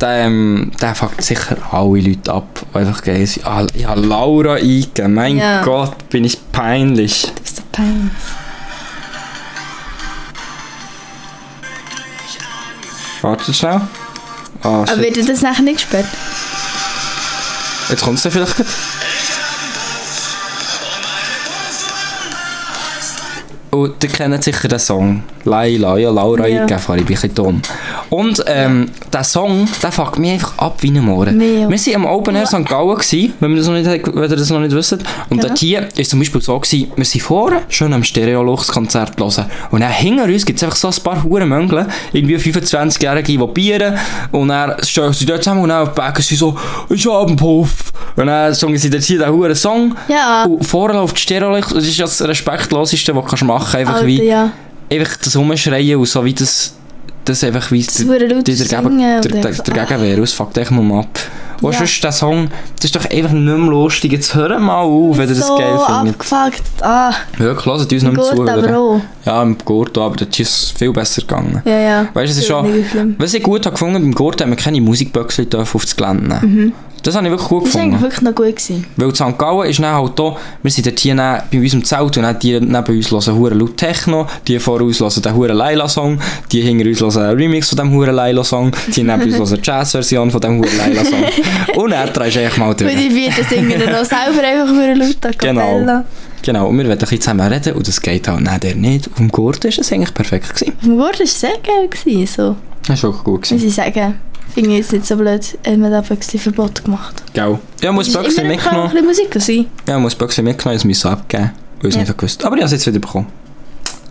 Der, 0.00 0.26
ähm, 0.26 0.70
der 0.80 0.94
fuckt 0.94 1.20
sicher 1.22 1.56
alle 1.72 2.00
Leute 2.00 2.32
ab, 2.32 2.64
die 2.72 2.78
einfach 2.78 3.02
geil 3.02 3.22
Ich 3.22 3.44
habe 3.44 4.00
Laura 4.00 4.54
eingegeben. 4.54 5.14
Mein 5.14 5.38
Ja. 5.38 5.62
Gott, 5.64 6.08
bin 6.10 6.22
ich 6.24 6.38
peinlich. 6.52 7.26
Das 7.42 7.48
ist 7.50 7.58
der 7.58 7.62
Pein. 7.72 8.10
Warte 13.24 13.54
schnell. 13.54 13.80
Ah, 14.62 14.82
Aber 14.82 14.98
wird 14.98 15.16
dir 15.16 15.24
das 15.24 15.40
nachher 15.40 15.62
nicht 15.62 15.76
gesperrt? 15.76 16.04
Jetzt 17.88 18.02
kommt 18.02 18.18
es 18.18 18.24
ja 18.24 18.30
vielleicht 18.30 18.54
grad. 18.54 18.66
Und 23.70 24.04
ihr 24.04 24.10
kennt 24.10 24.44
sicher 24.44 24.68
den 24.68 24.78
Song. 24.78 25.22
Laila, 25.44 25.96
ja, 25.96 26.10
Laura 26.10 26.46
Ja. 26.46 26.66
ich 26.66 26.66
bin 26.86 26.94
ein 26.98 27.04
bisschen 27.06 27.34
dumm. 27.34 27.62
Und 28.10 28.42
ähm, 28.46 28.90
der 29.12 29.24
Song, 29.24 29.68
der 29.82 29.92
fuckt 29.92 30.18
mich 30.18 30.32
einfach 30.32 30.58
ab 30.58 30.76
wie 30.80 30.88
ein 30.90 31.04
Mohren. 31.04 31.38
Wir 31.40 31.68
waren 31.68 31.94
am 31.94 32.06
Open 32.06 32.36
Air 32.36 32.46
St. 32.46 32.64
Gallen, 32.66 32.94
gewesen, 32.96 33.32
wenn, 33.40 33.50
wir 33.50 33.56
das 33.58 33.66
noch 33.66 33.74
nicht, 33.74 33.86
wenn 33.86 34.22
ihr 34.30 34.36
das 34.36 34.50
noch 34.50 34.60
nicht 34.60 34.74
wisst. 34.74 34.92
Und 34.92 35.02
Genau. 35.30 35.42
dort 35.48 35.58
hier 35.58 35.88
ist 35.96 36.10
zum 36.10 36.18
Beispiel 36.20 36.40
so, 36.40 36.58
gewesen, 36.58 36.92
wir 36.96 37.04
sind 37.04 37.20
vorne, 37.22 37.62
schön 37.68 37.92
am 37.92 38.04
Stereo-Lux-Konzert 38.04 39.18
hören. 39.18 39.46
Und 39.70 39.80
dann 39.80 39.90
hinter 39.92 40.24
uns 40.24 40.44
gibt 40.46 40.58
es 40.58 40.62
einfach 40.64 40.76
so 40.76 40.88
ein 40.88 40.94
paar 41.02 41.22
hure 41.24 41.46
Möngle, 41.46 41.86
irgendwie 42.12 42.36
25-Jährige, 42.36 43.38
die 43.38 43.46
bieren. 43.52 43.98
Und 44.32 44.48
dann 44.48 44.74
stehen 44.82 45.12
sie 45.12 45.26
dort 45.26 45.42
zusammen 45.42 45.62
und 45.62 45.68
dann 45.70 45.82
auf 45.82 45.90
die 45.90 45.94
Backen 46.00 46.22
sie 46.22 46.36
so, 46.36 46.56
ich 46.88 47.06
hab 47.06 47.26
einen 47.26 47.36
Puff. 47.36 47.92
Und 48.16 48.26
dann 48.26 48.54
singen 48.54 48.78
sie 48.78 48.90
dort 48.90 49.02
hier 49.02 49.18
den 49.18 49.30
huren 49.32 49.54
Song. 49.54 49.94
Ja. 50.08 50.44
Und 50.44 50.64
vorne 50.64 50.94
läuft 50.94 51.18
Stereo-Licht, 51.18 51.74
das 51.74 51.84
ist 51.84 51.98
das 51.98 52.22
Respektloseste, 52.22 53.14
was 53.14 53.38
du 53.38 53.44
machen 53.44 53.58
kannst. 53.60 53.74
Einfach 53.74 53.94
Alter, 53.94 54.06
wie, 54.06 54.22
ja. 54.22 54.52
einfach 54.90 55.16
das 55.16 55.36
Rumschreien 55.36 55.98
und 55.98 56.06
so 56.06 56.24
wie 56.24 56.32
das, 56.34 56.74
das 57.24 57.42
einfach 57.44 57.70
wie 57.70 57.82
Das 57.82 57.94
die 57.94 58.04
dagegen, 58.06 58.98
dagegen 59.64 60.00
wäre. 60.02 60.22
Es 60.22 60.32
fuckt 60.32 60.56
echt 60.58 60.70
mal 60.70 61.00
ab. 61.00 61.18
Und 61.62 61.72
Ja. 61.72 61.78
sonst 61.78 62.02
der 62.04 62.12
Song, 62.12 62.48
das 62.76 62.86
ist 62.86 62.96
doch 62.96 63.04
einfach 63.04 63.30
nicht 63.32 63.42
mehr 63.44 63.56
lustig. 63.56 64.12
Jetzt 64.12 64.34
hör 64.34 64.58
mal 64.58 64.80
auf, 64.82 65.16
wenn 65.16 65.28
ihr 65.28 65.34
das 65.34 65.46
so 65.46 65.56
geil 65.56 65.78
findet. 65.86 66.14
abgefuckt. 66.20 66.62
Ah, 66.82 67.12
Wirklich, 67.38 67.66
hört 67.66 67.80
uns 67.80 67.90
nicht 67.90 68.02
mehr 68.02 68.22
zu. 68.24 68.42
aber 68.42 68.76
auch. 68.76 69.00
Ja, 69.24 69.42
im 69.42 69.56
Gurt 69.64 69.96
aber 69.96 70.16
das 70.16 70.38
ist 70.38 70.76
viel 70.76 70.92
besser 70.92 71.22
gegangen. 71.22 71.62
Ja, 71.64 71.78
ja. 71.78 72.00
Weißt 72.12 72.28
du, 72.28 72.32
es 72.32 72.38
ist 72.38 72.46
schon. 72.46 73.16
Was 73.18 73.32
ich 73.34 73.42
gut 73.42 73.64
habe 73.64 73.72
gefunden, 73.74 74.02
beim 74.02 74.12
Gurt 74.14 74.42
haben 74.42 74.50
wir 74.50 74.56
keine 74.56 74.80
Musikböckchen 74.80 75.46
auf 75.54 75.72
das 75.80 75.96
Gelände 75.96 76.28
nehmen. 76.40 76.72
Das 77.04 77.14
habe 77.14 77.26
ich 77.26 77.30
wirklich 77.30 77.48
gut 77.48 77.66
Das 77.66 77.74
war 77.74 77.82
eigentlich 77.82 78.00
gefunden. 78.00 78.02
wirklich 78.02 78.22
noch 78.22 78.34
gut. 78.34 78.56
Gewesen. 78.56 78.86
Weil 78.96 79.08
in 79.08 79.14
St. 79.14 79.38
Gallen 79.38 79.70
ist 79.70 79.78
dann 79.78 79.94
halt 79.94 80.18
da, 80.18 80.36
wir 80.62 80.70
sind 80.70 80.86
dort 80.86 80.98
hier 80.98 81.14
bei 81.14 81.58
unserem 81.58 81.84
Zelt 81.84 82.16
und 82.16 82.22
dann 82.22 82.38
die 82.38 82.58
neben 82.60 82.76
uns 82.96 83.10
hören 83.10 83.38
hure 83.38 83.54
laut 83.54 83.76
Techno, 83.76 84.26
die 84.46 84.58
vor 84.58 84.80
uns 84.80 85.00
hören 85.00 85.22
den 85.22 85.34
hure 85.34 85.52
Laila-Song, 85.52 86.18
die 86.50 86.62
hinter 86.62 86.86
uns 86.88 87.00
hören 87.16 87.28
einen 87.28 87.38
Remix 87.38 87.68
von 87.68 87.78
dem 87.78 87.92
hure 87.92 88.10
Laila-Song, 88.10 88.72
die 88.88 89.02
neben 89.02 89.22
uns 89.22 89.36
hören 89.36 89.48
eine 89.52 89.60
Jazz-Version 89.62 90.30
von 90.30 90.40
dem 90.40 90.58
hure 90.58 90.76
Laila-Song. 90.78 91.24
und 91.76 91.92
er 91.92 92.06
drehst 92.06 92.36
du 92.36 92.40
eigentlich 92.40 92.56
mal 92.56 92.74
durch. 92.74 92.94
die 92.96 93.10
Vierten 93.10 93.44
singen 93.48 93.80
dann 93.84 93.94
auch 93.94 94.04
selber 94.04 94.42
einfach 94.42 94.68
hure 94.72 94.94
laut 94.94 95.38
Genau. 95.38 96.04
Genau, 96.42 96.68
und 96.68 96.76
wir 96.76 96.84
werden 96.84 96.98
ein 96.98 96.98
bisschen 97.00 97.20
zusammen 97.22 97.50
reden 97.50 97.72
und 97.72 97.88
das 97.88 98.00
geht 98.02 98.28
halt 98.28 98.40
nicht, 98.42 98.76
nicht. 98.76 99.08
Auf 99.10 99.16
dem 99.16 99.30
Gurt 99.30 99.64
ist 99.64 99.78
es 99.78 99.90
eigentlich 99.92 100.12
perfekt 100.12 100.54
gewesen. 100.54 100.74
Auf 100.76 100.84
dem 100.84 100.96
Gurt 100.98 101.18
war 101.18 101.24
es 101.24 101.40
sehr 101.40 101.54
geil. 101.62 101.88
Gewesen, 101.88 102.26
so. 102.26 102.56
Das 102.86 103.02
war 103.02 103.10
wirklich 103.10 103.24
gut 103.24 103.40
Muss 103.40 103.48
gewesen. 103.48 103.68
ich 103.68 103.74
sagen. 103.74 104.14
Finde 104.54 104.70
ich 104.70 104.76
jetzt 104.78 104.92
nicht 104.92 105.06
so 105.06 105.16
blöd, 105.16 105.58
hat 105.66 105.76
man 105.78 105.90
da 105.90 105.98
ein 106.00 106.16
bisschen 106.16 106.38
Verbot 106.40 106.84
gemacht. 106.84 107.22
Gell? 107.32 107.58
Ja, 107.82 107.90
muss 107.92 108.12
Böckchen 108.12 108.46
mitgenommen. 108.46 108.90
bisschen 108.90 109.06
Musik 109.06 109.34
sein. 109.42 109.66
Ja, 109.88 109.98
muss 109.98 110.14
Böckchen 110.14 110.44
mitgenommen, 110.44 110.76
das 110.76 110.84
müssen 110.84 111.04
wir 111.04 111.12
abgeben, 111.12 111.50
weil 111.80 111.88
ich 111.88 111.88
es 111.88 111.94
Ja. 111.96 112.00
nicht 112.02 112.16
gewusst 112.18 112.44
Aber 112.44 112.54
ich 112.56 112.62
habe 112.62 112.66
es 112.66 112.72
jetzt 112.72 112.86
wieder 112.86 113.00
bekommen. 113.00 113.26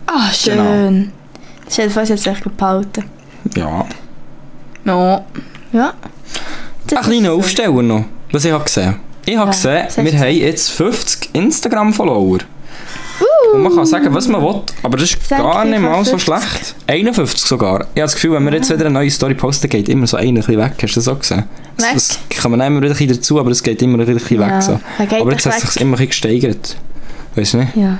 Ah, 0.06 0.30
schön. 0.32 0.56
Genau. 0.56 1.06
Das 1.64 1.72
ist 1.72 1.76
jedenfalls 1.78 2.08
jetzt 2.10 2.26
echt 2.26 2.56
behalten. 2.56 3.04
Ja. 3.56 3.86
Ja. 4.84 5.24
Ja. 5.72 5.94
Das 6.86 6.98
Ein 6.98 7.04
kleiner. 7.04 7.32
Aufsteller 7.32 7.82
noch, 7.82 8.04
was 8.30 8.44
ich 8.44 8.52
habe 8.52 8.64
gesehen. 8.64 8.96
Ich 9.24 9.36
habe 9.38 9.50
Ja, 9.50 9.86
gesehen, 9.86 10.04
wir 10.04 10.18
haben 10.20 10.30
jetzt 10.36 10.70
50 10.72 11.30
Instagram-Follower. 11.32 12.38
Und 13.52 13.62
man 13.62 13.74
kann 13.74 13.86
sagen, 13.86 14.12
was 14.14 14.28
man 14.28 14.42
will, 14.42 14.62
aber 14.82 14.96
das 14.96 15.10
ist 15.10 15.28
Sag 15.28 15.38
gar 15.38 15.64
nicht 15.64 15.80
mal 15.80 16.04
so 16.04 16.16
50. 16.16 16.22
schlecht. 16.22 16.74
51 16.86 17.40
sogar. 17.40 17.80
Ich 17.80 17.86
habe 17.86 18.00
das 18.02 18.14
Gefühl, 18.14 18.32
wenn 18.32 18.44
wir 18.44 18.52
jetzt 18.52 18.70
wieder 18.70 18.86
eine 18.86 18.94
neue 18.94 19.10
Story 19.10 19.34
posten, 19.34 19.68
geht 19.68 19.88
immer 19.88 20.06
so 20.06 20.16
einer 20.16 20.28
ein 20.28 20.34
bisschen 20.34 20.58
weg. 20.58 20.72
Hast 20.82 20.92
du 20.96 21.00
das 21.00 21.08
auch 21.08 21.18
gesehen? 21.18 21.44
Das, 21.76 21.86
Weg? 21.86 21.94
das 21.94 22.38
kann 22.40 22.50
man 22.50 22.60
immer 22.60 22.80
wieder 22.80 22.92
ein 22.94 22.96
bisschen 22.96 23.16
dazu, 23.16 23.38
aber 23.38 23.50
es 23.50 23.62
geht 23.62 23.82
immer 23.82 23.98
wieder 23.98 24.12
ein 24.12 24.14
bisschen 24.14 24.40
Ja, 24.40 24.56
weg. 24.56 24.62
So. 24.62 24.80
Aber 25.20 25.32
jetzt 25.32 25.46
hat 25.46 25.62
es 25.62 25.72
sich 25.72 25.80
immer 25.82 25.96
ein 25.96 26.06
bisschen 26.06 26.08
gesteigert. 26.08 26.76
Weißt 27.34 27.54
du 27.54 27.58
nicht? 27.58 27.76
Ja. 27.76 27.98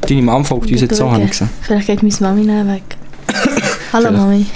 Deine 0.00 0.22
Mom 0.22 0.44
folgt 0.44 0.70
uns 0.70 0.80
jetzt 0.80 0.96
so, 0.96 1.10
habe 1.10 1.22
ich 1.24 1.30
gesehen. 1.30 1.50
Vielleicht 1.62 1.86
geht 1.86 2.02
meine 2.02 2.14
Mami 2.20 2.46
dann 2.46 2.68
weg. 2.68 2.82
Hallo 3.92 4.08
Vielleicht. 4.08 4.16
Mami. 4.16 4.46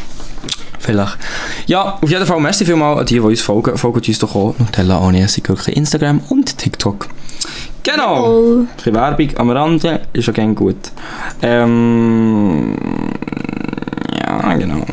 Vielleicht. 0.78 1.18
Ja, 1.66 1.98
auf 2.00 2.10
jeden 2.10 2.26
Fall, 2.26 2.40
merci 2.40 2.64
vielmals 2.64 3.00
an 3.00 3.06
die, 3.06 3.14
die 3.14 3.20
uns 3.20 3.40
folgen. 3.40 3.76
Folgt 3.76 4.06
uns 4.06 4.18
doch 4.18 4.34
auch. 4.34 4.54
Nutella 4.58 5.10
Essig, 5.12 5.48
wirklich 5.48 5.76
Instagram 5.76 6.20
und 6.28 6.58
TikTok. 6.58 7.08
Genau. 7.84 8.26
Oh. 8.26 8.66
Ein 8.86 8.94
Werbung 8.94 9.28
am 9.36 9.50
Rande 9.50 10.00
ist 10.14 10.26
ja 10.26 10.32
gerne 10.32 10.54
gut. 10.54 10.90
Ähm, 11.42 12.74
ja, 14.18 14.54
genau. 14.54 14.84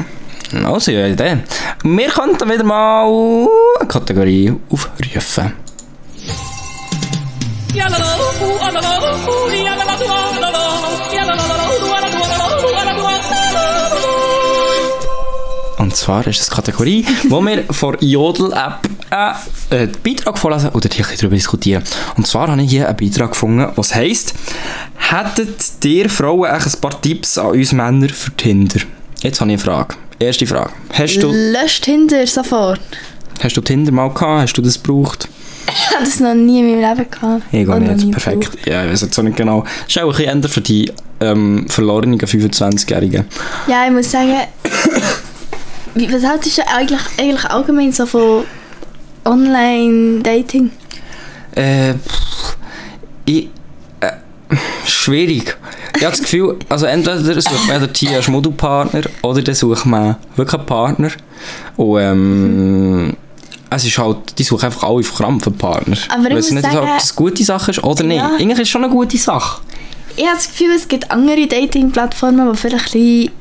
Also, 0.65 0.91
ja, 0.91 1.07
Idee. 1.07 1.37
Wir 1.83 2.09
könnten 2.09 2.49
wieder 2.49 2.65
mal 2.65 3.47
eine 3.79 3.87
Kategorie 3.87 4.53
aufrufen. 4.69 5.53
Und 15.91 15.97
zwar 15.97 16.25
ist 16.25 16.39
es 16.39 16.47
eine 16.47 16.55
Kategorie, 16.55 17.05
wo 17.27 17.41
wir 17.41 17.65
von 17.69 17.97
Jodel-App 17.99 18.79
äh, 19.09 19.75
einen 19.75 19.91
Beitrag 20.01 20.37
vorlesen 20.37 20.69
oder 20.69 20.85
ein 20.85 20.97
bisschen 20.97 21.17
darüber 21.17 21.35
diskutieren. 21.35 21.83
Und 22.15 22.25
zwar 22.25 22.47
habe 22.47 22.61
ich 22.61 22.69
hier 22.69 22.87
einen 22.87 22.95
Beitrag 22.95 23.31
gefunden, 23.31 23.67
was 23.75 23.93
heisst, 23.93 24.33
hättet 24.95 25.83
ihr 25.83 26.09
Frauen 26.09 26.49
eigentlich 26.49 26.75
ein 26.75 26.79
paar 26.79 27.01
Tipps 27.01 27.37
an 27.37 27.47
uns 27.47 27.73
Männer 27.73 28.07
für 28.07 28.31
Tinder? 28.31 28.79
Jetzt 29.19 29.41
habe 29.41 29.51
ich 29.51 29.55
eine 29.55 29.63
Frage. 29.65 29.95
Erste 30.17 30.47
Frage. 30.47 30.71
Hast 30.93 31.17
du, 31.17 31.29
Löscht 31.29 31.83
hinter 31.83 32.25
sofort. 32.25 32.79
hast 33.43 33.57
du 33.57 33.59
Tinder 33.59 33.91
mal 33.91 34.07
gehabt? 34.13 34.43
Hast 34.43 34.53
du 34.53 34.61
das 34.61 34.81
gebraucht? 34.81 35.27
Ich 35.67 35.91
habe 35.93 36.05
das 36.05 36.21
noch 36.21 36.33
nie 36.33 36.59
in 36.61 36.79
meinem 36.79 36.97
Leben 36.97 37.11
gehabt. 37.11 37.43
Ich 37.51 37.67
gar 37.67 37.81
nicht. 37.81 38.11
Perfekt. 38.11 38.49
Ja, 38.65 38.85
ich 38.85 38.91
weiß 38.91 39.01
jetzt 39.01 39.19
auch 39.19 39.23
nicht 39.23 39.35
genau. 39.35 39.65
Das 39.87 39.97
ist 39.97 40.01
auch 40.01 40.17
ein 40.17 40.39
bisschen 40.39 40.43
für 40.53 40.61
die 40.61 40.89
ähm, 41.19 41.65
verlorenen 41.67 42.17
25-Jährigen. 42.17 43.25
gebraucht. 43.25 43.67
Ja, 43.67 43.85
ich 43.85 43.91
muss 43.91 44.09
sagen, 44.09 44.37
was 45.95 46.23
hältst 46.23 46.57
du 46.57 46.67
eigentlich, 46.67 46.99
eigentlich 47.19 47.45
allgemein 47.45 47.91
so 47.91 48.05
von 48.05 48.43
Online-Dating? 49.25 50.71
Äh, 51.55 51.93
ich, 53.25 53.49
äh, 53.99 54.11
schwierig. 54.85 55.57
Ich 55.95 56.03
habe 56.03 56.11
das 56.15 56.21
Gefühl, 56.21 56.57
also 56.69 56.85
entweder 56.85 57.19
sucht 57.41 57.67
man 57.67 57.79
dort 57.81 57.97
hier 57.97 58.11
einen 58.11 58.23
Schmuddelpartner 58.23 59.01
oder 59.21 59.41
dann 59.41 59.55
sucht 59.55 59.85
man 59.85 60.15
wirklich 60.35 60.57
einen 60.59 60.65
Partner. 60.65 61.09
Und 61.77 61.99
ähm, 62.01 63.17
es 63.69 63.85
ist 63.85 63.97
halt, 63.97 64.17
die 64.39 64.43
suchen 64.43 64.65
einfach 64.65 64.83
alle 64.83 64.99
auf 64.99 65.13
Krampf 65.15 65.47
einen 65.47 65.57
Partner. 65.57 65.97
Aber 66.09 66.27
ich 66.29 66.33
muss 66.35 66.51
nicht, 66.51 66.65
ob 66.65 66.71
sagen- 66.71 66.87
das 66.97 67.11
eine 67.11 67.15
gute 67.17 67.43
Sache 67.43 67.71
ist 67.71 67.83
oder 67.83 68.03
nicht. 68.03 68.17
Ja. 68.17 68.31
Eigentlich 68.39 68.51
ist 68.53 68.59
es 68.61 68.69
schon 68.69 68.83
eine 68.83 68.93
gute 68.93 69.17
Sache. 69.17 69.61
Ich 70.15 70.25
habe 70.25 70.35
das 70.35 70.47
Gefühl, 70.47 70.71
es 70.75 70.87
gibt 70.87 71.09
andere 71.11 71.47
Dating-Plattformen, 71.47 72.51
die 72.51 72.57
vielleicht 72.57 72.85
ein 72.87 72.91
bisschen, 72.91 73.31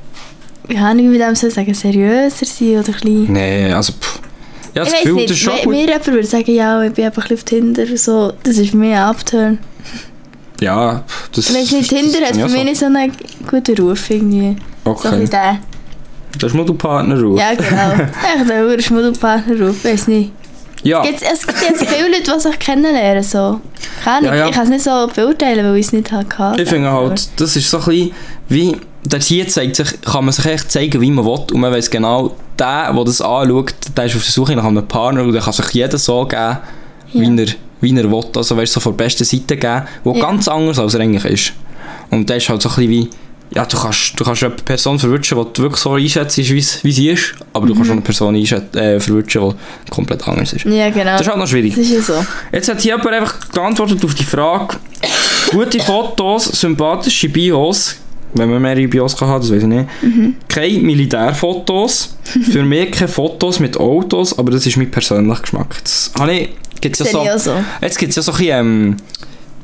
wie 0.71 0.77
kann 0.77 0.99
ich 0.99 1.07
mit 1.07 1.21
dem 1.21 1.35
so 1.35 1.51
sagen, 1.51 1.75
seriöser 1.75 2.47
sind 2.47 2.79
oder 2.79 2.93
ein. 3.05 3.27
Nee, 3.29 3.73
also, 3.73 3.93
pff. 3.93 4.21
Ja, 4.75 4.85
das 4.85 4.93
ich 4.93 5.01
Gefühl, 5.01 5.15
nicht, 5.15 5.31
das 5.31 5.37
ist 5.37 5.43
schon 5.43 5.57
gut. 5.57 5.67
mir 5.67 5.81
jemand 5.81 6.07
würde 6.07 6.27
sagen, 6.27 6.55
ja, 6.55 6.83
ich 6.85 6.93
bin 6.93 7.05
einfach 7.05 7.23
ein 7.25 7.29
bisschen 7.29 7.39
auf 7.39 7.45
Tinder 7.45 7.83
oder 7.83 7.97
so, 7.97 8.33
das 8.45 8.57
ist 8.57 8.71
für 8.71 8.77
mich 8.77 8.95
ein 8.95 9.03
Upturn. 9.03 9.59
Ja, 10.61 11.03
das 11.33 11.51
Ich 11.51 11.57
weiß 11.57 11.73
nicht, 11.73 11.89
Tinder 11.91 12.21
hat 12.21 12.37
für 12.37 12.47
ich 12.47 12.53
mich 12.53 12.65
nicht 12.65 12.77
so 12.79 12.87
einen 12.87 13.13
guten 13.51 13.79
Ruf 13.79 14.11
irgendwie. 14.11 14.57
So 14.85 14.91
Okay, 14.93 15.09
bisschen 15.09 15.33
der. 15.33 15.59
das 16.39 16.51
ist 16.53 16.55
Modelpartner 16.55 17.21
Ruf. 17.21 17.39
Ja, 17.39 17.55
genau. 17.55 17.93
Echt 18.39 18.49
der 18.49 18.81
Schmuddelpartner-Ruf, 18.81 19.85
weiß 19.85 20.07
nicht. 20.09 20.33
Ja, 20.83 21.05
Jetzt, 21.05 21.23
es 21.23 21.47
gibt 21.47 21.61
jetzt 21.61 21.85
viele 21.87 22.09
Leute, 22.09 22.33
die 22.35 22.41
sich 22.41 22.59
kennenlernen, 22.59 23.23
so. 23.23 23.61
Keine 24.03 24.27
Ja, 24.27 24.33
Ahnung, 24.33 24.39
ja. 24.45 24.49
ich 24.49 24.55
kann 24.55 24.65
es 24.65 24.71
nicht 24.71 24.85
so 24.85 25.09
beurteilen, 25.15 25.65
weil 25.67 25.77
ich 25.77 25.87
es 25.87 25.93
nicht 25.93 26.11
hatte. 26.11 26.61
ich 26.63 26.69
finde 26.69 26.91
halt, 26.91 27.29
das 27.39 27.57
ist 27.57 27.69
so 27.71 27.79
ein 27.79 27.85
bisschen 27.85 28.13
wie, 28.49 28.77
dort 29.05 29.23
hier 29.23 29.47
zeigt 29.49 29.77
sich, 29.77 30.01
kann 30.01 30.25
man 30.25 30.33
sich 30.33 30.47
echt 30.47 30.71
zeigen, 30.73 31.01
wie 31.01 31.11
man 31.11 31.25
will 31.25 31.39
und 31.53 31.61
man 31.61 31.73
weiß 31.73 31.91
genau, 31.91 32.35
der, 32.59 32.93
der 32.93 33.05
das 33.05 33.21
anschaut, 33.21 33.75
der 33.97 34.05
ist 34.07 34.17
auf 34.17 34.23
der 34.23 34.33
Suche 34.33 34.57
nach 34.57 34.65
einem 34.65 34.87
Partner 34.89 35.23
und 35.23 35.33
der 35.33 35.43
kann 35.43 35.53
sich 35.53 35.69
jeder 35.71 35.99
so 35.99 36.25
geben, 36.25 36.59
wie, 37.13 37.27
er, 37.43 37.47
wie 37.83 37.97
er 37.99 38.11
will, 38.11 38.25
also 38.35 38.57
weißt, 38.57 38.73
so 38.73 38.81
von 38.81 38.97
der 38.97 39.05
besten 39.05 39.25
Seite 39.25 39.57
geben, 39.57 39.83
Ja. 40.05 40.13
ganz 40.21 40.49
anders 40.49 40.79
als 40.79 40.95
er 40.95 41.01
eigentlich 41.01 41.25
ist. 41.27 41.53
Und 42.11 42.29
der 42.29 42.39
ist 42.39 42.49
halt 42.49 42.63
so 42.63 42.69
ein 42.71 42.75
bisschen 42.77 42.91
wie, 42.91 43.11
ja, 43.53 43.65
du 43.65 43.77
kannst, 43.77 44.19
du 44.19 44.25
kannst 44.25 44.45
eine 44.45 44.55
Person 44.55 44.99
verwünschen, 44.99 45.37
die 45.37 45.53
du 45.53 45.63
wirklich 45.63 45.81
so 45.81 45.93
einschätzt, 45.93 46.39
wie 46.39 46.61
sie 46.61 46.79
wie 46.83 46.93
sie 46.93 47.09
ist, 47.11 47.35
aber 47.53 47.67
du 47.67 47.75
kannst 47.75 47.91
auch 47.91 47.95
eine 47.95 48.03
Person 48.03 48.35
äh, 48.37 49.01
verwünschen, 49.01 49.55
die 49.87 49.91
komplett 49.91 50.27
anders 50.29 50.53
ist. 50.53 50.65
Ja, 50.65 50.89
genau. 50.91 51.13
Das 51.13 51.23
ist 51.23 51.29
halt 51.29 51.39
noch 51.39 51.49
schwierig. 51.49 51.75
Das 51.75 51.85
ist 51.85 51.93
ja 51.93 52.03
so. 52.03 52.27
Jetzt 52.53 52.69
hat 52.69 52.81
hier 52.81 52.97
jemand 52.97 53.15
einfach 53.15 53.51
geantwortet 53.51 54.05
auf 54.05 54.15
die 54.15 54.25
Frage, 54.25 54.77
gute 55.51 55.81
Fotos, 55.81 56.45
sympathische 56.45 57.29
Bios, 57.29 57.97
wenn 58.35 58.51
man 58.51 58.63
mehrere 58.63 58.87
Bios 58.87 59.17
kann 59.17 59.29
haben, 59.29 59.41
das 59.41 59.51
weiß 59.51 59.63
ich 59.63 59.69
nicht. 59.69 59.89
Keine 60.47 60.79
Militärfotos, 60.79 62.17
für 62.23 62.63
mich 62.63 62.93
keine 62.93 63.09
Fotos 63.09 63.59
mit 63.59 63.77
Autos, 63.77 64.39
aber 64.39 64.53
das 64.53 64.65
ist 64.65 64.77
mein 64.77 64.91
persönlicher 64.91 65.43
Geschmack. 65.43 65.75
Das 65.83 66.13
habe 66.17 66.35
ich, 66.35 66.51
gibt's 66.81 67.01
ja 67.01 67.07
so, 67.07 67.19
auch 67.19 67.39
so. 67.39 67.55
jetzt 67.81 67.99
gibt 67.99 68.11
es 68.11 68.17
ja 68.17 68.23
so 68.23 68.31
ein 68.31 68.39
bisschen, 68.39 68.61
ähm, 68.61 68.97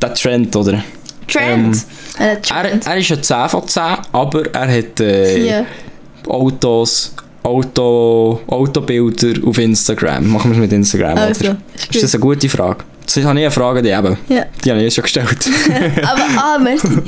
den 0.02 0.14
Trend, 0.14 0.56
oder? 0.56 0.82
Trend. 1.28 1.76
Er, 2.18 2.40
Trend. 2.42 2.86
er 2.86 2.96
ist 2.96 3.10
ein 3.12 3.22
10 3.22 3.48
von 3.48 3.66
10, 3.68 3.82
aber 4.12 4.46
er 4.54 4.78
hat 4.78 5.00
äh, 5.00 5.38
ja. 5.46 5.64
Autos, 6.28 7.14
Auto, 7.42 8.40
Autobilder 8.46 9.46
auf 9.46 9.58
Instagram. 9.58 10.26
Machen 10.28 10.50
wir 10.50 10.56
es 10.56 10.60
mit 10.60 10.72
Instagram, 10.72 11.18
Also, 11.18 11.44
oder? 11.44 11.56
ist 11.78 11.94
Ist 11.94 12.02
das 12.04 12.14
eine 12.14 12.20
gute 12.20 12.48
Frage? 12.48 12.84
Das 13.04 13.16
habe 13.16 13.38
ich 13.38 13.44
eine 13.46 13.50
Frage, 13.52 13.82
die 13.82 13.90
eben. 13.90 14.16
Ja. 14.28 14.44
Die 14.64 14.70
habe 14.70 14.82
ich 14.82 14.92
schon 14.94 15.02
gestellt. 15.02 15.48
Aber, 16.02 16.22
ah, 16.36 16.58
merci. 16.58 16.88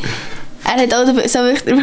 Er 0.64 0.82
hat 0.82 0.90
so 1.30 1.38
wirklich, 1.40 1.82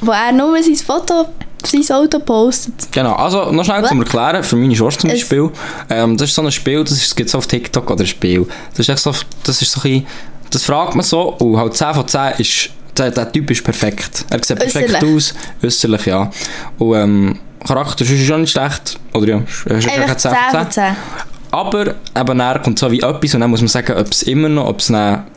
wo 0.00 0.10
er 0.12 0.32
nur 0.32 0.62
sein 0.62 0.76
Foto, 0.76 1.26
sein 1.64 1.96
Auto 1.96 2.20
postet. 2.20 2.92
genau, 2.92 3.14
also 3.14 3.50
noch 3.50 3.64
schnell 3.64 3.84
zum 3.84 4.00
Erklären, 4.00 4.44
für 4.44 4.54
meine 4.54 4.76
Schwester 4.76 5.00
zum 5.00 5.10
Beispiel. 5.10 5.50
Ähm, 5.90 6.16
das 6.16 6.28
ist 6.28 6.36
so 6.36 6.42
ein 6.42 6.52
Spiel, 6.52 6.84
das 6.84 6.92
ist, 6.92 7.16
gibt 7.16 7.28
es 7.28 7.34
auf 7.34 7.48
TikTok 7.48 7.90
oder 7.90 8.04
ein 8.04 8.06
Spiel. 8.06 8.46
Das 8.70 8.80
ist 8.80 8.88
echt 8.90 9.00
so, 9.00 9.12
das 9.44 9.60
ist 9.60 9.72
so 9.72 9.80
ein 9.88 10.06
das 10.52 10.64
fragt 10.64 10.94
man 10.94 11.04
so 11.04 11.30
und 11.34 11.56
halt 11.56 11.74
10 11.74 11.94
von 11.94 12.06
10 12.08 12.20
ist, 12.38 12.70
der, 12.96 13.10
der 13.10 13.32
Typ 13.32 13.50
ist 13.50 13.64
perfekt. 13.64 14.24
Er 14.30 14.42
sieht 14.44 14.58
perfekt 14.58 14.92
Äußerlich. 14.94 15.16
aus, 15.16 15.34
äußerlich 15.62 16.06
ja. 16.06 16.30
Und 16.78 16.94
ähm, 16.94 17.38
Charakter 17.66 18.04
ist 18.04 18.26
schon 18.26 18.42
nicht 18.42 18.52
schlecht, 18.52 18.98
oder 19.14 19.26
ja, 19.26 19.38
ist 19.38 19.86
echt 19.88 20.20
10 20.20 20.32
von 20.50 20.70
10. 20.70 20.84
Aber 21.50 21.94
eben 22.16 22.38
dann 22.38 22.62
kommt 22.62 22.78
so 22.78 22.90
wie 22.90 23.00
etwas 23.00 23.34
und 23.34 23.40
dann 23.40 23.50
muss 23.50 23.60
man 23.60 23.68
sagen, 23.68 23.96
ob 23.96 24.08
es 24.10 24.22
immer 24.22 24.48
noch, 24.48 24.68
ob 24.68 24.80
es 24.80 24.90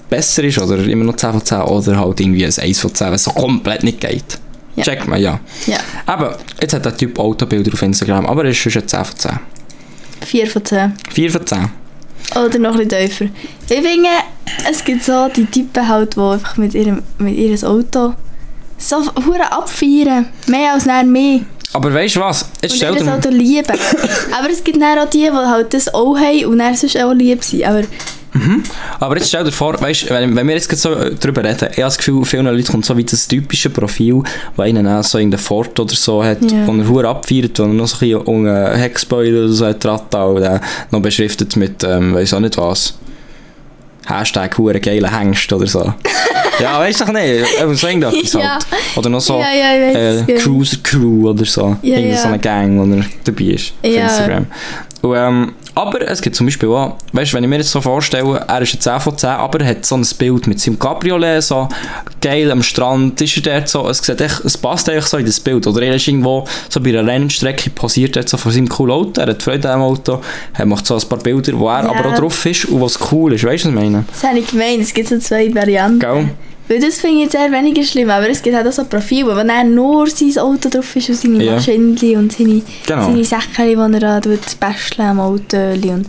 besser 0.09 0.43
ist 0.43 0.57
oder 0.57 0.77
immer 0.77 1.03
noch 1.03 1.15
10 1.15 1.31
von 1.31 1.45
10 1.45 1.61
oder 1.61 1.99
halt 1.99 2.19
irgendwie 2.19 2.45
ein 2.45 2.53
1 2.57 2.79
von 2.79 2.93
10, 2.93 3.07
wenn 3.07 3.13
es 3.15 3.23
so 3.23 3.31
komplett 3.31 3.83
nicht 3.83 3.99
geht. 3.99 4.39
Ja. 4.75 4.83
Checkt 4.83 5.07
man, 5.07 5.21
ja. 5.21 5.39
Ja, 5.67 5.77
Aber 6.05 6.37
jetzt 6.61 6.73
hat 6.73 6.83
der 6.85 6.95
Typ 6.95 7.17
Autobilder 7.17 7.71
auf 7.73 7.81
Instagram, 7.81 8.25
aber 8.25 8.43
er 8.43 8.51
ist 8.51 8.57
schon 8.57 8.73
ein 8.73 8.87
10 8.87 9.05
von 9.05 9.17
10. 9.17 9.39
4 10.25 10.47
von 10.47 10.65
10. 10.65 10.93
4 11.11 11.31
von 11.31 11.47
10. 11.47 11.69
Oder 12.31 12.59
noch 12.59 12.77
ein 12.77 12.87
bisschen 12.87 13.07
tiefer. 13.07 13.25
Ich 13.69 13.81
finde, 13.81 14.09
es 14.69 14.83
gibt 14.83 15.03
so 15.03 15.27
die 15.35 15.45
Typen 15.45 15.87
halt, 15.87 16.15
die 16.15 16.19
einfach 16.19 16.57
mit 16.57 16.73
ihrem, 16.73 17.01
mit 17.17 17.35
ihrem 17.35 17.63
Auto 17.63 18.13
so 18.77 18.97
hure 19.25 19.51
abfeiern. 19.51 20.27
Mehr 20.47 20.73
als 20.73 20.85
nach 20.85 21.03
mehr. 21.03 21.41
Aber 21.73 21.93
weißt 21.93 22.15
du 22.15 22.19
was? 22.21 22.49
Jetzt 22.61 22.71
Und 22.71 22.77
stell 22.77 22.95
dir 22.95 23.13
Auto 23.13 23.29
lieben. 23.29 23.77
Aber 24.37 24.49
es 24.49 24.63
gibt 24.63 24.81
dann 24.81 24.97
auch 24.99 25.09
die, 25.09 25.23
die 25.23 25.31
halt 25.31 25.73
das 25.73 25.93
auch 25.93 26.15
haben 26.17 26.45
und 26.45 26.59
dann 26.59 26.75
sonst 26.75 26.97
auch 26.97 27.13
lieb 27.13 27.43
sind. 27.43 27.63
Aber 27.65 27.81
aber 28.99 29.15
jetzt 29.17 29.29
stell 29.29 29.43
dir 29.45 29.51
vor, 29.51 29.79
weißt, 29.79 30.09
wenn, 30.09 30.35
wenn 30.35 30.47
wir 30.47 30.55
jetzt 30.55 30.69
so 30.75 30.93
äh, 30.93 31.15
drüber 31.15 31.43
reden, 31.43 31.69
ich 31.71 31.77
habe 31.77 31.83
das 31.83 31.97
Gefühl, 31.97 32.25
vielen 32.25 32.45
Leuten 32.45 32.67
kommt 32.67 32.85
so 32.85 32.97
wie 32.97 33.03
das 33.03 33.27
typische 33.27 33.69
Profil, 33.69 34.23
wo 34.55 34.61
einer 34.61 34.99
auch 34.99 35.03
so 35.03 35.17
in 35.17 35.31
der 35.31 35.39
Ford 35.39 35.79
oder 35.79 35.95
so 35.95 36.23
hat, 36.23 36.39
Ja. 36.51 36.67
wo 36.67 36.73
er 36.73 36.87
hure 36.87 37.07
abfeiert, 37.07 37.57
wo 37.59 37.63
er 37.63 37.69
noch 37.69 37.87
so 37.87 37.95
ein 37.95 37.99
bisschen 37.99 38.21
unten 38.21 38.75
Heckspoiler 38.77 39.45
oder 39.45 39.53
so 39.53 39.65
hat, 39.65 39.85
und 39.85 40.41
dann 40.41 40.59
noch 40.91 41.01
beschriftet 41.01 41.55
mit, 41.55 41.83
ähm, 41.85 42.13
weiss 42.13 42.33
auch 42.33 42.41
nicht 42.41 42.57
was. 42.57 42.95
Hashtag 44.07 44.57
hure 44.57 44.79
geile 44.79 45.11
Hengst 45.11 45.51
oder 45.51 45.67
so. 45.67 45.93
ja, 46.59 46.79
weißt 46.79 47.01
du 47.01 47.05
doch 47.05 47.13
nicht, 47.13 47.45
eben 47.61 47.75
so 47.75 47.87
irgendetwas 47.87 48.33
Ja. 48.33 48.51
halt. 48.53 48.65
Oder 48.97 49.09
noch 49.09 49.21
so 49.21 49.39
Ja, 49.39 49.51
ja, 49.53 49.73
äh, 49.73 50.15
ja. 50.19 50.37
Cruiser 50.39 50.77
Crew 50.83 51.29
oder 51.29 51.45
so. 51.45 51.75
Ja, 51.81 51.97
Irgend 51.97 52.17
so 52.19 52.27
eine 52.27 52.39
Gang, 52.39 52.77
wo 52.77 52.95
er 52.95 53.05
dabei 53.23 53.43
ist 53.45 53.73
auf. 53.83 53.89
Instagram. 53.91 54.45
Und, 55.01 55.15
ähm, 55.15 55.53
aber 55.75 56.01
es 56.09 56.21
gibt 56.21 56.35
zum 56.35 56.47
Beispiel 56.47 56.69
auch, 56.69 56.95
weißt 57.11 57.31
du, 57.31 57.35
wenn 57.37 57.43
ich 57.43 57.49
mir 57.49 57.57
jetzt 57.57 57.71
so 57.71 57.81
vorstelle, 57.81 58.43
er 58.47 58.61
ist 58.61 58.73
ein 58.75 58.79
10 58.81 58.99
von 59.01 59.17
10, 59.17 59.29
aber 59.29 59.59
er 59.59 59.67
hat 59.67 59.85
so 59.85 59.95
ein 59.95 60.05
Bild 60.17 60.47
mit 60.47 60.59
seinem 60.59 60.79
Cabriolet, 60.79 61.43
so 61.43 61.67
geil 62.21 62.49
am 62.51 62.63
Strand, 62.63 63.19
ist 63.21 63.35
er 63.37 63.43
dort 63.59 63.69
so, 63.69 63.87
es, 63.89 63.97
sieht 63.99 64.21
echt, 64.21 64.39
es 64.45 64.57
passt 64.57 64.89
eigentlich 64.89 65.05
so 65.05 65.17
in 65.17 65.25
das 65.25 65.39
Bild. 65.39 65.67
Oder 65.67 65.81
er 65.83 65.95
ist 65.95 66.07
irgendwo 66.07 66.45
so 66.69 66.79
bei 66.79 66.89
einer 66.89 67.05
Rennstrecke, 67.05 67.69
posiert 67.71 68.15
dort 68.15 68.29
so 68.29 68.37
vor 68.37 68.51
seinem 68.51 68.69
coolen 68.69 68.91
Auto, 68.93 69.19
er 69.21 69.27
hat 69.27 69.43
Freude 69.43 69.69
am 69.69 69.81
Auto, 69.81 70.21
er 70.53 70.65
macht 70.65 70.85
so 70.87 70.95
ein 70.95 71.09
paar 71.09 71.19
Bilder, 71.19 71.57
wo 71.59 71.67
er 71.69 71.83
Ja. 71.83 71.89
aber 71.91 72.09
auch 72.09 72.15
drauf 72.15 72.45
ist 72.45 72.65
und 72.65 72.81
was 72.81 72.97
cool 73.11 73.33
ist, 73.33 73.43
weißt 73.43 73.65
du, 73.65 73.69
was 73.69 73.75
ich 73.75 73.81
meine? 73.91 74.05
das 74.11 74.23
habe 74.23 74.39
ich 74.39 74.47
gemeint. 74.47 74.81
Es 74.81 74.93
gibt 74.93 75.09
so 75.09 75.19
zwei 75.19 75.53
Varianten. 75.53 75.99
Gell? 75.99 76.29
Weil 76.67 76.79
das 76.79 76.97
finde 76.97 77.17
ich 77.17 77.23
jetzt 77.25 77.35
eher 77.35 77.51
weniger 77.51 77.83
schlimm. 77.83 78.09
Aber 78.09 78.27
es 78.29 78.41
gibt 78.41 78.55
halt 78.55 78.67
auch 78.67 78.71
so 78.71 78.85
Profile, 78.85 79.27
wo 79.27 79.33
dann 79.47 79.75
nur 79.75 80.07
sein 80.07 80.35
Auto 80.39 80.67
drauf 80.69 80.95
ist 80.95 81.09
und 81.09 81.15
seine 81.15 81.43
Ja. 81.43 81.53
Maschinen 81.53 81.95
und 82.17 82.31
seine, 82.31 82.61
Genau. 82.87 83.05
seine 83.07 83.23
Säckchen, 83.23 83.67
die 83.67 83.93
er 84.03 84.19
da 84.21 84.21
basteln 84.59 85.07
am 85.09 85.19
Auto. 85.19 85.57
Und 85.57 86.05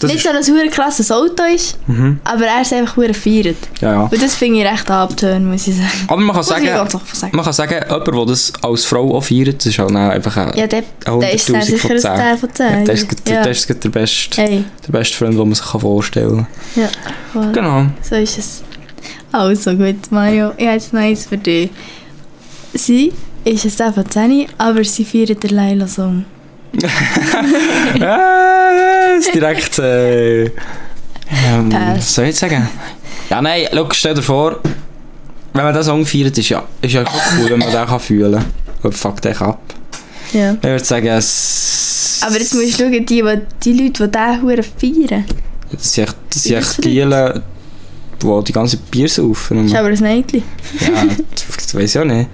Das 0.00 0.12
nicht 0.12 0.24
Mhm. 0.24 0.28
so, 0.28 0.32
dass 0.32 0.48
es 0.48 0.54
ein 0.60 0.70
krasses 0.70 1.10
Auto 1.10 1.42
ist, 1.52 1.76
aber 2.22 2.46
er 2.46 2.60
ist 2.62 2.72
einfach 2.72 2.96
hure 2.96 3.12
feiert. 3.12 3.56
ja, 3.80 3.92
ja. 3.94 4.00
Und 4.02 4.22
das 4.22 4.36
finde 4.36 4.60
ich 4.60 4.64
recht 4.64 4.88
abtönen, 4.88 5.50
muss 5.50 5.66
ich 5.66 5.74
sagen. 5.74 5.88
Aber 6.06 6.20
man 6.20 6.36
kann 6.36 6.44
sagen, 6.44 6.64
sagen. 7.12 7.34
man 7.36 7.44
kann 7.44 7.52
sagen, 7.52 7.74
jemand, 7.84 8.06
der 8.06 8.26
das 8.26 8.52
als 8.62 8.84
Frau 8.84 9.16
auch 9.16 9.24
feiert, 9.24 9.66
ist 9.66 9.76
halt 9.80 9.96
einfach 9.96 10.36
ein 10.36 10.56
Ja, 10.56 10.68
der, 10.68 10.84
der 11.04 11.34
ist 11.34 11.48
dann 11.48 11.56
100'000 11.56 11.64
sicher 11.64 11.78
von 11.78 11.90
ein 11.90 11.98
10. 11.98 12.10
10 12.14 12.38
von 12.38 12.54
10. 12.54 12.84
Das 12.84 13.02
ist, 13.02 13.28
ja. 13.28 13.42
das 13.42 13.58
ist 13.58 13.68
der 13.84 13.88
beste, 13.90 14.40
Hey, 14.40 14.64
der 14.86 14.92
beste 14.92 15.16
Freund, 15.16 15.32
den 15.32 15.38
man 15.38 15.54
sich 15.54 15.66
kann 15.66 15.80
vorstellen 15.80 16.46
ja, 16.76 16.88
voll. 17.32 17.42
kann. 17.42 17.52
Genau. 17.52 17.86
so 18.08 18.14
ist 18.14 18.38
es. 18.38 18.62
Also 19.30 19.74
gut, 19.74 20.10
Mario, 20.10 20.52
ich 20.56 20.66
habe 20.66 20.74
jetzt 20.74 20.92
noch 20.92 21.00
eins 21.00 21.26
für 21.26 21.36
dich. 21.36 21.70
Sie 22.74 23.12
ist 23.44 23.76
10 23.76 23.92
von 23.92 24.08
10, 24.08 24.46
aber 24.56 24.84
sie 24.84 25.04
feiert 25.04 25.42
den 25.42 25.50
Laila-Song. 25.50 26.24
Ah, 28.00 29.16
ist 29.18 29.34
direkt. 29.34 29.78
Äh, 29.78 30.44
ähm, 30.44 31.72
was 31.72 32.14
soll 32.14 32.24
ich 32.24 32.30
jetzt 32.30 32.40
sagen? 32.40 32.68
Ja, 33.28 33.42
nein, 33.42 33.66
schau, 33.72 33.88
stell 33.92 34.14
dir 34.14 34.22
vor, 34.22 34.60
wenn 35.52 35.64
man 35.64 35.74
diesen 35.74 35.84
Song 35.84 36.06
feiert, 36.06 36.36
ist 36.38 36.48
ja, 36.48 36.62
ist 36.80 36.92
ja 36.92 37.02
cool, 37.02 37.50
wenn 37.50 37.58
man 37.58 37.70
den 37.70 37.86
kann 37.86 38.00
fühlen 38.00 38.32
kann. 38.32 38.44
Und 38.82 38.94
fuck 38.94 39.20
dich 39.20 39.40
ab. 39.40 39.60
Ja. 40.32 40.52
Ich 40.52 40.62
würde 40.62 40.84
sagen, 40.84 41.06
es. 41.08 42.20
Aber 42.24 42.38
jetzt 42.38 42.54
musst 42.54 42.78
du 42.78 42.84
schauen, 42.84 42.92
die, 42.92 43.04
die, 43.04 43.40
die 43.64 43.72
Leute, 43.72 44.08
die 44.08 44.10
diesen 44.10 44.42
Huren 44.42 44.62
feiern. 44.62 45.24
Das 45.70 45.92
sind 45.92 46.04
echt, 46.04 46.16
das 46.30 46.42
sind 46.42 46.56
echt 46.56 46.84
die, 46.84 47.00
Leute, 47.00 47.42
die 48.22 48.44
die 48.44 48.52
ganze 48.52 48.76
Bier 48.76 49.08
saufen. 49.08 49.66
ist 49.66 49.74
aber 49.74 49.88
ein 49.88 49.98
Mädchen. 50.00 50.42
Ja, 50.80 51.04
das 51.60 51.74
weiß 51.74 51.94
ich 51.94 52.00
auch 52.00 52.04
nicht. 52.04 52.28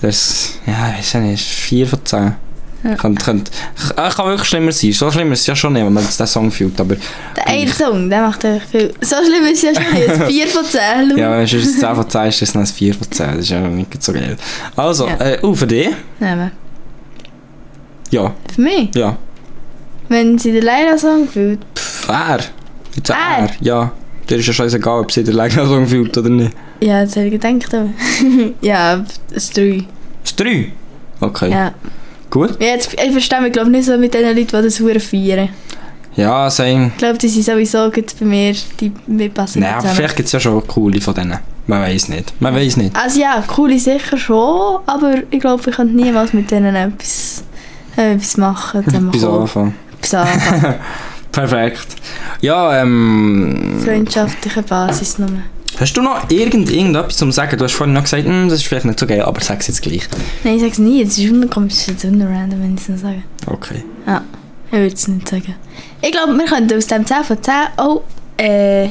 Das, 0.00 0.54
ja, 0.66 0.94
weiß 0.96 1.14
ich 1.14 1.20
nicht, 1.20 1.44
4 1.44 1.86
von 1.86 1.98
10. 2.04 2.34
Ja. 2.82 2.94
Könnte, 2.94 3.22
könnte, 3.22 3.50
äh, 3.94 4.08
kann 4.08 4.26
wirklich 4.28 4.48
schlimmer 4.48 4.72
sein. 4.72 4.92
So 4.92 5.10
schlimmer 5.10 5.32
ist 5.34 5.40
es 5.40 5.46
ja 5.48 5.54
schon 5.54 5.74
nicht, 5.74 5.84
wenn 5.84 5.92
man 5.92 6.02
den 6.02 6.26
Song 6.26 6.50
fühlt. 6.50 6.80
Aber 6.80 6.96
Der 7.36 7.46
eine 7.46 7.70
Song, 7.70 8.08
der 8.08 8.22
macht 8.22 8.42
einfach 8.42 8.66
viel. 8.66 8.94
So 9.02 9.16
schlimm 9.16 9.44
ist 9.52 9.62
es 9.62 9.74
ja 9.76 9.82
schon 9.82 9.92
nicht. 9.92 10.08
Ein 10.08 10.26
4 10.26 10.46
von 10.46 10.64
10. 10.64 10.80
schau. 11.10 11.16
ja, 11.18 11.30
wenn 11.32 11.44
es 11.44 11.52
ein 11.52 11.60
10 11.60 11.94
von 11.94 12.08
10 12.08 12.22
ist, 12.28 12.34
ist 12.36 12.42
es 12.42 12.52
dann 12.54 12.62
ein 12.62 12.66
4 12.66 12.94
von 12.94 13.10
10. 13.10 13.26
Das 13.26 13.38
ist 13.40 13.48
ja 13.50 13.60
nicht 13.60 14.02
so 14.02 14.12
geil. 14.14 14.36
Also, 14.76 15.06
Ja. 15.08 15.16
äh, 15.20 15.44
uh, 15.44 15.54
für 15.54 15.66
dich? 15.66 15.90
Nehmen. 16.18 16.50
Ja, 18.10 18.32
Für 18.54 18.60
mich. 18.62 18.94
ja. 18.94 19.16
Wenn 20.08 20.38
sie 20.38 20.50
den 20.50 20.62
Leila-Song 20.64 21.28
fühlt. 21.28 21.60
Er. 22.08 22.40
Jetzt 22.96 23.10
Er? 23.10 23.16
er. 23.40 23.50
Ja. 23.60 23.92
Dir 24.30 24.36
ist 24.36 24.46
ja 24.46 24.52
scheißegal, 24.52 25.00
ob 25.00 25.10
sie 25.10 25.24
den 25.24 25.34
Legner 25.34 25.66
Song 25.66 25.86
fühlt 25.86 26.16
oder 26.16 26.28
nicht. 26.28 26.52
Ja, 26.80 27.04
das 27.04 27.16
habe 27.16 27.26
ich 27.26 27.32
gedacht. 27.32 27.74
Aber 27.74 27.88
ja, 28.60 28.94
ein 28.94 29.06
3. 29.54 29.84
Das 30.22 30.36
3? 30.36 30.72
Okay. 31.20 31.50
Ja. 31.50 31.72
Gut. 32.30 32.56
Ja, 32.60 32.68
jetzt, 32.68 32.94
ich 32.94 33.10
verstehe 33.10 33.40
mich 33.40 33.52
glaube 33.52 33.70
nicht 33.70 33.86
so 33.86 33.98
mit 33.98 34.14
den 34.14 34.22
Leuten, 34.22 34.36
die 34.46 34.46
das 34.46 34.78
Huren 34.78 35.00
feiern. 35.00 35.48
Ja, 36.14 36.48
same. 36.50 36.88
Ich 36.88 36.98
glaube, 36.98 37.18
die 37.18 37.28
sind 37.28 37.44
sowieso 37.44 37.90
gut 37.90 38.14
bei 38.18 38.26
mir, 38.26 38.54
die 38.80 38.92
wir 39.06 39.30
passen 39.30 39.60
Nein, 39.60 39.74
zusammen. 39.80 39.96
vielleicht 39.96 40.16
gibt 40.16 40.26
es 40.26 40.32
ja 40.32 40.40
schon 40.40 40.66
coole 40.66 41.00
von 41.00 41.14
denen. 41.14 41.38
Man 41.66 41.82
weiß 41.82 42.08
nicht. 42.08 42.32
Man 42.40 42.54
weiß 42.54 42.76
nicht. 42.78 42.94
Also 42.96 43.20
ja, 43.20 43.42
coole 43.46 43.78
sicher 43.78 44.16
schon, 44.16 44.80
aber 44.86 45.14
ich 45.30 45.40
glaube, 45.40 45.62
ich 45.68 45.76
könnte 45.76 45.94
niemals 45.94 46.32
mit 46.32 46.50
denen 46.50 46.74
etwas, 46.74 47.44
äh, 47.96 48.14
etwas 48.14 48.36
machen. 48.36 48.84
zusammen 48.84 49.10
Bis 49.12 49.22
kommen. 49.22 49.40
Anfang. 49.42 49.74
Etwas 50.00 50.14
anfangen. 50.14 50.74
Perfekt. 51.32 51.96
Ja, 52.40 52.82
ähm... 52.82 53.80
Freundschaftliche 53.84 54.62
Basis 54.62 55.18
nur. 55.18 55.30
Hast 55.78 55.94
du 55.94 56.02
noch 56.02 56.28
irgend, 56.30 56.70
irgendetwas 56.70 57.16
zum 57.16 57.32
sagen? 57.32 57.56
Du 57.56 57.64
hast 57.64 57.72
vorhin 57.72 57.94
noch 57.94 58.02
gesagt, 58.02 58.24
hm, 58.24 58.48
das 58.48 58.60
ist 58.60 58.66
vielleicht 58.66 58.86
nicht 58.86 58.98
so 58.98 59.06
geil, 59.06 59.22
aber 59.22 59.40
sag 59.40 59.60
es 59.60 59.68
jetzt 59.68 59.82
gleich. 59.82 60.08
Nein, 60.44 60.56
ich 60.56 60.62
sag's 60.62 60.78
nie, 60.78 61.02
es 61.02 61.16
ist 61.16 61.30
unkomisch, 61.30 61.74
es 61.74 61.88
ist 61.88 62.04
random, 62.04 62.62
wenn 62.62 62.74
ich 62.74 62.82
es 62.82 62.88
noch 62.88 62.98
sage. 62.98 63.22
Okay. 63.46 63.84
Ja, 64.06 64.22
ich 64.66 64.78
würde 64.78 64.94
es 64.94 65.08
nicht 65.08 65.28
sagen. 65.28 65.54
Ich 66.02 66.12
glaube, 66.12 66.36
wir 66.36 66.44
könnten 66.44 66.76
aus 66.76 66.86
dem 66.86 67.06
10 67.06 67.24
von 67.24 67.42
10 67.42 67.54
auch 67.76 68.02
äh, 68.36 68.88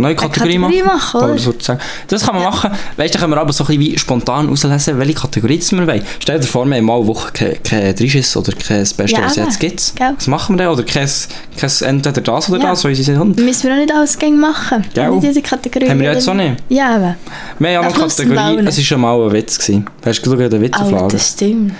Neue 0.00 0.10
eine 0.10 0.16
Kategorie, 0.16 0.56
Kategorie 0.58 0.82
machen, 0.82 1.20
oder? 1.20 1.38
sozusagen. 1.38 1.80
Das 2.08 2.24
kann 2.24 2.34
man 2.34 2.44
machen. 2.44 2.70
Weißt 2.96 3.14
du, 3.14 3.18
dann 3.18 3.20
können 3.20 3.32
wir 3.34 3.40
aber 3.40 3.52
so 3.52 3.64
ein 3.64 3.66
bisschen 3.68 3.80
wie 3.82 3.98
spontan 3.98 4.48
auslesen, 4.48 4.98
welche 4.98 5.14
Kategorie 5.14 5.60
wir 5.70 5.86
wollen. 5.86 6.02
Stell 6.18 6.40
dir 6.40 6.46
vor, 6.46 6.66
wir 6.66 6.76
haben 6.76 6.84
mal 6.84 6.96
eine 6.96 7.06
Woche 7.06 7.32
kein, 7.32 7.94
Dreischiss 7.94 8.36
oder 8.36 8.52
kein 8.52 8.80
Beste, 8.80 9.04
Ja, 9.06 9.22
was 9.24 9.32
es 9.32 9.36
jetzt 9.36 9.60
gibt. 9.60 9.92
Gell. 9.96 10.12
Was 10.16 10.26
machen 10.26 10.56
wir 10.56 10.64
dann? 10.64 10.72
Oder 10.74 10.82
kein, 10.82 11.08
kein 11.56 11.70
entweder 11.88 12.20
das 12.20 12.48
oder 12.50 12.58
Ja. 12.60 12.70
das, 12.70 12.84
wie 12.84 12.94
sie 12.94 13.02
sind. 13.02 13.36
Müssen 13.38 13.62
wir 13.68 13.72
auch 13.74 13.78
nicht 13.78 13.92
alles 13.94 14.18
gängig 14.18 14.40
machen. 14.40 14.84
Gell. 14.94 15.10
Nicht 15.10 15.24
jede 15.24 15.42
Kategorie. 15.42 15.88
Haben 15.88 16.00
wir 16.00 16.12
jetzt 16.12 16.28
auch 16.28 16.34
nicht. 16.34 16.56
Ja, 16.68 16.96
eben. 16.96 17.14
Wir 17.58 17.68
haben 17.78 17.84
ja 17.84 17.88
und 17.88 17.94
Kategorie, 17.94 18.66
es 18.66 18.76
war 18.76 18.84
schon 18.84 19.00
mal 19.00 19.22
ein 19.26 19.32
Witz. 19.32 19.58
Gewesen. 19.58 19.86
Hast 20.04 20.22
du 20.26 20.36
gerade 20.36 20.56
einen 20.56 20.64
Witz 20.64 20.76
Oh, 20.80 21.08
das 21.10 21.28
stimmt. 21.32 21.72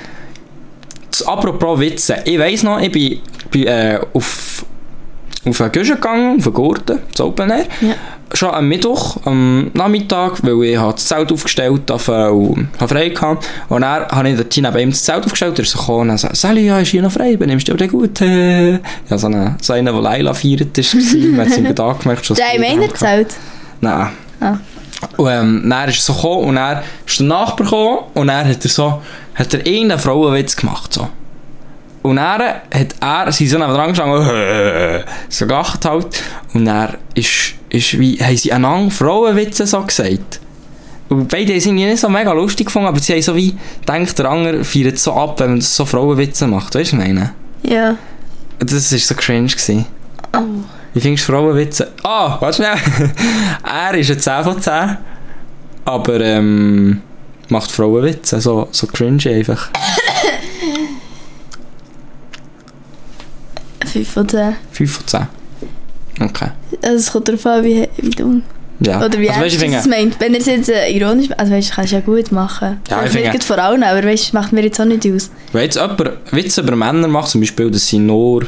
Das- 1.10 1.26
Apropos 1.26 1.80
Witze. 1.80 2.16
Ich 2.24 2.38
weiss 2.38 2.62
noch, 2.62 2.80
ich 2.80 2.90
bin, 2.92 3.18
bin 3.50 3.66
äh, 3.66 3.98
auf, 4.14 4.64
auf 5.46 5.60
einen 5.60 5.72
Guschen 5.72 5.94
gegangen, 5.94 6.38
auf 6.38 6.46
einen 6.46 6.54
Gurten, 6.54 6.98
das 7.10 7.20
Open 7.20 7.50
Air. 7.50 7.66
Ja. 7.80 7.94
Schon 8.32 8.50
am 8.50 8.68
Mittwoch, 8.68 9.16
am 9.24 9.70
Nachmittag, 9.74 10.44
weil 10.44 10.62
ich 10.62 10.78
das 10.78 11.06
Zelt 11.06 11.32
aufgestellt 11.32 11.90
habe 11.90 12.32
und 12.32 12.68
frei 12.86 13.08
gehabt. 13.08 13.48
Und 13.68 13.80
dann 13.80 14.06
habe 14.06 14.28
ich 14.28 14.36
dort 14.36 14.56
neben 14.56 14.78
ihm 14.78 14.90
das 14.90 15.02
Zelt 15.02 15.24
aufgestellt, 15.24 15.58
er 15.58 15.64
ist 15.64 15.76
gekommen 15.76 16.00
und 16.02 16.08
dann 16.08 16.18
sagt, 16.18 16.36
Sally, 16.36 16.66
ja, 16.66 16.78
ist 16.78 16.90
hier 16.90 17.02
noch 17.02 17.10
frei, 17.10 17.36
benimmst 17.36 17.66
du 17.66 17.74
dir 17.74 17.88
gut? 17.88 18.20
Äh. 18.20 18.78
Ja, 19.08 19.18
so 19.18 19.26
einen, 19.26 19.56
so 19.60 19.72
einen, 19.72 19.86
der 19.86 20.00
Leila 20.00 20.34
feiert 20.34 20.76
ist, 20.78 20.94
war. 20.94 21.28
man 21.30 21.40
hat 21.40 21.48
es 21.48 21.58
ihm 21.58 21.66
angemerkt. 21.66 22.38
Der 22.38 22.54
im 22.54 22.62
einer 22.62 22.82
gehabt. 22.82 22.98
Zelt. 22.98 23.36
Nein. 23.80 24.10
Ah. 24.40 24.56
Und 25.16 25.28
ähm, 25.30 25.62
dann 25.68 25.88
ist 25.88 25.98
er 25.98 26.02
so 26.02 26.14
gekommen 26.14 26.48
und 26.48 26.56
dann 26.56 26.82
ist 27.06 27.18
der 27.18 27.26
Nachbar 27.26 27.64
gekommen 27.64 27.98
und 28.14 28.26
dann 28.28 28.46
hat 28.46 28.64
er 28.64 28.70
so, 28.70 29.02
hat 29.34 29.54
er 29.54 29.66
irgendeinen 29.66 29.98
Frauenwitz 29.98 30.54
gemacht, 30.54 30.92
so. 30.92 31.08
Und 32.02 32.16
dann 32.16 32.40
hat 32.40 32.94
er, 33.00 33.32
sie 33.32 33.46
sind 33.46 33.60
neben 33.60 33.74
dran 33.74 33.88
gestanden, 33.90 35.04
so 35.28 35.46
gelacht 35.46 35.84
halt. 35.84 36.22
Und 36.54 36.64
dann 36.64 36.96
ist, 37.14 37.54
ist 37.68 37.98
wie, 37.98 38.16
haben 38.16 38.36
sie 38.36 38.52
einander 38.52 38.90
Frauenwitze 38.90 39.66
so 39.66 39.82
gesagt. 39.82 40.40
Und 41.10 41.28
beide 41.28 41.52
haben 41.52 41.58
es 41.58 41.66
irgendwie 41.66 41.86
nicht 41.86 42.00
so 42.00 42.08
mega 42.08 42.32
lustig 42.32 42.66
gefunden, 42.66 42.88
aber 42.88 43.00
sie 43.00 43.12
haben 43.12 43.22
so 43.22 43.34
wie, 43.34 43.56
denkt 43.86 44.18
der 44.18 44.30
andere 44.30 44.64
feiert 44.64 44.98
so 44.98 45.12
ab, 45.12 45.40
wenn 45.40 45.50
man 45.50 45.60
so 45.60 45.84
Frauenwitze 45.84 46.46
macht, 46.46 46.74
weißt 46.74 46.92
du, 46.92 46.96
was 46.96 47.04
ich 47.04 47.08
meine? 47.08 47.34
Ja. 47.62 47.96
Das 48.60 48.92
war 48.92 48.98
so 48.98 49.14
cringe. 49.14 49.48
Gewesen. 49.48 49.86
Oh. 50.34 50.38
Wie 50.94 51.00
findest 51.00 51.28
du 51.28 51.32
Frauenwitze? 51.32 51.92
Ah, 52.02 52.36
warte 52.40 52.56
schnell. 52.56 52.76
er 53.64 53.94
ist 53.98 54.10
ein 54.10 54.20
10 54.20 54.44
von 54.44 54.60
10. 54.60 54.98
Aber 55.84 56.20
ähm, 56.20 57.02
macht 57.48 57.70
Frauenwitze. 57.70 58.40
So, 58.40 58.68
so 58.70 58.86
cringe 58.86 59.28
einfach. 59.28 59.70
5 63.90 64.08
von 64.08 64.28
10. 64.28 64.54
5 64.72 64.92
von 64.92 65.06
10. 65.06 65.20
Okay. 66.20 66.48
Also 66.82 66.96
es 66.96 67.12
kommt 67.12 67.28
darauf 67.28 67.46
an, 67.46 67.64
wie, 67.64 67.88
wie 67.96 68.10
dumm. 68.10 68.42
Ja. 68.80 69.04
Oder 69.04 69.18
wie 69.18 69.28
also, 69.28 69.42
weißt, 69.42 69.62
ernst 69.62 69.78
es 69.80 69.86
meint. 69.86 70.18
Wenn 70.20 70.32
er 70.34 70.40
es 70.40 70.46
jetzt 70.46 70.70
äh, 70.70 70.90
ironisch 70.90 71.28
also 71.36 71.52
weißt 71.52 71.70
du, 71.70 71.74
kannst 71.74 71.92
du 71.92 71.96
ja 71.96 72.02
gut 72.02 72.32
machen. 72.32 72.80
Ja, 72.88 73.04
ich 73.04 73.10
finde- 73.12 73.40
vor 73.40 73.58
allem, 73.58 73.82
aber 73.82 74.02
weißt 74.02 74.32
du, 74.32 74.36
macht 74.36 74.52
mir 74.52 74.62
jetzt 74.62 74.80
auch 74.80 74.86
nicht 74.86 75.06
aus. 75.06 75.30
wenn 75.52 75.62
jetzt 75.62 75.76
jemand 75.76 76.02
Witze 76.32 76.62
über 76.62 76.76
Männer 76.76 77.08
macht, 77.08 77.28
zum 77.28 77.42
Beispiel, 77.42 77.70
dass 77.70 77.86
sie 77.86 77.98
nur, 77.98 78.46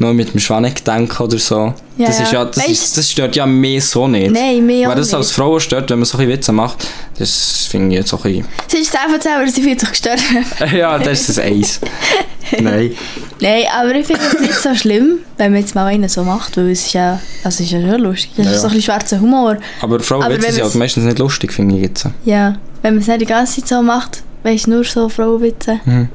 nur 0.00 0.12
mit 0.14 0.32
dem 0.32 0.40
Schwanneck 0.40 0.84
denken 0.84 1.22
oder 1.22 1.38
so, 1.38 1.74
Ja, 1.96 2.06
das, 2.06 2.20
ist 2.20 2.32
ja, 2.32 2.44
das, 2.44 2.66
ist, 2.66 2.96
das 2.96 3.10
stört 3.10 3.36
ja 3.36 3.46
mehr 3.46 3.80
so 3.80 4.08
nicht. 4.08 4.30
Nein, 4.32 4.64
mehr 4.66 4.88
Weil 4.88 4.96
das 4.96 5.08
nicht. 5.08 5.14
als 5.14 5.30
Frau 5.30 5.58
stört, 5.60 5.90
wenn 5.90 5.98
man 5.98 6.06
solche 6.06 6.26
Witze 6.28 6.52
macht, 6.52 6.86
das 7.18 7.66
finde 7.70 7.94
ich 7.94 8.00
jetzt 8.00 8.12
auch 8.14 8.24
ein 8.24 8.44
Sie 8.66 8.78
ist 8.78 8.90
10 8.92 9.00
von 9.10 9.20
10, 9.20 9.32
aber 9.32 9.46
sie 9.48 9.62
fühlt 9.62 9.78
sich 9.80 9.90
gestört. 9.90 10.20
ja, 10.72 10.98
das 10.98 11.20
ist 11.20 11.28
das 11.30 11.38
Eis. 11.38 11.80
Nein. 12.60 12.92
Nein, 13.40 13.64
aber 13.78 13.94
ich 13.94 14.06
finde 14.06 14.22
es 14.34 14.40
nicht 14.40 14.54
so 14.54 14.74
schlimm, 14.74 15.18
wenn 15.36 15.52
man 15.52 15.60
jetzt 15.60 15.74
mal 15.74 15.86
einen 15.86 16.08
so 16.08 16.24
macht, 16.24 16.56
weil 16.56 16.70
es 16.70 16.86
ist 16.86 16.92
ja, 16.94 17.20
also 17.44 17.56
es 17.56 17.60
ist 17.60 17.70
ja 17.70 17.80
schon 17.80 18.00
lustig. 18.00 18.30
Das 18.36 18.46
Ja, 18.46 18.50
ist 18.52 18.56
ja. 18.56 18.60
so 18.62 18.66
ein 18.68 18.74
bisschen 18.74 18.92
schwarzer 18.92 19.20
Humor. 19.20 19.58
Aber 19.82 20.00
Frauenwitze 20.00 20.46
sind 20.46 20.56
ja 20.56 20.64
man's- 20.64 20.74
meistens 20.74 21.04
nicht 21.04 21.18
lustig, 21.18 21.52
finde 21.52 21.76
ich 21.76 21.82
jetzt. 21.82 22.06
Ja, 22.24 22.56
wenn 22.82 22.94
man 22.94 23.02
es 23.02 23.06
nicht 23.08 23.20
die 23.20 23.26
ganze 23.26 23.60
Zeit 23.60 23.68
so 23.68 23.82
macht, 23.82 24.22
weißt 24.42 24.66
du, 24.66 24.70
nur 24.70 24.84
so 24.84 25.08
Frauenwitze. 25.08 25.78
Mhm. 25.84 26.08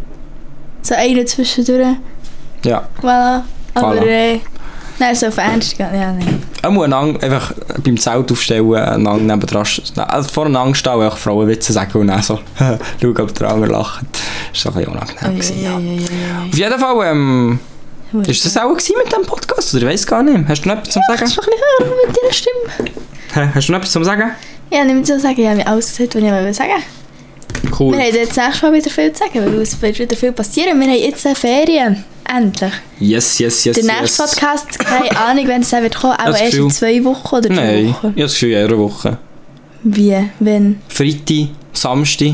So 0.82 0.94
einen 0.96 1.26
zwischendurch, 1.26 1.96
Ja. 2.66 2.88
voilà. 3.02 3.44
Aber 3.76 4.06
äh, 4.06 4.40
nein, 5.00 5.16
so 5.16 5.28
auf 5.28 5.38
Ernst 5.38 5.78
gehen, 5.78 5.88
ja, 5.94 6.12
nein. 6.12 6.42
Er 6.62 6.72
muss 6.72 6.86
einander 6.86 7.22
einfach 7.22 7.54
beim 7.84 7.98
Zelt 7.98 8.32
aufstellen, 8.32 8.74
einander 8.74 9.36
nebendran, 9.36 9.66
also 10.08 10.30
voreinander 10.30 10.74
stehen 10.76 10.94
und 10.94 11.04
einfach 11.04 11.18
Frauenwitze 11.18 11.74
sagen 11.74 12.00
und 12.00 12.08
dann 12.08 12.22
so, 12.22 12.40
schauen, 13.02 13.20
ob 13.20 13.34
der 13.36 13.50
andere 13.50 13.72
lacht. 13.72 14.06
Das 14.52 14.66
war 14.66 14.76
ein 14.76 14.80
bisschen 14.80 14.94
unangenehm. 14.94 15.40
gewesen, 15.40 15.64
ja. 15.64 16.44
Auf 16.50 16.58
jeden 16.58 16.80
Fall, 16.80 17.12
ähm, 17.12 17.60
ist 18.28 18.46
das 18.46 18.58
auch 18.58 18.74
mit 18.74 18.82
diesem 18.82 19.26
Podcast? 19.28 19.74
Oder 19.76 19.84
ich 19.84 19.90
weiß 19.94 20.08
gar 20.08 20.24
nicht. 20.24 20.48
Hast 20.48 20.64
du 20.64 20.70
noch 20.70 20.78
etwas 20.78 20.94
zum 20.94 21.04
Sagen? 21.08 21.26
Noch 21.26 21.38
ein 21.38 21.50
bisschen 21.50 21.54
hören 21.80 21.92
mit 22.08 22.18
deiner 22.18 22.34
Stimme? 22.34 22.92
Hä? 23.34 23.50
Hast 23.54 23.68
du 23.68 23.72
noch 23.74 23.80
etwas 23.80 23.92
zum 23.92 24.04
Sagen? 24.06 24.32
Ja, 24.72 24.84
nicht 24.84 25.06
so 25.06 25.20
sagen, 25.20 25.36
ich 25.40 25.46
habe 25.46 25.58
mir 25.58 25.68
alles 25.68 25.88
gesagt, 25.96 26.16
was 26.16 26.24
ich 26.24 26.32
wollte 26.32 26.54
sagen. 26.54 26.84
Cool. 27.80 27.98
Wir 27.98 28.06
haben 28.06 28.16
jetzt 28.16 28.38
nächstes 28.38 28.62
Mal 28.62 28.74
wieder 28.74 28.90
viel 28.90 29.12
zu 29.14 29.20
sagen, 29.20 29.46
weil 29.46 29.62
es 29.62 29.82
wird 29.82 30.00
wieder 30.00 30.16
viel 30.16 30.32
passieren. 30.32 30.80
Wir 30.80 30.88
haben 30.88 31.00
jetzt 31.00 31.26
eine 31.26 31.36
Ferien. 31.36 32.04
Endlich. 32.28 32.74
Yes, 33.00 33.38
yes, 33.40 33.64
yes, 33.66 33.76
Der 33.76 33.84
yes. 33.84 34.00
nächste 34.02 34.24
Podcast, 34.24 34.80
keine 34.80 35.16
Ahnung, 35.26 35.48
wenn 35.48 35.62
es 35.62 35.70
dann 35.70 35.84
wird 35.84 35.96
kommen, 35.96 36.14
aber 36.14 36.40
erst 36.40 36.56
in 36.56 36.72
zwei 36.72 37.04
Wochen 37.04 37.36
oder 37.36 37.50
drei 37.50 37.56
Nein, 37.56 37.86
ich 37.86 37.94
Wochen. 37.94 38.04
habe 38.08 38.22
das 38.22 38.32
Gefühl, 38.34 38.52
in 38.52 38.58
einer 38.66 38.78
Woche. 38.80 39.18
Wie? 39.84 40.30
Wenn? 40.40 40.80
Freitag, 40.88 41.50
Samstag. 41.74 42.34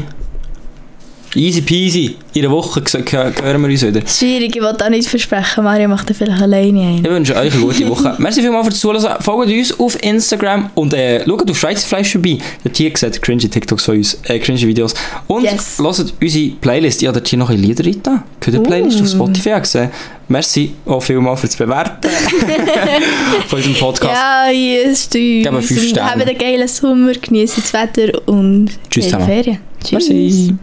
Easy 1.34 1.62
peasy. 1.62 2.16
In 2.34 2.44
einer 2.46 2.54
Woche 2.54 2.82
hören 2.82 3.62
wir 3.62 3.70
uns 3.70 3.82
wieder. 3.86 4.02
Schwierig, 4.06 4.56
ich 4.56 4.62
will 4.62 4.68
auch 4.68 4.90
nicht 4.90 5.08
versprechen. 5.08 5.64
Mario 5.64 5.88
macht 5.88 6.10
dann 6.10 6.16
vielleicht 6.16 6.42
alleine 6.42 6.80
ein. 6.82 6.98
Ich 7.04 7.10
wünsche 7.10 7.36
euch 7.36 7.54
eine 7.54 7.62
gute 7.62 7.88
Woche. 7.90 8.16
Merci 8.18 8.42
vielmals 8.42 8.68
fürs 8.68 8.80
Zuhören. 8.80 9.22
Folgt 9.22 9.52
uns 9.52 9.80
auf 9.80 10.02
Instagram 10.04 10.70
und 10.76 10.94
äh, 10.94 11.24
schaut 11.26 11.50
auf 11.50 11.58
Schweizer 11.58 11.88
Fleisch 11.88 12.12
vorbei. 12.12 12.38
Dort 12.64 12.76
hier 12.78 12.92
seht 12.96 13.16
ihr 13.16 13.22
cringy 13.22 13.48
TikToks 13.50 13.86
von 13.86 13.96
uns, 13.96 14.20
äh, 14.26 14.40
cringy 14.40 14.68
Videos. 14.68 14.94
Und 15.28 15.44
Yes. 15.44 15.78
hört 15.80 16.14
unsere 16.22 16.50
Playlist. 16.56 17.02
Ich 17.02 17.08
habe 17.08 17.18
dort 17.20 17.28
hier 17.30 17.40
noch 17.40 17.50
ein 17.50 17.60
Lieder 17.62 17.86
rein. 17.86 18.02
Hört 18.06 18.24
die 18.46 18.60
Playlist 18.60 19.00
Uh. 19.00 19.04
auf 19.04 19.10
Spotify 19.10 19.60
gesehen. 19.62 19.90
Merci 20.28 20.72
auch 20.86 21.02
vielmals 21.02 21.40
fürs 21.42 21.56
Bewerten 21.58 22.10
von 23.48 23.58
unserem 23.58 23.76
Podcast. 23.76 24.14
Ja, 24.14 24.50
yes, 24.50 25.10
du. 25.10 25.18
Geben 25.18 25.62
fünf 25.62 25.90
Sterne. 25.90 26.12
Habt 26.12 26.28
einen 26.28 26.38
geilen 26.38 26.68
Sommer, 26.68 27.14
genießt 27.14 27.58
das 27.58 27.74
Wetter 27.74 28.28
und 28.28 28.70
Tschüss. 28.90 29.08
Ferien. 29.08 29.60
Tschüss. 29.84 29.92
Merci. 30.10 30.56